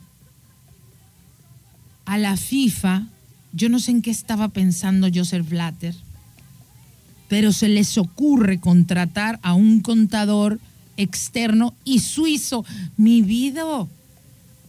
a 2.04 2.18
la 2.18 2.36
FIFA, 2.36 3.08
yo 3.52 3.68
no 3.68 3.80
sé 3.80 3.90
en 3.90 4.00
qué 4.00 4.12
estaba 4.12 4.46
pensando 4.50 5.08
Joseph 5.12 5.48
Blatter, 5.48 5.92
pero 7.28 7.50
se 7.50 7.66
les 7.68 7.98
ocurre 7.98 8.60
contratar 8.60 9.40
a 9.42 9.54
un 9.54 9.80
contador 9.80 10.60
externo 10.96 11.74
y 11.84 11.98
suizo. 11.98 12.64
Mi 12.96 13.22
vida, 13.22 13.64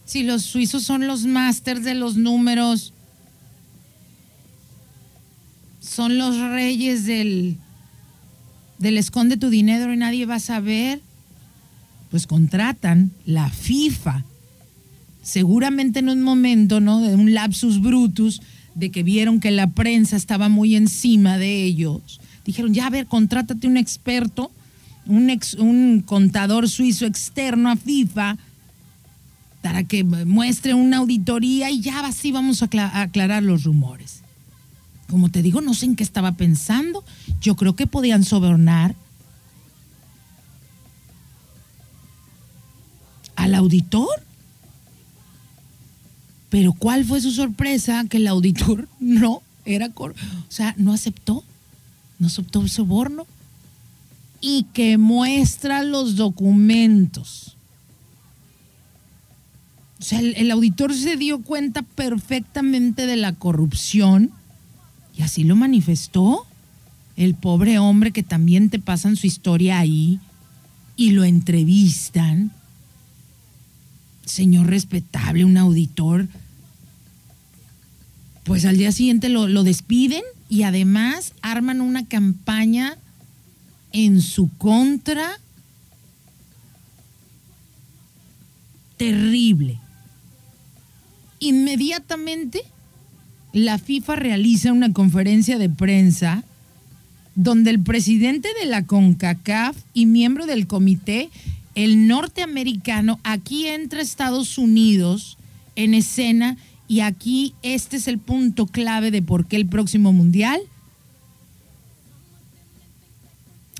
si 0.04 0.24
los 0.24 0.42
suizos 0.42 0.82
son 0.82 1.06
los 1.06 1.26
másters 1.26 1.84
de 1.84 1.94
los 1.94 2.16
números, 2.16 2.92
son 5.80 6.18
los 6.18 6.36
reyes 6.40 7.06
del, 7.06 7.56
del 8.80 8.98
esconde 8.98 9.36
tu 9.36 9.48
dinero 9.48 9.94
y 9.94 9.96
nadie 9.96 10.26
va 10.26 10.34
a 10.34 10.40
saber, 10.40 11.00
pues 12.10 12.26
contratan 12.26 13.10
la 13.24 13.48
FIFA. 13.50 14.24
Seguramente 15.22 15.98
en 15.98 16.08
un 16.08 16.22
momento, 16.22 16.80
¿no? 16.80 17.00
De 17.00 17.14
un 17.14 17.34
lapsus 17.34 17.80
brutus, 17.80 18.40
de 18.74 18.90
que 18.90 19.02
vieron 19.02 19.40
que 19.40 19.50
la 19.50 19.70
prensa 19.70 20.16
estaba 20.16 20.48
muy 20.48 20.76
encima 20.76 21.38
de 21.38 21.64
ellos. 21.64 22.20
Dijeron, 22.44 22.74
ya 22.74 22.86
a 22.86 22.90
ver, 22.90 23.06
contrátate 23.06 23.66
un 23.66 23.76
experto, 23.76 24.52
un, 25.06 25.40
un 25.58 26.02
contador 26.02 26.68
suizo 26.68 27.06
externo 27.06 27.70
a 27.70 27.76
FIFA, 27.76 28.36
para 29.62 29.82
que 29.82 30.04
muestre 30.04 30.74
una 30.74 30.98
auditoría 30.98 31.70
y 31.70 31.80
ya 31.80 31.98
así 32.06 32.30
vamos 32.30 32.62
a 32.62 32.68
aclarar 33.02 33.42
los 33.42 33.64
rumores. 33.64 34.20
Como 35.10 35.28
te 35.28 35.42
digo, 35.42 35.60
no 35.60 35.74
sé 35.74 35.86
en 35.86 35.96
qué 35.96 36.04
estaba 36.04 36.32
pensando. 36.32 37.04
Yo 37.40 37.56
creo 37.56 37.74
que 37.74 37.88
podían 37.88 38.22
sobornar 38.22 38.94
al 43.46 43.54
auditor. 43.54 44.08
Pero 46.50 46.72
¿cuál 46.72 47.04
fue 47.04 47.20
su 47.20 47.32
sorpresa? 47.32 48.04
Que 48.08 48.18
el 48.18 48.26
auditor 48.26 48.88
no 49.00 49.42
era, 49.64 49.90
o 49.96 50.14
sea, 50.48 50.74
no 50.78 50.92
aceptó, 50.92 51.42
no 52.18 52.28
aceptó 52.28 52.60
el 52.60 52.70
soborno 52.70 53.26
y 54.40 54.64
que 54.72 54.96
muestra 54.98 55.82
los 55.82 56.14
documentos 56.14 57.56
O 59.98 60.02
sea, 60.02 60.20
el, 60.20 60.34
el 60.36 60.50
auditor 60.50 60.94
se 60.94 61.16
dio 61.16 61.40
cuenta 61.40 61.82
perfectamente 61.82 63.06
de 63.06 63.16
la 63.16 63.32
corrupción 63.32 64.30
y 65.16 65.22
así 65.22 65.42
lo 65.42 65.56
manifestó. 65.56 66.46
El 67.16 67.34
pobre 67.34 67.78
hombre 67.78 68.12
que 68.12 68.22
también 68.22 68.68
te 68.68 68.78
pasan 68.78 69.16
su 69.16 69.26
historia 69.26 69.78
ahí 69.78 70.20
y 70.96 71.12
lo 71.12 71.24
entrevistan. 71.24 72.52
Señor 74.26 74.66
respetable, 74.66 75.44
un 75.44 75.56
auditor. 75.56 76.28
Pues 78.44 78.64
al 78.66 78.76
día 78.76 78.92
siguiente 78.92 79.30
lo, 79.30 79.48
lo 79.48 79.64
despiden 79.64 80.22
y 80.48 80.62
además 80.62 81.32
arman 81.40 81.80
una 81.80 82.06
campaña 82.06 82.98
en 83.92 84.20
su 84.20 84.50
contra 84.58 85.38
terrible. 88.98 89.78
Inmediatamente 91.38 92.62
la 93.52 93.78
FIFA 93.78 94.16
realiza 94.16 94.72
una 94.72 94.92
conferencia 94.92 95.58
de 95.58 95.70
prensa 95.70 96.44
donde 97.34 97.70
el 97.70 97.80
presidente 97.80 98.48
de 98.60 98.66
la 98.66 98.84
CONCACAF 98.84 99.76
y 99.92 100.06
miembro 100.06 100.46
del 100.46 100.66
comité, 100.66 101.30
el 101.76 102.08
norteamericano, 102.08 103.20
aquí 103.22 103.68
entra 103.68 104.00
Estados 104.00 104.56
Unidos 104.56 105.36
en 105.76 105.92
escena 105.92 106.56
y 106.88 107.00
aquí 107.00 107.54
este 107.62 107.98
es 107.98 108.08
el 108.08 108.18
punto 108.18 108.66
clave 108.66 109.10
de 109.10 109.20
por 109.20 109.46
qué 109.46 109.56
el 109.56 109.66
próximo 109.66 110.12
mundial 110.14 110.58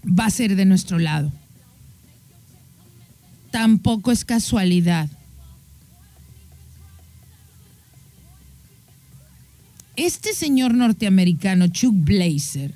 va 0.07 0.27
a 0.27 0.31
ser 0.31 0.57
de 0.57 0.67
nuestro 0.67 0.99
lado. 0.99 1.33
Tampoco 3.51 4.13
es 4.13 4.27
casualidad. 4.27 5.09
Este 9.97 10.35
señor 10.35 10.75
norteamericano, 10.75 11.69
Chuck 11.69 11.95
Blazer, 11.97 12.75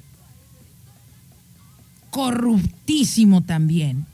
corruptísimo 2.10 3.42
también. 3.42 4.06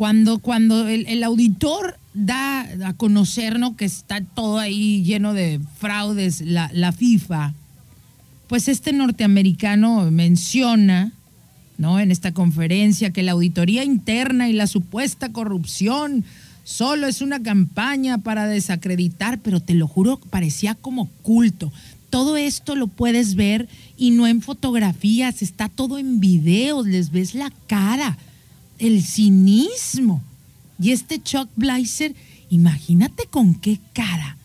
Cuando, 0.00 0.38
cuando 0.38 0.88
el, 0.88 1.22
auditor 1.24 1.98
da 2.14 2.66
a 2.86 2.94
conocernos 2.94 3.76
que 3.76 3.84
está 3.84 4.22
todo 4.22 4.58
ahí 4.58 5.04
lleno 5.04 5.34
de 5.34 5.60
fraudes, 5.76 6.40
la, 6.40 6.70
la 6.72 6.92
FIFA, 6.92 7.52
pues 8.46 8.68
este 8.68 8.94
norteamericano 8.94 10.10
menciona 10.10 11.12
¿no? 11.76 12.00
en 12.00 12.10
esta 12.10 12.32
conferencia 12.32 13.10
que 13.10 13.22
la 13.22 13.32
auditoría 13.32 13.84
interna 13.84 14.48
y 14.48 14.54
la 14.54 14.66
supuesta 14.66 15.32
corrupción 15.32 16.24
solo 16.64 17.06
es 17.06 17.20
una 17.20 17.42
campaña 17.42 18.16
para 18.16 18.46
desacreditar, 18.46 19.38
pero 19.40 19.60
te 19.60 19.74
lo 19.74 19.86
juro, 19.86 20.18
parecía 20.30 20.74
como 20.74 21.10
culto. 21.20 21.70
Todo 22.08 22.38
esto 22.38 22.74
lo 22.74 22.86
puedes 22.86 23.34
ver 23.34 23.68
y 23.98 24.12
no 24.12 24.26
en 24.26 24.40
fotografías, 24.40 25.42
está 25.42 25.68
todo 25.68 25.98
en 25.98 26.20
videos, 26.20 26.86
les 26.86 27.10
ves 27.10 27.34
la 27.34 27.52
cara, 27.66 28.16
el 28.80 29.02
cinismo. 29.02 30.22
Y 30.80 30.90
este 30.90 31.22
Chuck 31.22 31.48
Blazer, 31.56 32.14
imagínate 32.48 33.24
con 33.30 33.54
qué 33.54 33.78
cara. 33.92 34.36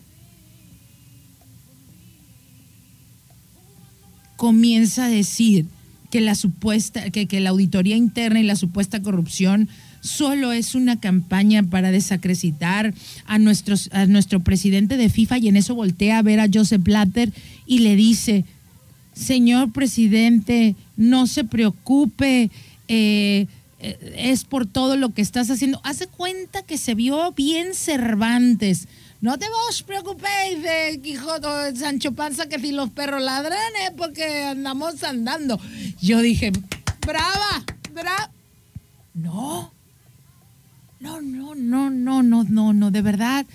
Comienza 4.36 5.06
a 5.06 5.10
decir 5.10 5.66
que 6.12 6.22
la 6.22 6.36
supuesta, 6.36 7.10
que, 7.10 7.40
la 7.40 7.50
auditoría 7.50 7.96
interna 7.96 8.40
y 8.40 8.44
la 8.44 8.56
supuesta 8.56 9.02
corrupción 9.02 9.70
solo 10.02 10.52
es 10.52 10.76
una 10.76 11.00
campaña 11.00 11.64
para 11.64 11.92
desacreditar 11.92 12.94
a, 13.26 13.36
a 13.36 14.06
nuestro 14.06 14.40
presidente 14.42 14.98
de 14.98 15.10
FIFA 15.10 15.40
y 15.40 15.48
en 15.48 15.58
eso 15.58 15.74
voltea 15.74 16.20
a 16.20 16.22
ver 16.22 16.40
a 16.40 16.48
Joseph 16.54 16.84
Blatter 16.84 17.34
y 17.66 17.80
le 17.80 17.96
dice, 17.96 18.46
señor 19.14 19.72
presidente, 19.72 20.76
no 20.96 21.26
se 21.28 21.44
preocupe, 21.44 22.52
eh, 22.88 23.48
es 23.80 24.46
por 24.46 24.66
todo 24.66 24.96
lo 24.96 25.10
que 25.14 25.22
estás 25.22 25.50
haciendo. 25.50 25.80
Hace 25.84 26.08
cuenta 26.08 26.64
que 26.64 26.78
se 26.78 26.96
vio 26.96 27.32
bien 27.34 27.74
Cervantes. 27.74 28.88
No 29.22 29.38
te 29.38 29.48
vos 29.50 29.84
preocupéis 29.84 30.62
de 30.62 31.02
Quijote 31.02 31.48
de 31.48 31.76
Sancho 31.76 32.12
Panza 32.12 32.48
que 32.48 32.60
si 32.60 32.72
los 32.72 32.90
perros 32.92 33.22
ladran 33.22 33.58
es 33.84 33.92
porque 33.92 34.44
andamos 34.44 35.04
andando. 35.04 35.60
Yo 36.02 36.22
dije, 36.22 36.52
brava, 37.06 37.64
brava. 37.94 38.30
No, 39.14 39.72
no, 41.00 41.22
no, 41.22 41.56
no, 41.56 41.90
no, 41.90 42.24
no, 42.24 42.44
no, 42.44 42.74
no, 42.74 42.92
de 42.92 43.02
verdad. 43.02 43.46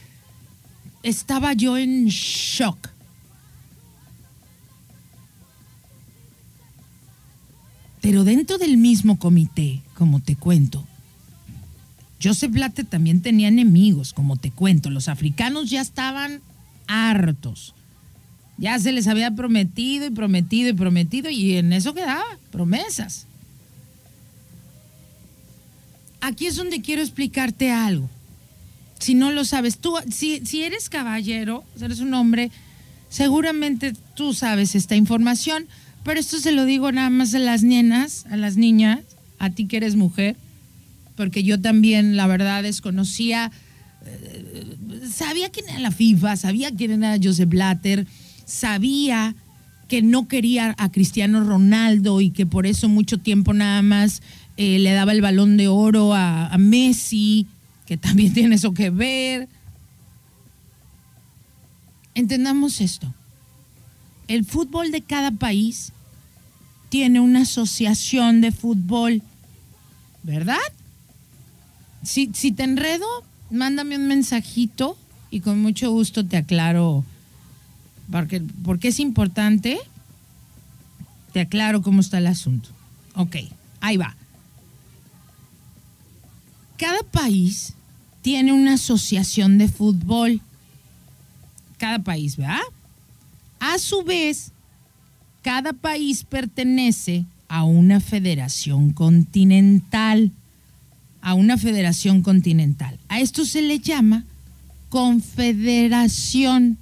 Estaba 1.02 1.52
yo 1.52 1.76
en 1.76 2.06
shock. 2.06 2.90
Pero 8.01 8.24
dentro 8.24 8.59
del 8.59 8.76
mismo 8.76 9.18
comité, 9.18 9.80
como 9.94 10.20
te 10.20 10.36
cuento, 10.36 10.86
Joseph 12.22 12.53
Blatter 12.53 12.84
también 12.84 13.22
tenía 13.22 13.48
enemigos, 13.48 14.12
como 14.12 14.36
te 14.36 14.51
cuento. 14.51 14.90
Los 14.90 15.09
africanos 15.09 15.70
ya 15.70 15.80
estaban 15.80 16.40
hartos. 16.86 17.74
Ya 18.59 18.78
se 18.78 18.92
les 18.92 19.07
había 19.07 19.30
prometido 19.30 20.07
y 20.07 20.11
prometido 20.11 20.68
y 20.68 20.74
prometido 20.74 21.30
y 21.30 21.57
en 21.57 21.72
eso 21.72 21.94
quedaba, 21.94 22.24
promesas. 22.51 23.26
Aquí 26.20 26.46
es 26.46 26.57
donde 26.57 26.82
quiero 26.82 27.01
explicarte 27.01 27.70
algo. 27.70 28.09
Si 28.98 29.14
no 29.14 29.32
lo 29.32 29.46
sabes, 29.46 29.78
tú, 29.78 29.94
si, 30.11 30.44
si 30.44 30.62
eres 30.62 30.90
caballero, 30.90 31.64
eres 31.80 32.01
un 32.01 32.12
hombre, 32.12 32.51
seguramente 33.09 33.94
tú 34.14 34.34
sabes 34.34 34.74
esta 34.74 34.94
información, 34.94 35.66
pero 36.05 36.20
esto 36.20 36.38
se 36.38 36.53
lo 36.53 36.64
digo 36.64 36.92
nada 36.92 37.11
más 37.11 37.34
a 37.34 37.38
las 37.38 37.62
nenas, 37.62 38.26
a 38.30 38.36
las 38.36 38.57
niñas, 38.57 39.01
a 39.38 39.51
ti 39.51 39.66
que 39.66 39.76
eres 39.78 39.96
mujer, 39.96 40.36
porque 41.16 41.42
yo 41.42 41.61
también, 41.61 42.16
la 42.16 42.26
verdad, 42.26 42.62
desconocía, 42.62 43.51
eh, 44.07 44.76
sabía 45.11 45.51
quién 45.51 45.68
era 45.68 45.78
la 45.80 45.90
FIFA, 45.90 46.36
sabía 46.36 46.70
quién 46.70 47.03
era 47.03 47.18
Joseph 47.22 47.48
Blatter, 47.48 48.07
sabía 48.46 49.34
que 49.88 50.03
no 50.03 50.28
quería 50.28 50.74
a 50.78 50.90
Cristiano 50.90 51.42
Ronaldo 51.44 52.20
y 52.20 52.30
que 52.30 52.46
por 52.46 52.66
eso 52.66 52.88
mucho 52.88 53.18
tiempo 53.18 53.53
nada 53.53 53.82
más 53.82 54.22
eh, 54.57 54.78
le 54.78 54.92
daba 54.92 55.12
el 55.12 55.20
balón 55.20 55.57
de 55.57 55.68
oro 55.68 56.14
a, 56.14 56.46
a 56.46 56.59
Messi, 56.59 57.46
que 57.86 57.96
también 57.96 58.32
tiene 58.34 58.55
eso 58.55 58.72
que 58.72 58.90
ver. 58.90 59.48
Entendamos 62.14 62.80
esto. 62.80 63.12
El 64.30 64.44
fútbol 64.44 64.92
de 64.92 65.02
cada 65.02 65.32
país 65.32 65.90
tiene 66.88 67.18
una 67.18 67.40
asociación 67.40 68.40
de 68.40 68.52
fútbol, 68.52 69.22
¿verdad? 70.22 70.54
Si, 72.04 72.30
si 72.32 72.52
te 72.52 72.62
enredo, 72.62 73.08
mándame 73.50 73.96
un 73.96 74.06
mensajito 74.06 74.96
y 75.32 75.40
con 75.40 75.60
mucho 75.60 75.90
gusto 75.90 76.24
te 76.24 76.36
aclaro 76.36 77.04
porque, 78.08 78.40
porque 78.62 78.86
es 78.86 79.00
importante. 79.00 79.80
Te 81.32 81.40
aclaro 81.40 81.82
cómo 81.82 82.00
está 82.00 82.18
el 82.18 82.28
asunto. 82.28 82.68
Ok, 83.16 83.34
ahí 83.80 83.96
va. 83.96 84.14
Cada 86.76 87.02
país 87.02 87.74
tiene 88.22 88.52
una 88.52 88.74
asociación 88.74 89.58
de 89.58 89.66
fútbol. 89.66 90.40
Cada 91.78 91.98
país, 91.98 92.36
¿verdad? 92.36 92.60
A 93.61 93.78
su 93.78 94.02
vez, 94.02 94.52
cada 95.42 95.72
país 95.72 96.24
pertenece 96.24 97.24
a 97.48 97.64
una 97.64 98.00
federación 98.00 98.90
continental. 98.92 100.32
A 101.22 101.34
una 101.34 101.58
federación 101.58 102.22
continental. 102.22 102.98
A 103.08 103.20
esto 103.20 103.44
se 103.44 103.62
le 103.62 103.78
llama 103.78 104.24
confederación. 104.88 106.78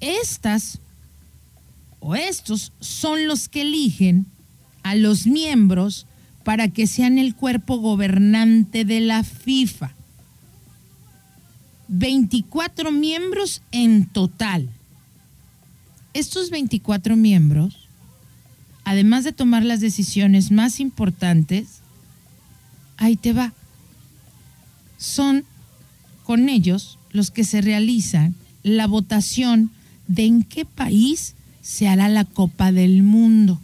Estas 0.00 0.78
o 2.00 2.14
estos 2.14 2.72
son 2.80 3.26
los 3.26 3.48
que 3.48 3.62
eligen 3.62 4.26
a 4.82 4.94
los 4.94 5.26
miembros 5.26 6.06
para 6.44 6.68
que 6.68 6.86
sean 6.86 7.18
el 7.18 7.34
cuerpo 7.34 7.78
gobernante 7.78 8.84
de 8.84 9.00
la 9.00 9.24
FIFA. 9.24 9.94
24 11.88 12.92
miembros 12.92 13.62
en 13.72 14.06
total. 14.06 14.68
Estos 16.14 16.50
24 16.50 17.16
miembros, 17.16 17.88
además 18.84 19.24
de 19.24 19.32
tomar 19.32 19.64
las 19.64 19.80
decisiones 19.80 20.50
más 20.50 20.80
importantes, 20.80 21.80
ahí 22.96 23.16
te 23.16 23.32
va. 23.32 23.52
Son 24.98 25.44
con 26.24 26.48
ellos 26.48 26.98
los 27.12 27.30
que 27.30 27.44
se 27.44 27.60
realizan 27.62 28.34
la 28.62 28.86
votación 28.86 29.70
de 30.08 30.26
en 30.26 30.42
qué 30.42 30.64
país 30.64 31.34
se 31.62 31.88
hará 31.88 32.08
la 32.08 32.24
Copa 32.24 32.72
del 32.72 33.02
Mundo. 33.02 33.60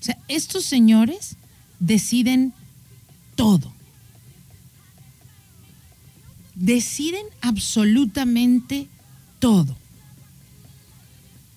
O 0.00 0.02
sea, 0.02 0.18
estos 0.28 0.64
señores 0.64 1.36
deciden 1.80 2.52
todo. 3.34 3.73
Deciden 6.54 7.24
absolutamente 7.40 8.88
todo. 9.38 9.76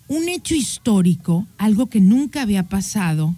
Un 0.08 0.30
hecho 0.30 0.56
histórico, 0.56 1.46
algo 1.58 1.88
que 1.88 2.00
nunca 2.00 2.42
había 2.42 2.64
pasado, 2.64 3.36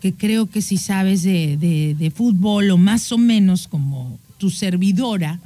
que 0.00 0.14
creo 0.14 0.48
que 0.48 0.62
si 0.62 0.78
sabes 0.78 1.22
de, 1.22 1.56
de 1.98 2.10
fútbol 2.10 2.70
o 2.70 2.78
más 2.78 3.12
o 3.12 3.18
menos 3.18 3.68
como 3.68 4.18
tu 4.38 4.50
servidora, 4.50 5.40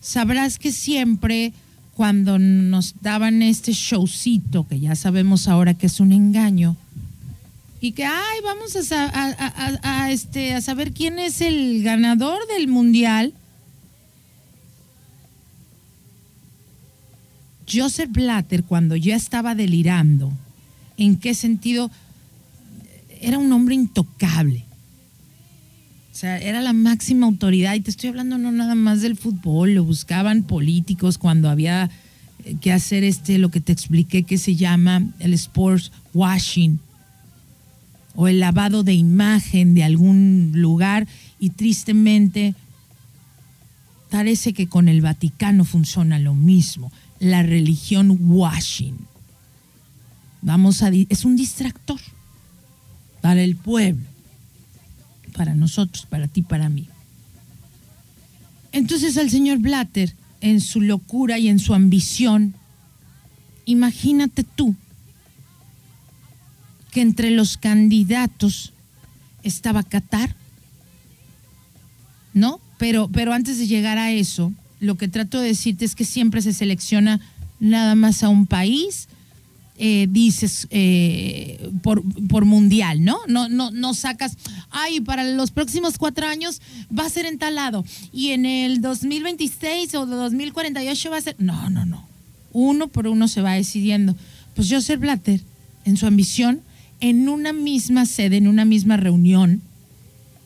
sabrás 0.00 0.58
que 0.58 0.72
siempre 0.72 1.52
cuando 1.94 2.38
nos 2.38 2.94
daban 3.02 3.42
este 3.42 3.72
showcito, 3.72 4.66
que 4.66 4.80
ya 4.80 4.94
sabemos 4.96 5.46
ahora 5.48 5.74
que 5.74 5.86
es 5.86 6.00
un 6.00 6.12
engaño, 6.12 6.76
y 7.80 7.92
que, 7.92 8.04
ay, 8.04 8.38
vamos 8.44 8.76
a, 8.92 10.10
este, 10.12 10.54
a 10.54 10.60
saber 10.60 10.92
quién 10.92 11.18
es 11.18 11.40
el 11.40 11.82
ganador 11.82 12.38
del 12.46 12.68
mundial. 12.68 13.34
Joseph 17.70 18.10
Blatter, 18.10 18.64
cuando 18.64 18.96
ya 18.96 19.16
estaba 19.16 19.54
delirando, 19.54 20.32
¿en 20.96 21.16
qué 21.16 21.34
sentido? 21.34 21.90
Era 23.20 23.38
un 23.38 23.52
hombre 23.52 23.74
intocable. 23.74 24.64
O 26.12 26.14
sea, 26.14 26.38
era 26.38 26.60
la 26.60 26.72
máxima 26.72 27.26
autoridad. 27.26 27.74
Y 27.74 27.80
te 27.80 27.90
estoy 27.90 28.10
hablando 28.10 28.36
no 28.36 28.52
nada 28.52 28.74
más 28.74 29.00
del 29.00 29.16
fútbol, 29.16 29.74
lo 29.74 29.84
buscaban 29.84 30.42
políticos 30.42 31.18
cuando 31.18 31.48
había 31.48 31.90
eh, 32.44 32.56
que 32.60 32.72
hacer 32.72 33.02
este, 33.02 33.38
lo 33.38 33.50
que 33.50 33.60
te 33.60 33.72
expliqué 33.72 34.24
que 34.24 34.38
se 34.38 34.54
llama 34.54 35.04
el 35.20 35.32
sports 35.34 35.90
washing 36.12 36.80
o 38.14 38.28
el 38.28 38.40
lavado 38.40 38.82
de 38.82 38.92
imagen 38.92 39.74
de 39.74 39.84
algún 39.84 40.52
lugar 40.54 41.06
y 41.38 41.50
tristemente 41.50 42.54
parece 44.10 44.52
que 44.52 44.66
con 44.66 44.88
el 44.88 45.00
Vaticano 45.00 45.64
funciona 45.64 46.18
lo 46.18 46.34
mismo, 46.34 46.92
la 47.22 47.44
religión 47.44 48.18
washing. 48.20 48.98
Vamos 50.40 50.82
a 50.82 50.90
es 51.08 51.24
un 51.24 51.36
distractor 51.36 52.00
para 53.20 53.44
el 53.44 53.54
pueblo, 53.54 54.04
para 55.36 55.54
nosotros, 55.54 56.04
para 56.04 56.26
ti, 56.26 56.42
para 56.42 56.68
mí. 56.68 56.88
Entonces 58.72 59.16
al 59.18 59.30
señor 59.30 59.58
Blatter, 59.58 60.16
en 60.40 60.60
su 60.60 60.80
locura 60.80 61.38
y 61.38 61.46
en 61.46 61.60
su 61.60 61.74
ambición, 61.74 62.54
imagínate 63.66 64.42
tú 64.42 64.74
que 66.90 67.02
entre 67.02 67.30
los 67.30 67.56
candidatos 67.56 68.72
estaba 69.44 69.84
Qatar, 69.84 70.34
¿no? 72.34 72.60
Pero, 72.78 73.08
pero 73.12 73.32
antes 73.32 73.58
de 73.58 73.68
llegar 73.68 73.96
a 73.96 74.10
eso, 74.10 74.52
lo 74.82 74.96
que 74.96 75.06
trato 75.06 75.40
de 75.40 75.46
decirte 75.46 75.84
es 75.84 75.94
que 75.94 76.04
siempre 76.04 76.42
se 76.42 76.52
selecciona 76.52 77.20
nada 77.60 77.94
más 77.94 78.24
a 78.24 78.28
un 78.28 78.46
país, 78.46 79.08
eh, 79.78 80.08
dices 80.10 80.66
eh, 80.70 81.70
por, 81.82 82.02
por, 82.26 82.44
mundial, 82.44 83.04
¿no? 83.04 83.18
No, 83.28 83.48
no, 83.48 83.70
no 83.70 83.94
sacas, 83.94 84.36
ay, 84.70 85.00
para 85.00 85.22
los 85.22 85.52
próximos 85.52 85.98
cuatro 85.98 86.26
años 86.26 86.60
va 86.96 87.06
a 87.06 87.10
ser 87.10 87.26
entalado 87.26 87.84
y 88.12 88.30
en 88.30 88.44
el 88.44 88.80
2026 88.80 89.94
o 89.94 90.04
2048 90.04 91.10
va 91.10 91.16
a 91.16 91.20
ser, 91.20 91.36
no, 91.38 91.70
no, 91.70 91.86
no, 91.86 92.04
uno 92.52 92.88
por 92.88 93.06
uno 93.06 93.28
se 93.28 93.40
va 93.40 93.52
decidiendo. 93.52 94.16
Pues 94.56 94.68
Joseph 94.68 94.98
Blatter, 94.98 95.40
en 95.84 95.96
su 95.96 96.06
ambición, 96.06 96.60
en 96.98 97.28
una 97.28 97.52
misma 97.52 98.04
sede, 98.04 98.38
en 98.38 98.48
una 98.48 98.64
misma 98.64 98.96
reunión, 98.96 99.62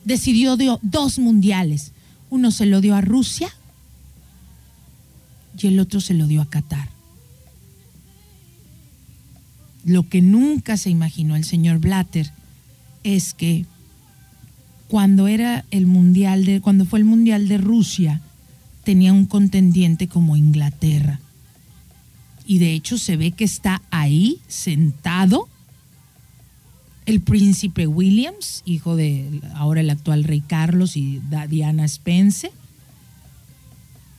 decidió 0.05 0.57
dio 0.57 0.79
dos 0.83 1.17
mundiales. 1.17 1.91
Uno 2.29 2.51
se 2.51 2.67
lo 2.67 2.81
dio 2.81 2.93
a 2.93 3.01
Rusia 3.01 3.51
y 5.59 5.67
el 5.67 5.79
otro 5.79 5.99
se 5.99 6.13
lo 6.13 6.27
dio 6.27 6.41
a 6.41 6.49
Qatar. 6.49 6.89
Lo 9.83 10.07
que 10.09 10.21
nunca 10.21 10.77
se 10.77 10.89
imaginó 10.89 11.35
el 11.35 11.45
señor 11.45 11.79
Blatter 11.79 12.31
es 13.03 13.33
que 13.33 13.65
cuando 14.87 15.27
era 15.27 15.65
el 15.71 15.85
mundial 15.85 16.45
de 16.45 16.61
cuando 16.61 16.85
fue 16.85 16.99
el 16.99 17.05
mundial 17.05 17.47
de 17.47 17.57
Rusia 17.57 18.21
tenía 18.83 19.13
un 19.13 19.25
contendiente 19.25 20.07
como 20.07 20.37
Inglaterra. 20.37 21.19
Y 22.45 22.59
de 22.59 22.73
hecho 22.73 22.97
se 22.97 23.17
ve 23.17 23.31
que 23.31 23.43
está 23.43 23.81
ahí 23.91 24.39
sentado 24.47 25.49
el 27.05 27.21
príncipe 27.21 27.87
Williams, 27.87 28.63
hijo 28.65 28.95
de 28.95 29.41
ahora 29.55 29.81
el 29.81 29.89
actual 29.89 30.25
rey 30.25 30.41
Carlos 30.41 30.97
y 30.97 31.21
Diana 31.49 31.87
Spence. 31.87 32.51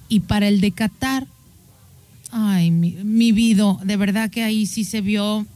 Y 0.09 0.21
para 0.21 0.49
el 0.49 0.61
de 0.61 0.73
Qatar, 0.73 1.27
ay, 2.31 2.71
mi, 2.71 2.93
mi 2.93 3.33
vida, 3.33 3.77
de 3.85 3.97
verdad 3.97 4.31
que 4.31 4.43
ahí 4.43 4.67
sí 4.67 4.85
se 4.85 5.01
vio 5.01 5.47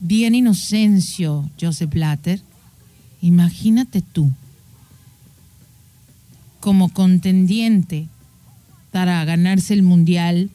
bien 0.00 0.34
inocencio 0.34 1.48
Joseph 1.60 1.90
Blatter. 1.90 2.42
Imagínate 3.20 4.02
tú, 4.02 4.30
como 6.60 6.88
contendiente 6.88 8.08
para 8.90 9.24
ganarse 9.24 9.74
el 9.74 9.82
mundial 9.82 10.50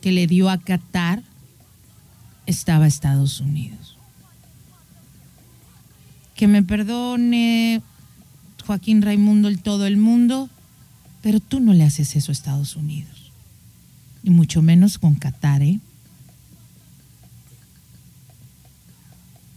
que 0.00 0.12
le 0.12 0.26
dio 0.26 0.50
a 0.50 0.58
Qatar, 0.58 1.22
estaba 2.46 2.86
Estados 2.86 3.40
Unidos 3.40 3.84
que 6.34 6.48
me 6.48 6.62
perdone 6.62 7.80
Joaquín 8.66 9.02
Raimundo 9.02 9.48
el 9.48 9.60
todo 9.60 9.86
el 9.86 9.96
mundo, 9.96 10.48
pero 11.24 11.40
tú 11.40 11.58
no 11.58 11.72
le 11.72 11.84
haces 11.84 12.16
eso 12.16 12.30
a 12.30 12.34
Estados 12.34 12.76
Unidos, 12.76 13.32
y 14.22 14.28
mucho 14.28 14.60
menos 14.60 14.98
con 14.98 15.14
Qatar, 15.14 15.62
¿eh? 15.62 15.80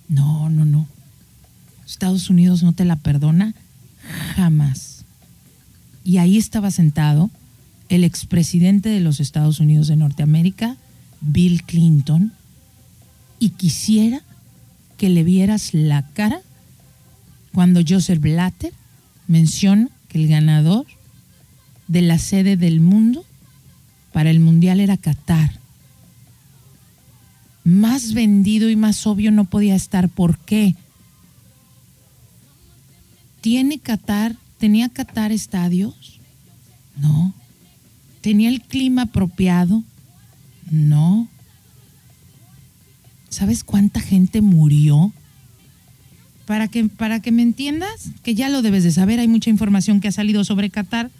No, 0.07 0.49
no, 0.49 0.63
no. 0.63 0.87
Estados 1.85 2.29
Unidos 2.29 2.63
no 2.63 2.71
te 2.71 2.85
la 2.85 2.95
perdona 2.95 3.53
jamás. 4.37 5.03
Y 6.05 6.19
ahí 6.19 6.37
estaba 6.37 6.71
sentado 6.71 7.29
el 7.89 8.05
expresidente 8.05 8.87
de 8.87 9.01
los 9.01 9.19
Estados 9.19 9.59
Unidos 9.59 9.87
de 9.89 9.97
Norteamérica, 9.97 10.77
Bill 11.19 11.63
Clinton, 11.63 12.31
y 13.39 13.49
quisiera 13.49 14.21
que 14.95 15.09
le 15.09 15.25
vieras 15.25 15.73
la 15.73 16.07
cara 16.13 16.39
cuando 17.51 17.81
Joseph 17.85 18.21
Blatter 18.21 18.71
menciona 19.27 19.89
que 20.07 20.23
el 20.23 20.29
ganador 20.29 20.85
de 21.87 22.01
la 22.01 22.19
sede 22.19 22.57
del 22.57 22.81
mundo 22.81 23.25
para 24.11 24.29
el 24.29 24.39
mundial 24.39 24.79
era 24.79 24.97
Qatar. 24.97 25.59
Más 27.63 28.13
vendido 28.13 28.69
y 28.69 28.75
más 28.75 29.05
obvio 29.05 29.31
no 29.31 29.45
podía 29.45 29.75
estar. 29.75 30.09
¿Por 30.09 30.37
qué? 30.39 30.75
¿Tiene 33.41 33.79
Qatar, 33.79 34.35
tenía 34.57 34.89
Qatar 34.89 35.31
estadios? 35.31 36.19
No. 36.95 37.33
¿Tenía 38.21 38.49
el 38.49 38.61
clima 38.61 39.03
apropiado? 39.03 39.83
No. 40.71 41.27
¿Sabes 43.29 43.63
cuánta 43.63 43.99
gente 43.99 44.41
murió 44.41 45.13
para 46.47 46.69
que, 46.69 46.85
para 46.85 47.19
que 47.19 47.33
me 47.33 47.41
entiendas, 47.41 48.11
que 48.23 48.33
ya 48.33 48.47
lo 48.47 48.61
debes 48.61 48.83
de 48.85 48.91
saber, 48.91 49.19
hay 49.19 49.27
mucha 49.27 49.49
información 49.49 49.99
que 49.99 50.07
ha 50.07 50.13
salido 50.13 50.45
sobre 50.45 50.69
Qatar. 50.69 51.11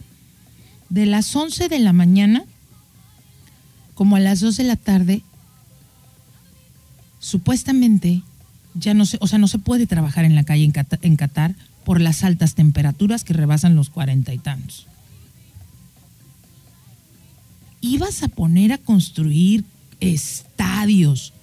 De 0.90 1.06
las 1.06 1.36
11 1.36 1.70
de 1.70 1.80
la 1.80 1.94
mañana, 1.94 2.44
como 3.94 4.16
a 4.16 4.20
las 4.20 4.40
2 4.40 4.58
de 4.58 4.64
la 4.64 4.76
tarde, 4.76 5.24
supuestamente 7.20 8.22
ya 8.74 8.94
no 8.94 9.06
se, 9.06 9.18
o 9.22 9.28
sea, 9.28 9.40
no 9.40 9.48
se 9.48 9.60
puede 9.60 9.88
trabajar 9.88 10.26
en 10.26 10.36
la 10.36 10.44
calle 10.44 10.64
en 10.64 10.72
Qatar, 10.72 11.00
en 11.02 11.16
Qatar 11.16 11.56
por 11.84 12.02
las 12.02 12.24
altas 12.24 12.54
temperaturas 12.54 13.24
que 13.24 13.34
rebasan 13.34 13.76
los 13.76 13.90
cuarenta 13.90 14.34
y 14.34 14.38
tantos. 14.38 14.88
Ibas 17.82 18.24
a 18.24 18.28
poner 18.28 18.74
a 18.74 18.78
construir 18.78 19.64
estadios 20.00 21.34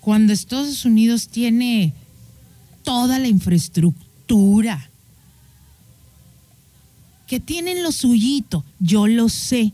cuando 0.00 0.32
Estados 0.32 0.84
Unidos 0.84 1.28
tiene 1.28 1.92
toda 2.82 3.18
la 3.18 3.28
infraestructura, 3.28 4.90
que 7.28 7.38
tienen 7.40 7.82
lo 7.82 7.92
suyito, 7.92 8.64
yo 8.80 9.06
lo 9.06 9.28
sé, 9.28 9.72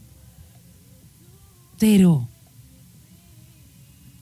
pero 1.79 2.29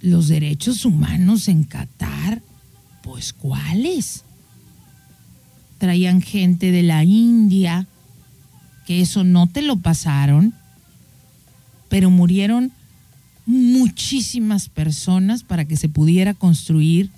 los 0.01 0.28
derechos 0.28 0.85
humanos 0.85 1.49
en 1.49 1.64
Qatar, 1.64 2.43
pues 3.03 3.33
¿cuáles? 3.33 4.24
Traían 5.78 6.20
gente 6.20 6.70
de 6.70 6.83
la 6.83 7.05
India, 7.05 7.87
que 8.87 9.01
eso 9.01 9.24
no 9.24 9.47
te 9.47 9.62
lo 9.62 9.76
pasaron, 9.78 10.55
pero 11.89 12.11
murieron 12.11 12.70
muchísimas 13.47 14.68
personas 14.68 15.43
para 15.43 15.64
que 15.64 15.76
se 15.76 15.89
pudiera 15.89 16.35
construir 16.35 17.11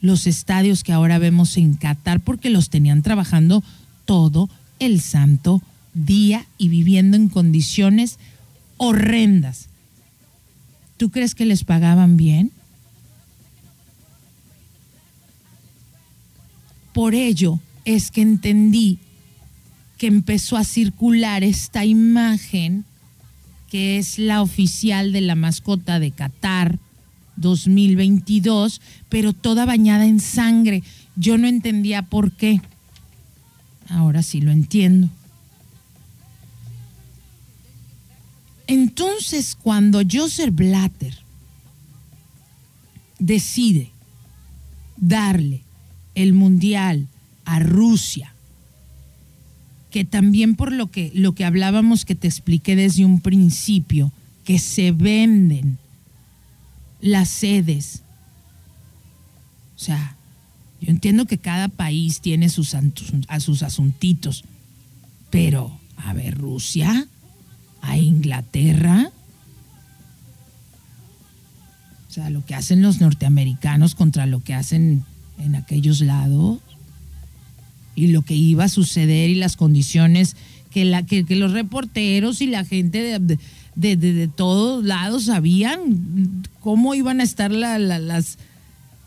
los 0.00 0.26
estadios 0.28 0.84
que 0.84 0.92
ahora 0.92 1.18
vemos 1.18 1.56
en 1.56 1.74
Qatar, 1.74 2.20
porque 2.20 2.50
los 2.50 2.70
tenían 2.70 3.02
trabajando 3.02 3.64
todo 4.04 4.48
el 4.84 5.00
santo 5.00 5.62
día 5.94 6.46
y 6.58 6.68
viviendo 6.68 7.16
en 7.16 7.28
condiciones 7.28 8.18
horrendas. 8.76 9.68
¿Tú 10.96 11.10
crees 11.10 11.34
que 11.34 11.46
les 11.46 11.64
pagaban 11.64 12.16
bien? 12.16 12.50
Por 16.92 17.14
ello 17.14 17.60
es 17.84 18.10
que 18.10 18.22
entendí 18.22 18.98
que 19.98 20.08
empezó 20.08 20.56
a 20.56 20.64
circular 20.64 21.44
esta 21.44 21.84
imagen 21.84 22.84
que 23.70 23.98
es 23.98 24.18
la 24.18 24.42
oficial 24.42 25.12
de 25.12 25.22
la 25.22 25.34
mascota 25.34 25.98
de 25.98 26.10
Qatar 26.10 26.78
2022, 27.36 28.80
pero 29.08 29.32
toda 29.32 29.64
bañada 29.64 30.06
en 30.06 30.20
sangre. 30.20 30.82
Yo 31.16 31.38
no 31.38 31.46
entendía 31.46 32.02
por 32.02 32.32
qué. 32.32 32.60
Ahora 33.88 34.22
sí 34.22 34.40
lo 34.40 34.50
entiendo. 34.50 35.08
Entonces, 38.66 39.56
cuando 39.60 40.02
Joseph 40.10 40.54
Blatter 40.54 41.18
decide 43.18 43.90
darle 44.96 45.62
el 46.14 46.32
mundial 46.32 47.08
a 47.44 47.58
Rusia, 47.58 48.32
que 49.90 50.04
también 50.04 50.54
por 50.56 50.72
lo 50.72 50.90
que, 50.90 51.12
lo 51.14 51.34
que 51.34 51.44
hablábamos 51.44 52.04
que 52.04 52.14
te 52.14 52.26
expliqué 52.26 52.76
desde 52.76 53.04
un 53.04 53.20
principio, 53.20 54.10
que 54.44 54.58
se 54.58 54.90
venden 54.92 55.78
las 57.00 57.28
sedes. 57.28 58.02
O 59.76 59.78
sea, 59.78 60.16
yo 60.82 60.90
entiendo 60.90 61.26
que 61.26 61.38
cada 61.38 61.68
país 61.68 62.20
tiene 62.20 62.48
sus, 62.48 62.74
a 62.74 63.40
sus 63.40 63.62
asuntitos, 63.62 64.44
pero, 65.30 65.78
a 65.96 66.12
ver, 66.12 66.36
Rusia, 66.36 67.06
a 67.80 67.96
Inglaterra, 67.98 69.12
o 72.08 72.12
sea, 72.12 72.28
lo 72.30 72.44
que 72.44 72.56
hacen 72.56 72.82
los 72.82 73.00
norteamericanos 73.00 73.94
contra 73.94 74.26
lo 74.26 74.40
que 74.40 74.54
hacen 74.54 75.04
en 75.38 75.54
aquellos 75.54 76.00
lados. 76.00 76.58
Y 77.94 78.08
lo 78.08 78.22
que 78.22 78.34
iba 78.34 78.64
a 78.64 78.68
suceder 78.68 79.30
y 79.30 79.34
las 79.34 79.56
condiciones 79.56 80.36
que, 80.70 80.84
la, 80.84 81.06
que, 81.06 81.24
los 81.36 81.52
reporteros 81.52 82.42
y 82.42 82.48
la 82.48 82.64
gente 82.64 83.18
de, 83.18 83.38
de, 83.96 84.28
todos 84.28 84.84
lados 84.84 85.24
sabían 85.26 86.42
cómo 86.60 86.94
iban 86.94 87.20
a 87.20 87.24
estar 87.24 87.50
las, 87.50 88.38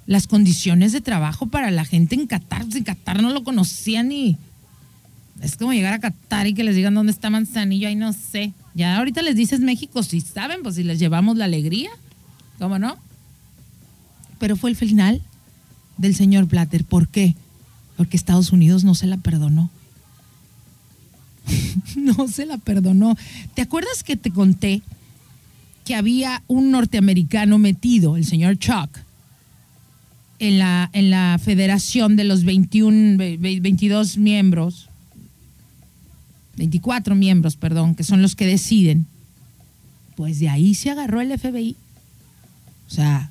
las 0.07 0.27
condiciones 0.27 0.91
de 0.91 1.01
trabajo 1.01 1.47
para 1.47 1.71
la 1.71 1.85
gente 1.85 2.15
en 2.15 2.27
Qatar. 2.27 2.65
En 2.73 2.83
Qatar 2.83 3.21
no 3.21 3.31
lo 3.31 3.43
conocían 3.43 4.09
ni... 4.09 4.37
Es 5.41 5.57
como 5.57 5.73
llegar 5.73 5.93
a 5.93 5.99
Qatar 5.99 6.47
y 6.47 6.53
que 6.53 6.63
les 6.63 6.75
digan 6.75 6.93
dónde 6.93 7.11
está 7.11 7.29
Manzanillo, 7.29 7.87
ahí 7.87 7.95
no 7.95 8.13
sé. 8.13 8.53
Ya 8.73 8.97
ahorita 8.97 9.21
les 9.21 9.35
dices 9.35 9.59
México, 9.59 10.01
si 10.03 10.21
saben, 10.21 10.63
pues 10.63 10.75
si 10.75 10.83
les 10.83 10.99
llevamos 10.99 11.37
la 11.37 11.45
alegría, 11.45 11.89
¿cómo 12.59 12.79
no? 12.79 12.97
Pero 14.39 14.55
fue 14.55 14.69
el 14.69 14.75
final 14.75 15.21
del 15.97 16.15
señor 16.15 16.47
Platter. 16.47 16.85
¿Por 16.85 17.07
qué? 17.07 17.35
Porque 17.97 18.17
Estados 18.17 18.51
Unidos 18.51 18.83
no 18.83 18.95
se 18.95 19.07
la 19.07 19.17
perdonó. 19.17 19.69
no 21.95 22.27
se 22.27 22.45
la 22.45 22.57
perdonó. 22.57 23.17
¿Te 23.53 23.61
acuerdas 23.61 24.03
que 24.03 24.15
te 24.15 24.31
conté 24.31 24.81
que 25.83 25.95
había 25.95 26.43
un 26.47 26.71
norteamericano 26.71 27.57
metido, 27.59 28.17
el 28.17 28.25
señor 28.25 28.57
Chuck, 28.57 29.04
en 30.39 30.59
la, 30.59 30.89
en 30.93 31.09
la 31.09 31.39
federación 31.41 32.15
de 32.15 32.23
los 32.23 32.43
21, 32.43 33.17
22 33.17 34.17
miembros, 34.17 34.89
24 36.57 37.15
miembros, 37.15 37.55
perdón, 37.55 37.95
que 37.95 38.03
son 38.03 38.21
los 38.21 38.35
que 38.35 38.45
deciden? 38.45 39.05
Pues 40.15 40.39
de 40.39 40.49
ahí 40.49 40.73
se 40.73 40.89
agarró 40.89 41.21
el 41.21 41.37
FBI. 41.37 41.75
O 42.87 42.89
sea, 42.89 43.29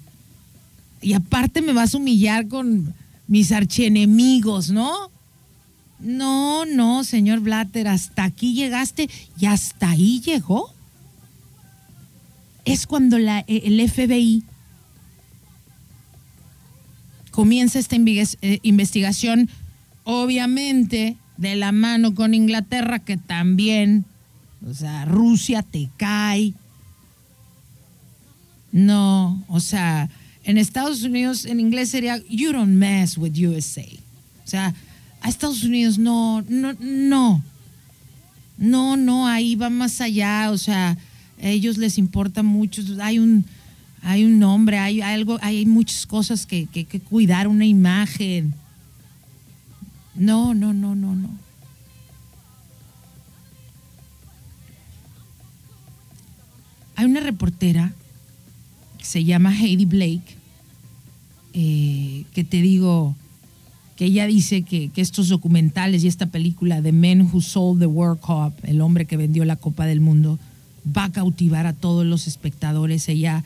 y 1.01 1.13
aparte 1.13 1.63
me 1.63 1.73
vas 1.73 1.95
a 1.95 1.99
humillar 1.99 2.49
con 2.49 2.95
mis 3.27 3.53
archienemigos, 3.53 4.71
¿no? 4.71 5.11
No, 6.01 6.67
no, 6.67 7.05
señor 7.05 7.41
Blatter, 7.41 7.89
hasta 7.89 8.25
aquí 8.25 8.55
llegaste 8.55 9.09
y 9.39 9.47
hasta 9.47 9.91
ahí 9.91 10.21
llegó. 10.21 10.73
Es 12.65 12.87
cuando 12.87 13.19
la, 13.19 13.41
el 13.47 13.89
FBI 13.89 14.43
comienza 17.35 17.81
esta 17.81 17.97
eh, 17.97 18.61
investigación, 18.63 19.51
obviamente 20.05 21.17
de 21.37 21.57
la 21.57 21.73
mano 21.73 22.15
con 22.15 22.33
Inglaterra, 22.33 23.01
que 23.01 23.17
también, 23.17 24.05
o 24.65 24.73
sea, 24.73 25.05
Rusia 25.05 25.63
te 25.63 25.89
cae. 25.97 26.55
No, 28.71 29.45
o 29.49 29.59
sea, 29.59 30.09
en 30.45 30.59
Estados 30.59 31.03
Unidos, 31.03 31.45
en 31.45 31.59
inglés 31.59 31.89
sería, 31.89 32.23
you 32.29 32.53
don't 32.53 32.77
mess 32.77 33.19
with 33.19 33.33
USA. 33.37 33.83
O 34.45 34.49
sea, 34.49 34.73
a 35.21 35.29
Estados 35.29 35.65
Unidos 35.65 35.99
no, 35.99 36.43
no, 36.49 36.75
no. 36.79 37.43
No, 38.59 38.97
no, 38.97 39.27
ahí 39.27 39.57
va 39.57 39.71
más 39.71 40.01
allá. 40.01 40.53
O 40.53 40.57
sea, 40.57 40.97
a 41.43 41.49
ellos 41.49 41.79
les 41.79 41.99
importa 41.99 42.45
mucho. 42.45 42.81
Hay 43.03 43.19
un, 43.19 43.45
hay 44.05 44.25
un 44.25 44.39
nombre, 44.39 44.79
hay 44.79 45.01
algo, 45.01 45.39
hay 45.43 45.67
muchas 45.67 46.07
cosas 46.07 46.47
que, 46.47 46.67
que, 46.67 46.85
que 46.85 47.01
cuidar, 47.01 47.49
una 47.49 47.67
imagen. 47.67 48.55
No, 50.15 50.55
no, 50.55 50.73
no, 50.73 50.95
no, 50.95 51.15
no. 51.15 51.31
Hay 56.97 57.07
una 57.07 57.21
reportera 57.21 57.93
se 59.05 59.23
llama 59.23 59.55
Heidi 59.55 59.85
Blake, 59.85 60.37
eh, 61.53 62.25
que 62.33 62.43
te 62.43 62.63
digo, 62.63 63.15
que 63.97 64.07
ella 64.07 64.27
dice 64.27 64.63
que, 64.63 64.91
estos 64.97 65.29
documentales 65.29 66.03
y 66.03 66.09
esta 66.09 66.27
película 66.27 66.83
The 66.83 66.91
Men 66.91 67.31
Who 67.31 67.41
Sold 67.43 67.81
the 67.81 67.87
World 67.87 68.21
Cup, 68.21 68.55
el 68.65 68.81
hombre 68.81 69.05
que 69.05 69.17
vendió 69.17 69.45
la 69.45 69.57
Copa 69.57 69.87
del 69.87 70.01
Mundo, 70.01 70.39
va 70.85 71.05
a 71.05 71.13
cautivar 71.13 71.67
a 71.67 71.75
todos 71.75 72.05
los 72.07 72.27
espectadores. 72.27 73.09
Ella 73.09 73.45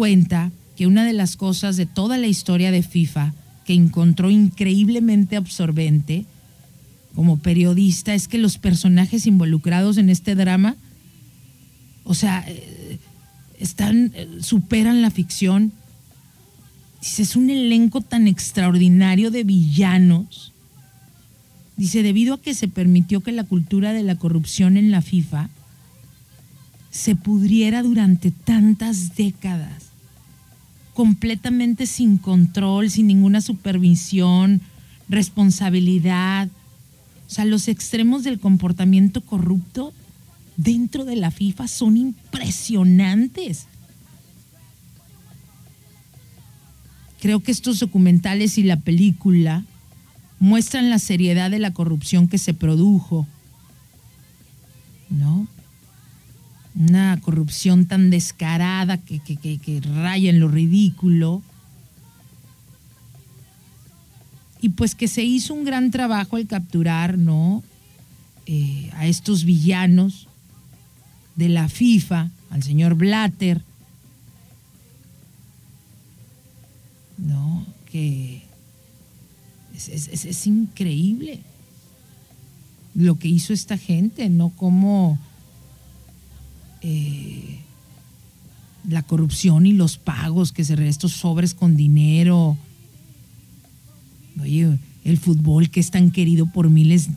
cuenta 0.00 0.50
que 0.76 0.86
una 0.86 1.04
de 1.04 1.12
las 1.12 1.36
cosas 1.36 1.76
de 1.76 1.84
toda 1.84 2.16
la 2.16 2.26
historia 2.26 2.70
de 2.70 2.82
FIFA 2.82 3.34
que 3.66 3.74
encontró 3.74 4.30
increíblemente 4.30 5.36
absorbente 5.36 6.24
como 7.14 7.36
periodista 7.36 8.14
es 8.14 8.26
que 8.26 8.38
los 8.38 8.56
personajes 8.56 9.26
involucrados 9.26 9.98
en 9.98 10.08
este 10.08 10.34
drama, 10.34 10.76
o 12.04 12.14
sea, 12.14 12.42
eh, 12.48 12.98
están, 13.58 14.12
eh, 14.14 14.38
superan 14.40 15.02
la 15.02 15.10
ficción. 15.10 15.70
Dice, 17.02 17.20
es 17.20 17.36
un 17.36 17.50
elenco 17.50 18.00
tan 18.00 18.26
extraordinario 18.26 19.30
de 19.30 19.44
villanos. 19.44 20.54
Dice, 21.76 22.02
debido 22.02 22.32
a 22.32 22.40
que 22.40 22.54
se 22.54 22.68
permitió 22.68 23.20
que 23.20 23.32
la 23.32 23.44
cultura 23.44 23.92
de 23.92 24.02
la 24.02 24.14
corrupción 24.14 24.78
en 24.78 24.92
la 24.92 25.02
FIFA 25.02 25.50
se 26.90 27.16
pudriera 27.16 27.82
durante 27.82 28.30
tantas 28.30 29.14
décadas, 29.14 29.79
completamente 31.00 31.86
sin 31.86 32.18
control, 32.18 32.90
sin 32.90 33.06
ninguna 33.06 33.40
supervisión, 33.40 34.60
responsabilidad. 35.08 36.48
O 37.26 37.30
sea, 37.30 37.46
los 37.46 37.68
extremos 37.68 38.22
del 38.22 38.38
comportamiento 38.38 39.22
corrupto 39.22 39.94
dentro 40.58 41.06
de 41.06 41.16
la 41.16 41.30
FIFA 41.30 41.68
son 41.68 41.96
impresionantes. 41.96 43.64
Creo 47.18 47.40
que 47.40 47.52
estos 47.52 47.78
documentales 47.78 48.58
y 48.58 48.62
la 48.62 48.76
película 48.76 49.64
muestran 50.38 50.90
la 50.90 50.98
seriedad 50.98 51.50
de 51.50 51.60
la 51.60 51.72
corrupción 51.72 52.28
que 52.28 52.36
se 52.36 52.52
produjo, 52.52 53.26
¿no? 55.08 55.48
Una 56.74 57.18
corrupción 57.20 57.86
tan 57.86 58.10
descarada 58.10 58.98
que, 58.98 59.18
que 59.20 59.80
raya 59.80 60.30
en 60.30 60.40
lo 60.40 60.48
ridículo. 60.48 61.42
Y 64.60 64.70
pues 64.70 64.94
que 64.94 65.08
se 65.08 65.22
hizo 65.22 65.54
un 65.54 65.64
gran 65.64 65.90
trabajo 65.90 66.36
al 66.36 66.46
capturar, 66.46 67.18
¿no? 67.18 67.62
Eh, 68.52 68.90
a 68.94 69.06
estos 69.06 69.44
villanos 69.44 70.26
de 71.36 71.48
la 71.48 71.68
FIFA, 71.68 72.30
al 72.50 72.62
señor 72.64 72.96
Blatter, 72.96 73.62
¿no? 77.16 77.64
Que 77.90 78.42
es, 79.72 80.46
increíble 80.46 81.40
lo 82.94 83.18
que 83.18 83.28
hizo 83.28 83.52
esta 83.52 83.78
gente, 83.78 84.28
¿no? 84.28 84.50
Como 84.50 85.18
eh, 86.82 87.60
la 88.88 89.02
corrupción 89.02 89.66
y 89.66 89.72
los 89.72 89.98
pagos 89.98 90.52
que 90.52 90.64
se 90.64 90.88
estos 90.88 91.12
sobres 91.12 91.54
con 91.54 91.76
dinero. 91.76 92.56
Oye, 94.40 94.78
el 95.04 95.18
fútbol 95.18 95.70
que 95.70 95.80
es 95.80 95.90
tan 95.90 96.10
querido 96.10 96.46
por 96.46 96.70
miles 96.70 97.08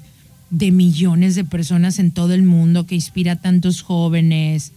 de 0.50 0.72
millones 0.72 1.36
de 1.36 1.46
personas 1.46 2.00
en 2.00 2.12
todo 2.12 2.34
el 2.34 2.44
mundo, 2.44 2.86
que 2.86 2.96
inspira 2.96 3.34
a 3.34 3.42
tantos 3.42 3.82
jóvenes, 3.82 4.72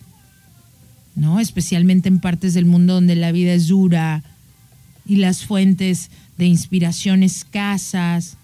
¿no? 1.14 1.40
Especialmente 1.40 2.08
en 2.08 2.20
partes 2.20 2.54
del 2.54 2.66
mundo 2.66 2.94
donde 2.94 3.16
la 3.16 3.32
vida 3.32 3.52
es 3.52 3.68
dura 3.68 4.22
y 5.04 5.16
las 5.16 5.44
fuentes 5.44 6.10
de 6.38 6.46
inspiración 6.46 7.22
escasas. 7.22 8.38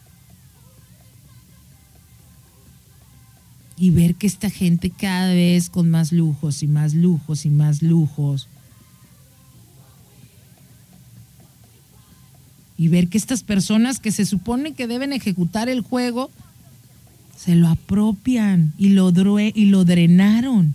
Y 3.82 3.90
ver 3.90 4.14
que 4.14 4.28
esta 4.28 4.48
gente 4.48 4.90
cada 4.90 5.34
vez 5.34 5.68
con 5.68 5.90
más 5.90 6.12
lujos 6.12 6.62
y 6.62 6.68
más 6.68 6.94
lujos 6.94 7.44
y 7.44 7.50
más 7.50 7.82
lujos. 7.82 8.46
Y 12.78 12.86
ver 12.86 13.08
que 13.08 13.18
estas 13.18 13.42
personas 13.42 13.98
que 13.98 14.12
se 14.12 14.24
supone 14.24 14.74
que 14.74 14.86
deben 14.86 15.12
ejecutar 15.12 15.68
el 15.68 15.80
juego, 15.80 16.30
se 17.36 17.56
lo 17.56 17.66
apropian 17.66 18.72
y 18.78 18.90
lo, 18.90 19.10
y 19.40 19.64
lo 19.64 19.84
drenaron. 19.84 20.74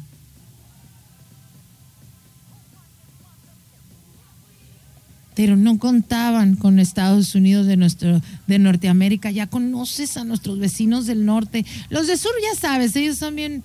Pero 5.37 5.55
no 5.55 5.77
contaban 5.77 6.55
con 6.55 6.79
Estados 6.79 7.35
Unidos 7.35 7.67
de, 7.67 7.77
nuestro, 7.77 8.23
de 8.47 8.57
Norteamérica. 8.57 9.29
Ya 9.29 9.45
conoces 9.45 10.17
a 10.17 10.23
nuestros 10.23 10.57
vecinos 10.57 11.05
del 11.05 11.25
norte. 11.25 11.63
Los 11.91 12.07
de 12.07 12.17
sur 12.17 12.31
ya 12.41 12.59
sabes, 12.59 12.95
ellos 12.95 13.19
también 13.19 13.61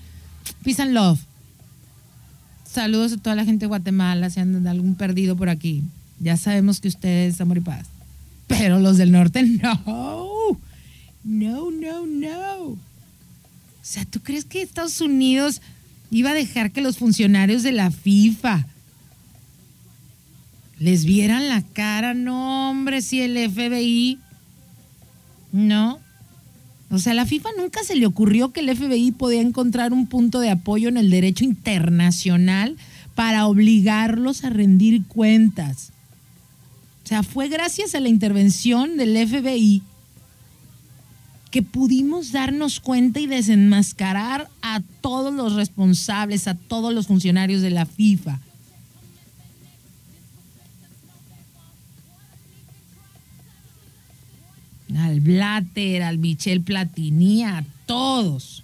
pisan 0.62 0.92
love. 0.92 1.18
Saludos 2.70 3.14
a 3.14 3.16
toda 3.16 3.36
la 3.36 3.46
gente 3.46 3.60
de 3.64 3.68
Guatemala, 3.68 4.28
si 4.28 4.40
andan 4.40 4.66
algún 4.66 4.96
perdido 4.96 5.34
por 5.34 5.48
aquí. 5.48 5.82
Ya 6.20 6.36
sabemos 6.36 6.78
que 6.78 6.88
ustedes 6.88 7.40
amor 7.40 7.56
y 7.56 7.60
paz. 7.60 7.86
Pero 8.48 8.78
los 8.78 8.98
del 8.98 9.10
norte 9.10 9.42
no. 9.62 10.58
No, 11.24 11.70
no, 11.70 12.06
no. 12.06 12.64
O 12.64 12.78
sea, 13.80 14.04
¿tú 14.04 14.20
crees 14.20 14.44
que 14.44 14.60
Estados 14.60 15.00
Unidos 15.00 15.62
iba 16.10 16.32
a 16.32 16.34
dejar 16.34 16.70
que 16.70 16.82
los 16.82 16.98
funcionarios 16.98 17.62
de 17.62 17.72
la 17.72 17.90
FIFA 17.90 18.66
les 20.82 21.04
vieran 21.04 21.48
la 21.48 21.62
cara? 21.62 22.12
No, 22.12 22.70
hombre, 22.70 23.02
si 23.02 23.20
el 23.20 23.36
FBI. 23.50 24.18
No. 25.52 26.00
O 26.90 26.98
sea, 26.98 27.12
a 27.12 27.14
la 27.14 27.24
FIFA 27.24 27.50
nunca 27.56 27.84
se 27.84 27.94
le 27.94 28.04
ocurrió 28.04 28.52
que 28.52 28.60
el 28.60 28.76
FBI 28.76 29.12
podía 29.12 29.40
encontrar 29.40 29.92
un 29.92 30.08
punto 30.08 30.40
de 30.40 30.50
apoyo 30.50 30.88
en 30.88 30.96
el 30.96 31.08
derecho 31.08 31.44
internacional 31.44 32.76
para 33.14 33.46
obligarlos 33.46 34.42
a 34.42 34.50
rendir 34.50 35.04
cuentas. 35.04 35.92
O 37.04 37.06
sea, 37.06 37.22
fue 37.22 37.48
gracias 37.48 37.94
a 37.94 38.00
la 38.00 38.08
intervención 38.08 38.96
del 38.96 39.16
FBI 39.26 39.82
que 41.52 41.62
pudimos 41.62 42.32
darnos 42.32 42.80
cuenta 42.80 43.20
y 43.20 43.28
desenmascarar 43.28 44.48
a 44.62 44.80
todos 45.00 45.32
los 45.32 45.52
responsables, 45.52 46.48
a 46.48 46.54
todos 46.54 46.92
los 46.92 47.06
funcionarios 47.06 47.62
de 47.62 47.70
la 47.70 47.86
FIFA. 47.86 48.40
Al 54.98 55.20
Blatter, 55.20 56.02
al 56.02 56.18
Michel 56.18 56.60
Platini, 56.60 57.44
a 57.44 57.64
todos. 57.86 58.62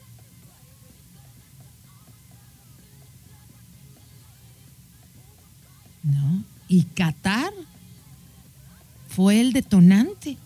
¿No? 6.03 6.43
Y 6.69 6.83
Qatar 6.85 7.53
fue 9.09 9.41
el 9.41 9.53
detonante. 9.53 10.37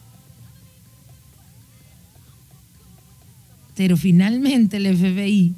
Pero 3.77 3.97
finalmente 3.97 4.79
el 4.79 4.97
FBI 4.97 5.55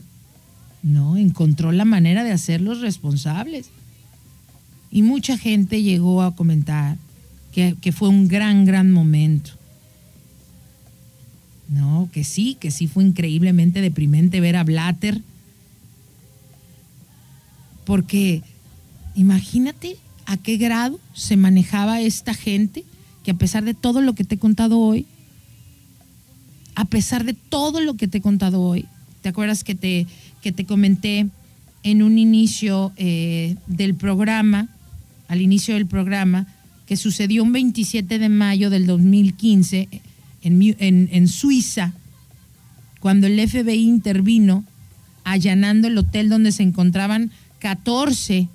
no 0.83 1.17
encontró 1.17 1.73
la 1.73 1.85
manera 1.85 2.25
de 2.25 2.33
hacerlos 2.33 2.81
responsables. 2.81 3.71
Y 4.91 5.03
mucha 5.03 5.39
gente 5.39 5.83
llegó 5.83 6.23
a 6.23 6.37
comentar 6.37 6.99
que, 7.53 7.77
que, 7.81 7.91
fue 7.91 8.09
un 8.09 8.29
gran, 8.29 8.65
gran 8.65 8.93
momento. 8.93 9.53
Que 12.13 12.25
sí, 12.25 12.57
que 12.59 12.71
sí 12.71 12.87
fue 12.87 13.05
increíblemente 13.05 13.81
deprimente 13.81 14.41
ver 14.41 14.57
a 14.57 14.65
Blatter. 14.65 15.21
Porque 17.85 18.43
imagínate 19.15 19.97
a 20.27 20.37
qué 20.37 20.57
grado 20.57 20.99
se 21.13 21.37
manejaba 21.37 22.01
esta 22.01 22.35
gente 22.35 22.85
que 23.23 23.31
a 23.31 23.35
pesar 23.35 23.65
de 23.65 23.75
todo 23.75 24.01
lo 24.01 24.15
que 24.15 24.25
te 24.25 24.37
he 24.37 24.39
contado 24.39 24.79
hoy, 24.79 25.07
a 26.75 26.85
pesar 26.85 27.25
de 27.25 27.35
todo 27.35 27.81
lo 27.81 27.95
que 27.95 28.09
te 28.09 28.19
he 28.19 28.21
contado 28.21 28.61
hoy, 28.61 28.87
¿te 29.23 29.29
acuerdas 29.29 29.65
que 29.65 29.75
te, 29.75 30.07
que 30.43 30.53
te 30.53 30.67
comenté 30.67 31.29
en 31.83 32.03
un 32.03 32.19
inicio 32.19 32.93
eh, 32.97 33.57
del 33.67 33.95
programa, 33.95 34.69
al 35.29 35.41
inicio 35.41 35.75
del 35.75 35.87
programa, 35.87 36.47
que 36.87 36.97
sucedió 36.97 37.43
un 37.43 37.53
27 37.53 38.19
de 38.19 38.29
mayo 38.29 38.71
del 38.71 38.87
2015 38.87 39.89
en, 40.45 41.29
Suiza, 41.29 41.93
cuando 43.01 43.27
el 43.27 43.49
FBI 43.49 43.83
intervino 43.83 44.65
allanando 45.25 45.89
el 45.89 45.99
hotel 45.99 46.29
donde 46.29 46.53
se 46.53 46.63
encontraban 46.63 47.31
14 47.59 48.49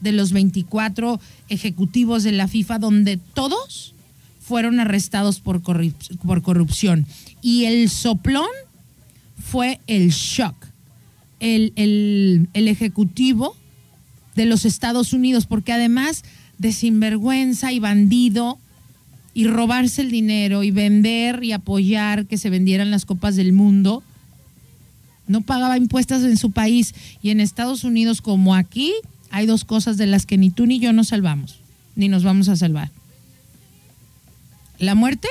de 0.00 0.12
los 0.12 0.32
24 0.32 1.20
ejecutivos 1.48 2.22
de 2.22 2.32
la 2.32 2.48
FIFA, 2.48 2.78
donde 2.78 3.16
todos 3.16 3.94
fueron 4.40 4.80
arrestados 4.80 5.40
por, 5.40 5.60
por 5.60 6.42
corrupción. 6.42 7.06
Y 7.42 7.64
el 7.64 7.90
soplón 7.90 8.48
fue 9.38 9.80
el 9.86 10.10
shock. 10.10 10.54
El, 11.40 11.72
el, 11.76 12.68
ejecutivo 12.68 13.56
de 14.34 14.46
los 14.46 14.64
Estados 14.64 15.12
Unidos, 15.12 15.46
porque 15.46 15.72
además 15.72 16.24
de 16.58 16.72
sinvergüenza 16.72 17.72
y 17.72 17.78
bandido 17.78 18.58
y 19.38 19.46
robarse 19.46 20.02
el 20.02 20.10
dinero 20.10 20.64
y 20.64 20.72
vender 20.72 21.44
y 21.44 21.52
apoyar 21.52 22.26
que 22.26 22.38
se 22.38 22.50
vendieran 22.50 22.90
las 22.90 23.04
copas 23.04 23.36
del 23.36 23.52
mundo, 23.52 24.02
no 25.28 25.42
pagaba 25.42 25.76
impuestos 25.76 26.24
en 26.24 26.36
su 26.36 26.50
país 26.50 26.92
y 27.22 27.30
en 27.30 27.38
Estados 27.38 27.84
Unidos 27.84 28.20
como 28.20 28.56
aquí 28.56 28.92
hay 29.30 29.46
dos 29.46 29.64
cosas 29.64 29.96
de 29.96 30.08
las 30.08 30.26
que 30.26 30.38
ni 30.38 30.50
tú 30.50 30.66
ni 30.66 30.80
yo 30.80 30.92
nos 30.92 31.06
salvamos, 31.06 31.60
ni 31.94 32.08
nos 32.08 32.24
vamos 32.24 32.48
a 32.48 32.56
salvar 32.56 32.90
la 34.80 34.96
muerte, 34.96 35.28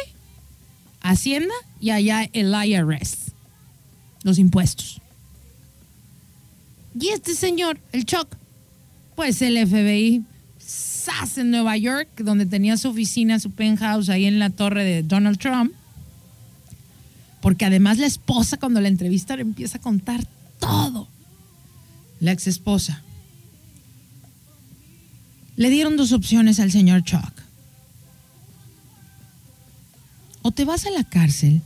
Hacienda 1.02 1.54
y 1.82 1.90
allá 1.90 2.30
el 2.32 2.56
IRS, 2.56 3.34
los 4.24 4.40
impuestos. 4.40 5.02
Y 6.98 7.10
este 7.10 7.36
señor, 7.36 7.78
el 7.92 8.06
Chuck, 8.06 8.38
pues 9.18 9.42
el 9.42 9.58
FBI, 9.68 10.24
En 11.38 11.52
Nueva 11.52 11.78
York, 11.78 12.10
donde 12.22 12.46
tenía 12.46 12.78
su 12.78 12.90
oficina, 12.90 13.40
su 13.40 13.52
penthouse 13.52 14.10
ahí 14.10 14.26
en 14.26 14.40
la 14.40 14.50
torre 14.50 14.84
de 14.84 15.04
Donald 15.04 15.38
Trump, 15.38 15.72
porque 17.42 17.66
además 17.66 17.98
la 17.98 18.08
esposa 18.08 18.58
cuando 18.58 18.82
la 18.82 18.90
entrevista 18.90 19.36
le 19.36 19.44
empieza 19.44 19.78
a 19.78 19.82
contar 19.82 20.26
todo, 20.60 21.08
la 22.20 22.34
ex 22.34 22.48
esposa. 22.48 23.04
Le 25.56 25.70
dieron 25.70 25.96
dos 25.96 26.12
opciones 26.12 26.60
al 26.60 26.72
señor 26.72 27.04
Chuck. 27.04 27.32
O 30.42 30.52
te 30.52 30.66
vas 30.66 30.86
a 30.86 30.92
la 30.92 31.04
cárcel, 31.04 31.62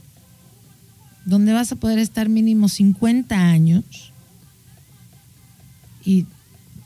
donde 1.26 1.54
vas 1.54 1.72
a 1.72 1.78
poder 1.78 2.00
estar 2.00 2.30
mínimo 2.30 2.70
50 2.70 3.36
años 3.36 4.14
y 6.06 6.26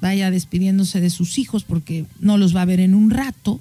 vaya 0.02 0.32
despidiéndose 0.32 1.02
de 1.02 1.10
sus 1.10 1.38
hijos 1.38 1.64
porque 1.64 2.06
no 2.20 2.38
los 2.38 2.56
va 2.56 2.62
a 2.62 2.66
ver 2.66 2.80
en 2.80 2.96
un 2.96 3.10
rato, 3.10 3.60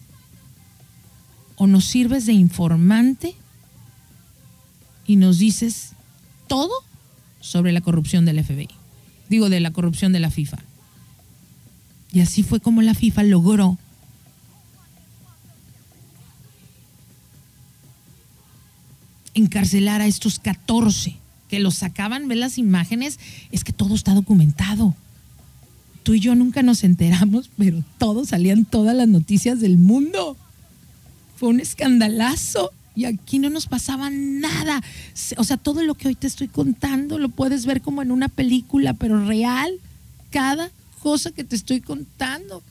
o 1.56 1.66
nos 1.66 1.84
sirves 1.84 2.26
de 2.26 2.32
informante 2.32 3.34
y 5.06 5.16
nos 5.16 5.38
dices 5.38 5.92
todo 6.48 6.72
sobre 7.40 7.72
la 7.72 7.80
corrupción 7.80 8.24
del 8.24 8.42
FBI, 8.42 8.68
digo 9.28 9.48
de 9.48 9.60
la 9.60 9.72
corrupción 9.72 10.12
de 10.12 10.20
la 10.20 10.30
FIFA. 10.30 10.58
Y 12.12 12.20
así 12.20 12.42
fue 12.42 12.60
como 12.60 12.82
la 12.82 12.94
FIFA 12.94 13.24
logró 13.24 13.78
encarcelar 19.34 20.00
a 20.00 20.06
estos 20.06 20.38
14 20.38 21.16
que 21.48 21.58
los 21.58 21.74
sacaban, 21.74 22.28
ve 22.28 22.36
las 22.36 22.56
imágenes, 22.56 23.18
es 23.50 23.64
que 23.64 23.72
todo 23.72 23.94
está 23.94 24.14
documentado. 24.14 24.94
Tú 26.04 26.14
y 26.14 26.20
yo 26.20 26.34
nunca 26.34 26.62
nos 26.62 26.84
enteramos, 26.84 27.50
pero 27.56 27.82
todos 27.98 28.28
salían 28.28 28.66
todas 28.66 28.94
las 28.94 29.08
noticias 29.08 29.58
del 29.58 29.78
mundo. 29.78 30.36
Fue 31.36 31.48
un 31.48 31.60
escandalazo 31.60 32.70
y 32.94 33.06
aquí 33.06 33.38
no 33.38 33.48
nos 33.48 33.66
pasaba 33.66 34.10
nada. 34.10 34.82
O 35.38 35.44
sea, 35.44 35.56
todo 35.56 35.82
lo 35.82 35.94
que 35.94 36.08
hoy 36.08 36.14
te 36.14 36.26
estoy 36.26 36.48
contando 36.48 37.18
lo 37.18 37.30
puedes 37.30 37.64
ver 37.64 37.80
como 37.80 38.02
en 38.02 38.10
una 38.10 38.28
película, 38.28 38.92
pero 38.92 39.26
real. 39.26 39.72
Cada 40.30 40.70
cosa 41.02 41.30
que 41.30 41.42
te 41.42 41.56
estoy 41.56 41.80
contando. 41.80 42.62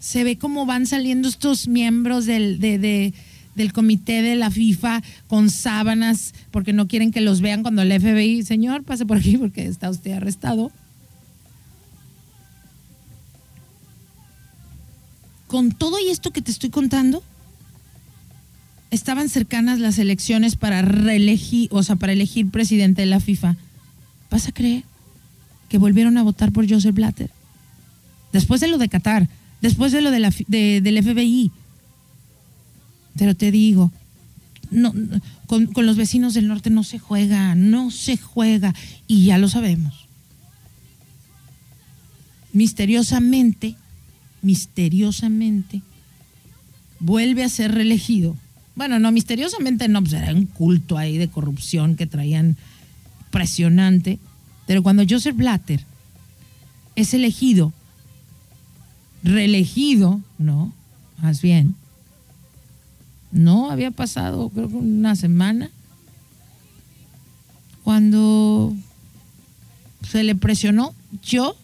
Se 0.00 0.24
ve 0.24 0.38
cómo 0.38 0.64
van 0.64 0.86
saliendo 0.86 1.28
estos 1.28 1.68
miembros 1.68 2.24
del, 2.24 2.58
de, 2.58 2.78
de 2.78 3.14
del 3.54 3.74
comité 3.74 4.22
de 4.22 4.34
la 4.34 4.50
FIFA 4.50 5.02
con 5.26 5.50
sábanas 5.50 6.32
porque 6.50 6.72
no 6.72 6.88
quieren 6.88 7.10
que 7.10 7.20
los 7.20 7.42
vean 7.42 7.60
cuando 7.60 7.82
el 7.82 7.92
FBI, 7.92 8.44
señor, 8.44 8.82
pase 8.82 9.04
por 9.04 9.18
aquí 9.18 9.36
porque 9.36 9.66
está 9.66 9.90
usted 9.90 10.12
arrestado. 10.12 10.72
Con 15.52 15.70
todo 15.70 16.00
y 16.00 16.08
esto 16.08 16.30
que 16.30 16.40
te 16.40 16.50
estoy 16.50 16.70
contando, 16.70 17.22
estaban 18.90 19.28
cercanas 19.28 19.80
las 19.80 19.98
elecciones 19.98 20.56
para 20.56 20.80
reelegir, 20.80 21.68
o 21.72 21.82
sea, 21.82 21.96
para 21.96 22.14
elegir 22.14 22.48
presidente 22.48 23.02
de 23.02 23.06
la 23.06 23.20
FIFA. 23.20 23.56
¿Vas 24.30 24.48
a 24.48 24.52
creer 24.52 24.84
que 25.68 25.76
volvieron 25.76 26.16
a 26.16 26.22
votar 26.22 26.52
por 26.52 26.66
Joseph 26.66 26.94
Blatter? 26.94 27.30
Después 28.32 28.62
de 28.62 28.68
lo 28.68 28.78
de 28.78 28.88
Qatar, 28.88 29.28
después 29.60 29.92
de 29.92 30.00
lo 30.00 30.10
de 30.10 30.20
la, 30.20 30.32
del 30.48 31.02
FBI. 31.04 31.50
Pero 33.18 33.36
te 33.36 33.50
digo, 33.50 33.92
con 35.46 35.84
los 35.84 35.98
vecinos 35.98 36.32
del 36.32 36.48
norte 36.48 36.70
no 36.70 36.82
se 36.82 36.98
juega, 36.98 37.54
no 37.54 37.90
se 37.90 38.16
juega, 38.16 38.74
y 39.06 39.26
ya 39.26 39.36
lo 39.36 39.50
sabemos. 39.50 40.06
Misteriosamente, 42.54 43.76
misteriosamente, 44.42 45.82
vuelve 47.00 47.44
a 47.44 47.48
ser 47.48 47.72
reelegido. 47.72 48.36
Bueno, 48.74 48.98
no, 48.98 49.12
misteriosamente 49.12 49.88
no, 49.88 50.00
pues 50.00 50.12
era 50.14 50.34
un 50.34 50.46
culto 50.46 50.98
ahí 50.98 51.18
de 51.18 51.28
corrupción 51.28 51.96
que 51.96 52.06
traían 52.06 52.56
impresionante. 53.32 54.18
Pero 54.66 54.82
cuando 54.82 55.04
Joseph 55.08 55.36
Blatter 55.36 55.84
es 56.94 57.14
elegido, 57.14 57.72
reelegido, 59.22 60.20
no, 60.38 60.72
más 61.22 61.40
bien, 61.40 61.74
no 63.30 63.70
había 63.70 63.90
pasado, 63.90 64.50
creo 64.50 64.68
que 64.68 64.74
una 64.74 65.16
semana, 65.16 65.70
cuando 67.82 68.74
se 70.06 70.22
le 70.22 70.34
presionó, 70.34 70.94
yo 71.22 71.56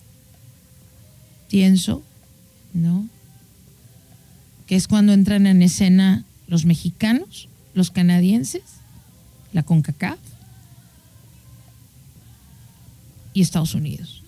pienso, 1.51 2.03
¿no? 2.73 3.09
Que 4.67 4.77
es 4.77 4.89
cuando 4.89 5.13
entran 5.13 5.47
en 5.47 5.63
escena 5.63 6.25
los 6.47 6.65
mexicanos, 6.65 7.49
los 7.75 7.91
canadienses, 7.91 8.63
la 9.53 9.63
CONCACAF 9.63 10.19
y 13.33 13.43
Estados 13.43 13.75
Unidos. 13.75 14.23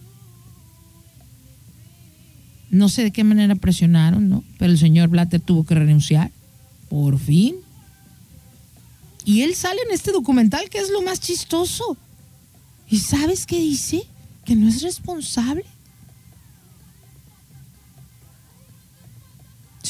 No 2.71 2.89
sé 2.89 3.03
de 3.03 3.11
qué 3.11 3.25
manera 3.25 3.57
presionaron, 3.57 4.29
¿no? 4.29 4.45
Pero 4.59 4.71
el 4.71 4.79
señor 4.79 5.09
Blatter 5.09 5.41
tuvo 5.41 5.65
que 5.65 5.75
renunciar, 5.75 6.31
por 6.89 7.19
fin. 7.19 7.57
Y 9.25 9.43
él 9.43 9.55
sale 9.55 9.81
en 9.87 9.95
este 9.95 10.13
documental 10.13 10.71
que 10.71 10.79
es 10.79 10.91
lo 10.91 11.03
más 11.03 11.21
chistoso. 11.21 11.97
¿Y 12.89 12.99
sabes 12.99 13.47
qué 13.47 13.59
dice? 13.59 14.05
Que 14.45 14.55
no 14.55 14.69
es 14.69 14.83
responsable. 14.83 15.65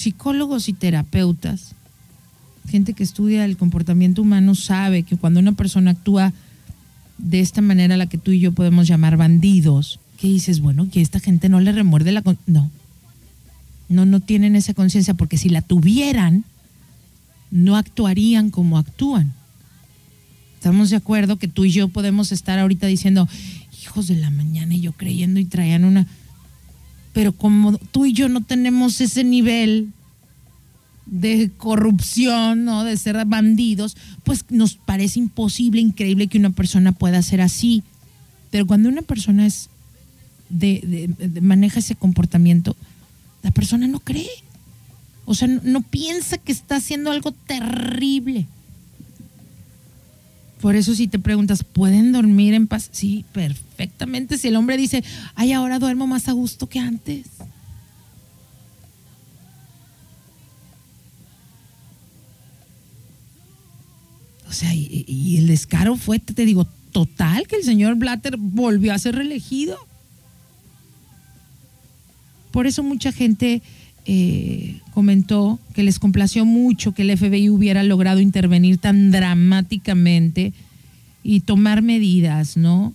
Psicólogos 0.00 0.70
y 0.70 0.72
terapeutas, 0.72 1.74
gente 2.66 2.94
que 2.94 3.02
estudia 3.02 3.44
el 3.44 3.58
comportamiento 3.58 4.22
humano, 4.22 4.54
sabe 4.54 5.02
que 5.02 5.18
cuando 5.18 5.40
una 5.40 5.52
persona 5.52 5.90
actúa 5.90 6.32
de 7.18 7.40
esta 7.40 7.60
manera, 7.60 7.98
la 7.98 8.06
que 8.06 8.16
tú 8.16 8.30
y 8.30 8.40
yo 8.40 8.52
podemos 8.52 8.88
llamar 8.88 9.18
bandidos, 9.18 10.00
¿qué 10.18 10.28
dices? 10.28 10.60
Bueno, 10.60 10.88
que 10.90 11.02
esta 11.02 11.20
gente 11.20 11.50
no 11.50 11.60
le 11.60 11.72
remuerde 11.72 12.12
la... 12.12 12.22
No, 12.46 12.70
no, 13.90 14.06
no 14.06 14.20
tienen 14.20 14.56
esa 14.56 14.72
conciencia 14.72 15.12
porque 15.12 15.36
si 15.36 15.50
la 15.50 15.60
tuvieran, 15.60 16.44
no 17.50 17.76
actuarían 17.76 18.48
como 18.48 18.78
actúan. 18.78 19.34
Estamos 20.54 20.88
de 20.88 20.96
acuerdo 20.96 21.36
que 21.36 21.46
tú 21.46 21.66
y 21.66 21.72
yo 21.72 21.88
podemos 21.88 22.32
estar 22.32 22.58
ahorita 22.58 22.86
diciendo, 22.86 23.28
hijos 23.82 24.08
de 24.08 24.16
la 24.16 24.30
mañana, 24.30 24.74
y 24.74 24.80
yo 24.80 24.92
creyendo 24.92 25.40
y 25.40 25.44
traían 25.44 25.84
una... 25.84 26.06
Pero 27.12 27.32
como 27.32 27.76
tú 27.78 28.06
y 28.06 28.12
yo 28.12 28.28
no 28.28 28.42
tenemos 28.42 29.00
ese 29.00 29.24
nivel 29.24 29.92
de 31.06 31.50
corrupción, 31.56 32.64
¿no? 32.64 32.84
de 32.84 32.96
ser 32.96 33.24
bandidos, 33.26 33.96
pues 34.22 34.44
nos 34.48 34.76
parece 34.76 35.18
imposible, 35.18 35.80
increíble 35.80 36.28
que 36.28 36.38
una 36.38 36.50
persona 36.50 36.92
pueda 36.92 37.20
ser 37.22 37.40
así. 37.40 37.82
Pero 38.50 38.66
cuando 38.66 38.88
una 38.88 39.02
persona 39.02 39.46
es 39.46 39.68
de, 40.48 41.10
maneja 41.40 41.80
ese 41.80 41.96
comportamiento, 41.96 42.76
la 43.42 43.50
persona 43.50 43.88
no 43.88 44.00
cree. 44.00 44.30
O 45.24 45.34
sea, 45.34 45.48
no, 45.48 45.82
piensa 45.82 46.38
que 46.38 46.52
está 46.52 46.76
haciendo 46.76 47.10
algo 47.10 47.32
terrible. 47.32 48.46
Por 50.60 50.76
eso 50.76 50.94
si 50.94 51.08
te 51.08 51.18
preguntas, 51.18 51.64
¿pueden 51.64 52.12
dormir 52.12 52.52
en 52.52 52.66
paz? 52.66 52.90
Sí, 52.92 53.24
perfectamente. 53.32 54.36
Si 54.36 54.48
el 54.48 54.56
hombre 54.56 54.76
dice, 54.76 55.02
ay, 55.34 55.52
ahora 55.52 55.78
duermo 55.78 56.06
más 56.06 56.28
a 56.28 56.32
gusto 56.32 56.68
que 56.68 56.78
antes. 56.78 57.26
O 64.46 64.52
sea, 64.52 64.74
y, 64.74 65.36
el 65.38 65.46
descaro 65.46 65.96
fue, 65.96 66.18
te 66.18 66.44
digo, 66.44 66.66
total, 66.92 67.46
que 67.46 67.56
el 67.56 67.62
señor 67.62 67.94
Blatter 67.94 68.36
volvió 68.36 68.92
a 68.92 68.98
ser 68.98 69.14
reelegido. 69.14 69.78
Por 72.50 72.66
eso 72.66 72.82
mucha 72.82 73.12
gente 73.12 73.62
eh, 74.12 74.80
comentó 74.92 75.60
que 75.72 75.84
les 75.84 76.00
complació 76.00 76.44
mucho 76.44 76.90
que 76.90 77.02
el 77.02 77.16
FBI 77.16 77.48
hubiera 77.48 77.84
logrado 77.84 78.18
intervenir 78.18 78.78
tan 78.78 79.12
dramáticamente 79.12 80.52
y 81.22 81.42
tomar 81.42 81.80
medidas, 81.80 82.56
¿no? 82.56 82.92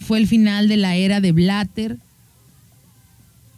Fue 0.00 0.18
el 0.18 0.26
final 0.26 0.66
de 0.66 0.76
la 0.76 0.96
era 0.96 1.20
de 1.20 1.30
Blatter 1.30 1.98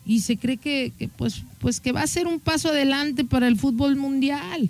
y 0.04 0.20
se 0.20 0.36
cree 0.36 0.58
que, 0.58 0.92
pues, 1.16 1.44
pues 1.60 1.80
que 1.80 1.92
va 1.92 2.02
a 2.02 2.06
ser 2.06 2.26
un 2.26 2.38
paso 2.38 2.68
adelante 2.68 3.24
para 3.24 3.48
el 3.48 3.56
fútbol 3.56 3.96
mundial. 3.96 4.68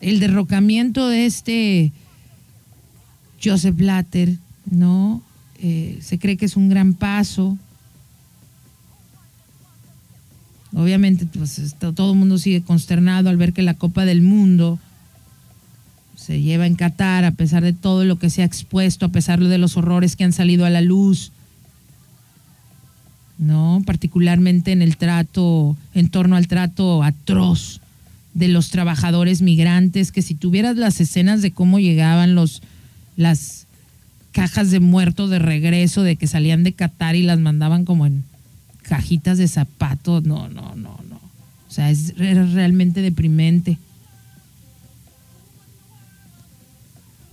el 0.00 0.18
derrocamiento 0.18 1.08
de 1.08 1.26
este 1.26 1.92
Joseph 3.42 3.76
Blatter, 3.76 4.36
¿no? 4.68 5.22
Eh, 5.62 6.00
se 6.02 6.18
cree 6.18 6.36
que 6.36 6.44
es 6.44 6.56
un 6.56 6.68
gran 6.68 6.92
paso. 6.92 7.56
Obviamente, 10.74 11.24
pues 11.26 11.76
todo 11.78 12.12
el 12.12 12.18
mundo 12.18 12.36
sigue 12.36 12.62
consternado 12.62 13.30
al 13.30 13.36
ver 13.36 13.52
que 13.52 13.62
la 13.62 13.74
Copa 13.74 14.04
del 14.04 14.22
Mundo 14.22 14.80
se 16.16 16.40
lleva 16.40 16.66
en 16.66 16.74
Qatar, 16.74 17.24
a 17.24 17.30
pesar 17.32 17.62
de 17.62 17.72
todo 17.72 18.04
lo 18.04 18.18
que 18.18 18.28
se 18.28 18.42
ha 18.42 18.44
expuesto, 18.44 19.06
a 19.06 19.10
pesar 19.10 19.40
de 19.40 19.58
los 19.58 19.76
horrores 19.76 20.16
que 20.16 20.24
han 20.24 20.32
salido 20.32 20.64
a 20.64 20.70
la 20.70 20.80
luz, 20.80 21.30
¿no? 23.38 23.82
Particularmente 23.86 24.72
en 24.72 24.82
el 24.82 24.96
trato, 24.96 25.76
en 25.94 26.08
torno 26.08 26.36
al 26.36 26.48
trato 26.48 27.02
atroz 27.02 27.80
de 28.34 28.48
los 28.48 28.70
trabajadores 28.70 29.42
migrantes, 29.42 30.10
que 30.10 30.22
si 30.22 30.34
tuvieras 30.34 30.76
las 30.76 31.00
escenas 31.00 31.42
de 31.42 31.52
cómo 31.52 31.78
llegaban 31.78 32.34
los 32.34 32.62
las 33.16 33.61
cajas 34.32 34.70
de 34.70 34.80
muertos 34.80 35.30
de 35.30 35.38
regreso, 35.38 36.02
de 36.02 36.16
que 36.16 36.26
salían 36.26 36.64
de 36.64 36.72
Qatar 36.72 37.14
y 37.14 37.22
las 37.22 37.38
mandaban 37.38 37.84
como 37.84 38.06
en 38.06 38.24
cajitas 38.82 39.38
de 39.38 39.48
zapatos, 39.48 40.24
no, 40.24 40.48
no, 40.48 40.74
no, 40.74 40.98
no. 41.08 41.20
O 41.68 41.74
sea, 41.74 41.90
es 41.90 42.16
realmente 42.16 43.00
deprimente. 43.00 43.78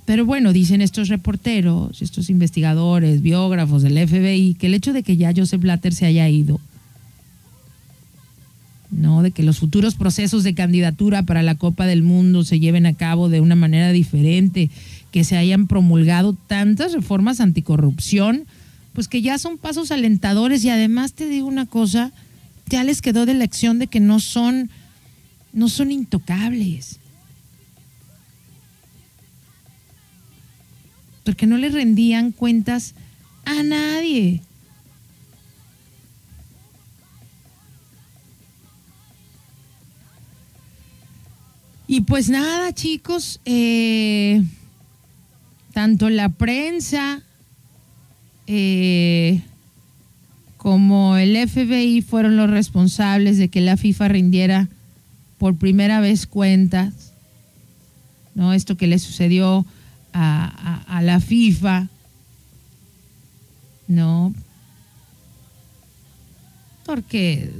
Pero 0.05 0.25
bueno, 0.25 0.53
dicen 0.53 0.81
estos 0.81 1.07
reporteros, 1.07 2.01
estos 2.01 2.29
investigadores, 2.29 3.21
biógrafos 3.21 3.83
del 3.83 4.07
FBI, 4.07 4.55
que 4.55 4.67
el 4.67 4.73
hecho 4.73 4.93
de 4.93 5.03
que 5.03 5.17
ya 5.17 5.33
Joseph 5.35 5.61
Blatter 5.61 5.93
se 5.93 6.05
haya 6.05 6.27
ido 6.29 6.59
¿no? 8.91 9.21
De 9.21 9.31
que 9.31 9.43
los 9.43 9.59
futuros 9.59 9.95
procesos 9.95 10.43
de 10.43 10.53
candidatura 10.55 11.23
para 11.23 11.43
la 11.43 11.55
Copa 11.55 11.85
del 11.85 12.03
Mundo 12.03 12.43
se 12.43 12.59
lleven 12.59 12.85
a 12.85 12.93
cabo 12.93 13.29
de 13.29 13.41
una 13.41 13.55
manera 13.55 13.91
diferente, 13.91 14.69
que 15.11 15.23
se 15.23 15.37
hayan 15.37 15.67
promulgado 15.67 16.33
tantas 16.33 16.93
reformas 16.93 17.39
anticorrupción, 17.39 18.45
pues 18.93 19.07
que 19.07 19.21
ya 19.21 19.37
son 19.37 19.57
pasos 19.57 19.91
alentadores 19.91 20.63
y 20.63 20.69
además 20.69 21.13
te 21.13 21.27
digo 21.27 21.47
una 21.47 21.65
cosa, 21.65 22.11
ya 22.67 22.83
les 22.83 23.01
quedó 23.01 23.25
de 23.25 23.33
lección 23.33 23.79
de 23.79 23.87
que 23.87 23.99
no 23.99 24.19
son 24.19 24.69
no 25.51 25.67
son 25.67 25.91
intocables. 25.91 26.99
Porque 31.23 31.47
no 31.47 31.57
le 31.57 31.69
rendían 31.69 32.31
cuentas 32.31 32.93
a 33.45 33.63
nadie. 33.63 34.41
Y 41.87 42.01
pues 42.01 42.29
nada, 42.29 42.71
chicos, 42.71 43.41
eh, 43.45 44.43
tanto 45.79 46.09
la 46.09 46.27
prensa, 46.27 47.21
eh, 48.47 49.39
como 50.57 51.15
el 51.15 51.37
FBI 51.37 52.01
fueron 52.01 52.35
los 52.35 52.49
responsables 52.49 53.37
de 53.37 53.47
que 53.47 53.61
la 53.61 53.77
FIFA 53.77 54.09
rindiera 54.09 54.67
por 55.37 55.55
primera 55.55 56.01
vez 56.01 56.27
cuentas, 56.27 57.13
¿no? 58.35 58.51
Esto 58.51 58.75
que 58.75 58.87
le 58.87 58.99
sucedió 58.99 59.65
a, 60.11 60.99
la 61.01 61.21
FIFA, 61.21 61.87
¿no? 63.87 64.35
Porque, 66.85 67.53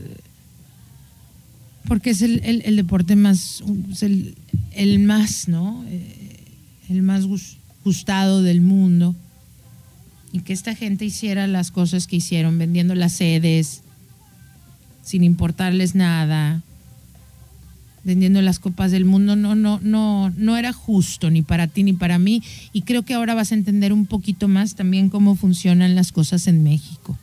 porque 1.88 2.10
es 2.10 2.22
el, 2.22 2.76
deporte 2.76 3.16
más, 3.16 3.64
el, 4.02 4.36
el 4.74 5.00
más, 5.00 5.48
¿no? 5.48 5.86
Eh, 5.88 6.36
el 6.90 7.02
más 7.02 7.26
gus- 7.26 7.59
del 8.42 8.62
mundo. 8.62 9.16
Y 10.32 10.42
que 10.42 10.54
esta 10.54 10.76
gente 10.76 11.06
hiciera 11.06 11.48
las 11.48 11.72
cosas 11.72 12.06
que 12.06 12.18
hicieron, 12.18 12.58
vendiendo 12.58 12.94
las 12.94 13.14
sedes, 13.14 13.82
sin 15.02 15.24
importarles 15.24 15.96
nada, 15.96 16.62
vendiendo 18.04 18.42
las 18.42 18.60
copas 18.60 18.92
del 18.92 19.06
mundo, 19.06 19.36
no, 19.36 19.56
no, 19.56 19.80
no, 19.82 20.32
no 20.38 20.58
era 20.58 20.72
justo 20.72 21.32
ni 21.32 21.42
para 21.42 21.68
ti 21.68 21.84
ni 21.84 21.94
para 21.94 22.20
mí. 22.20 22.44
Y 22.74 22.84
creo 22.84 23.04
que 23.04 23.16
ahora 23.16 23.34
vas 23.34 23.52
a 23.52 23.56
entender 23.56 23.92
un 23.92 24.06
poquito 24.06 24.48
más 24.48 24.76
también 24.76 25.10
cómo 25.10 25.36
funcionan 25.36 25.96
las 25.96 26.12
cosas 26.12 26.48
en 26.48 26.64
México. 26.64 27.18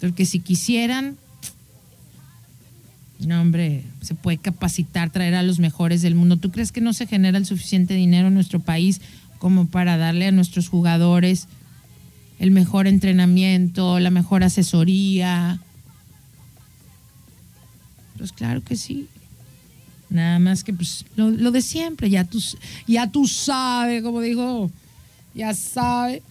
Porque 0.00 0.24
si 0.24 0.40
quisieran, 0.40 1.16
no, 3.26 3.40
hombre, 3.40 3.84
se 4.00 4.14
puede 4.14 4.38
capacitar, 4.38 5.10
traer 5.10 5.34
a 5.34 5.42
los 5.42 5.58
mejores 5.58 6.02
del 6.02 6.14
mundo. 6.14 6.36
¿Tú 6.36 6.50
crees 6.50 6.70
que 6.70 6.80
no 6.80 6.92
se 6.92 7.06
genera 7.06 7.36
el 7.36 7.46
suficiente 7.46 7.94
dinero 7.94 8.28
en 8.28 8.34
nuestro 8.34 8.60
país 8.60 9.00
como 9.38 9.66
para 9.66 9.96
darle 9.96 10.28
a 10.28 10.32
nuestros 10.32 10.68
jugadores 10.68 11.48
el 12.38 12.52
mejor 12.52 12.86
entrenamiento, 12.86 13.98
la 13.98 14.10
mejor 14.10 14.44
asesoría? 14.44 15.58
Pues 18.16 18.30
claro 18.30 18.62
que 18.62 18.76
sí. 18.76 19.08
Nada 20.10 20.38
más 20.38 20.62
que 20.62 20.72
pues 20.72 21.04
lo, 21.16 21.50
de 21.50 21.60
siempre, 21.60 22.08
ya 22.08 22.24
tú, 22.24 22.42
ya 22.86 23.10
tú 23.10 23.26
sabes, 23.26 24.02
como 24.02 24.20
dijo, 24.20 24.70
ya 25.34 25.52
sabe, 25.54 26.22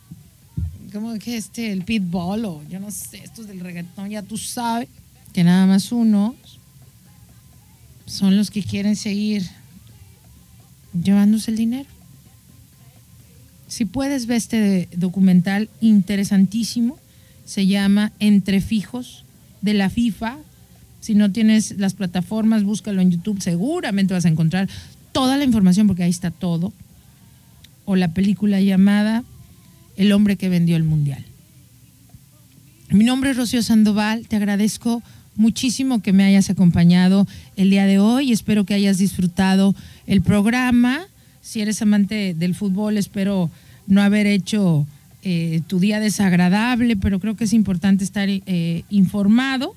como 0.94 1.14
que 1.20 1.38
este, 1.38 1.72
el 1.72 1.84
pitbull 1.84 2.46
o 2.46 2.64
yo 2.70 2.80
no 2.80 2.90
sé, 2.92 3.24
estos 3.24 3.46
del 3.48 3.60
reggaetón, 3.60 4.10
ya 4.10 4.24
tú 4.24 4.38
sabes 4.38 4.88
que 5.34 5.44
nada 5.44 5.68
más 5.68 5.92
unos 5.92 6.34
son 8.08 8.38
los 8.38 8.50
que 8.50 8.64
quieren 8.64 8.96
seguir 8.96 9.44
llevándose 10.94 11.52
el 11.52 11.58
dinero. 11.58 11.88
Si 13.68 13.86
puedes 13.86 14.26
ver 14.26 14.38
este 14.38 14.88
documental 14.96 15.70
interesantísimo, 15.82 16.98
se 17.46 17.68
llama 17.68 18.14
Entre 18.20 18.62
Fijos 18.62 19.26
de 19.62 19.74
la 19.74 19.90
FIFA. 19.90 20.38
Si 21.02 21.16
no 21.16 21.32
tienes 21.32 21.78
las 21.78 21.94
plataformas, 21.94 22.64
búscalo 22.64 23.02
en 23.02 23.12
YouTube, 23.12 23.42
seguramente 23.42 24.14
vas 24.14 24.26
a 24.26 24.30
encontrar 24.30 24.70
toda 25.12 25.38
la 25.38 25.44
información 25.44 25.86
porque 25.86 26.04
ahí 26.04 26.10
está 26.10 26.32
todo. 26.32 26.74
O 27.86 27.96
la 27.96 28.14
película 28.14 28.60
llamada 28.62 29.24
El 29.98 30.12
hombre 30.14 30.38
que 30.38 30.50
vendió 30.50 30.78
el 30.78 30.84
mundial. 30.84 31.26
Mi 32.90 33.04
nombre 33.04 33.32
es 33.32 33.38
Rocío 33.38 33.62
Sandoval, 33.62 34.28
te 34.30 34.38
agradezco 34.38 35.04
muchísimo 35.38 36.02
que 36.02 36.14
me 36.14 36.24
hayas 36.24 36.50
acompañado 36.50 37.28
el 37.56 37.70
día 37.70 37.86
de 37.86 38.00
hoy, 38.00 38.32
espero 38.32 38.66
que 38.66 38.74
hayas 38.74 38.98
disfrutado 38.98 39.76
el 40.06 40.22
programa. 40.22 41.06
Si 41.42 41.62
eres 41.62 41.82
amante 41.82 42.34
del 42.34 42.56
fútbol, 42.56 42.98
espero 42.98 43.50
no 43.88 44.02
haber 44.02 44.28
hecho 44.28 44.86
eh, 45.24 45.62
tu 45.68 45.80
día 45.80 46.00
desagradable, 46.00 46.98
pero 46.98 47.20
creo 47.20 47.36
que 47.36 47.46
es 47.46 47.54
importante 47.54 48.04
estar 48.04 48.28
eh, 48.30 48.84
informado, 48.90 49.76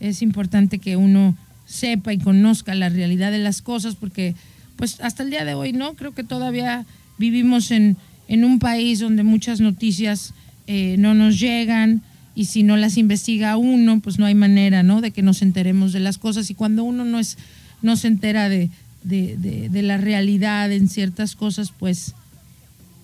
es 0.00 0.22
importante 0.22 0.78
que 0.78 0.96
uno 0.96 1.36
sepa 1.66 2.12
y 2.12 2.18
conozca 2.18 2.74
la 2.74 2.88
realidad 2.88 3.32
de 3.32 3.38
las 3.38 3.62
cosas, 3.62 3.94
porque 3.96 4.34
pues 4.76 5.00
hasta 5.00 5.22
el 5.22 5.30
día 5.30 5.44
de 5.44 5.54
hoy, 5.54 5.72
¿no? 5.72 5.94
Creo 5.94 6.14
que 6.14 6.24
todavía 6.24 6.86
vivimos 7.18 7.70
en, 7.72 7.96
en 8.28 8.44
un 8.44 8.58
país 8.58 9.00
donde 9.00 9.24
muchas 9.24 9.60
noticias 9.60 10.32
eh, 10.66 10.96
no 10.98 11.14
nos 11.14 11.40
llegan 11.40 12.02
y 12.38 12.44
si 12.44 12.62
no 12.62 12.76
las 12.76 12.96
investiga 12.96 13.56
uno, 13.56 13.98
pues 13.98 14.20
no 14.20 14.24
hay 14.24 14.36
manera, 14.36 14.84
¿no? 14.84 15.00
De 15.00 15.10
que 15.10 15.22
nos 15.22 15.42
enteremos 15.42 15.92
de 15.92 15.98
las 15.98 16.18
cosas 16.18 16.48
y 16.50 16.54
cuando 16.54 16.84
uno 16.84 17.04
no 17.04 17.18
es, 17.18 17.36
no 17.82 17.96
se 17.96 18.06
entera 18.06 18.48
de, 18.48 18.70
de, 19.02 19.36
de- 19.36 19.82
la 19.82 19.96
realidad 19.96 20.70
en 20.70 20.88
ciertas 20.88 21.34
cosas, 21.34 21.72
pues 21.76 22.14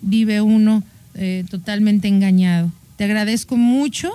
vive 0.03 0.41
uno 0.41 0.85
eh, 1.17 1.45
totalmente 1.51 2.07
engañado. 2.07 2.71
Te 2.97 3.03
agradezco 3.03 3.57
mucho 3.57 4.13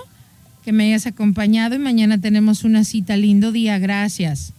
que 0.64 0.72
me 0.72 0.84
hayas 0.86 1.06
acompañado 1.06 1.74
y 1.74 1.78
mañana 1.78 2.18
tenemos 2.18 2.64
una 2.64 2.84
cita. 2.84 3.14
Lindo 3.18 3.52
día, 3.52 3.78
gracias. 3.78 4.54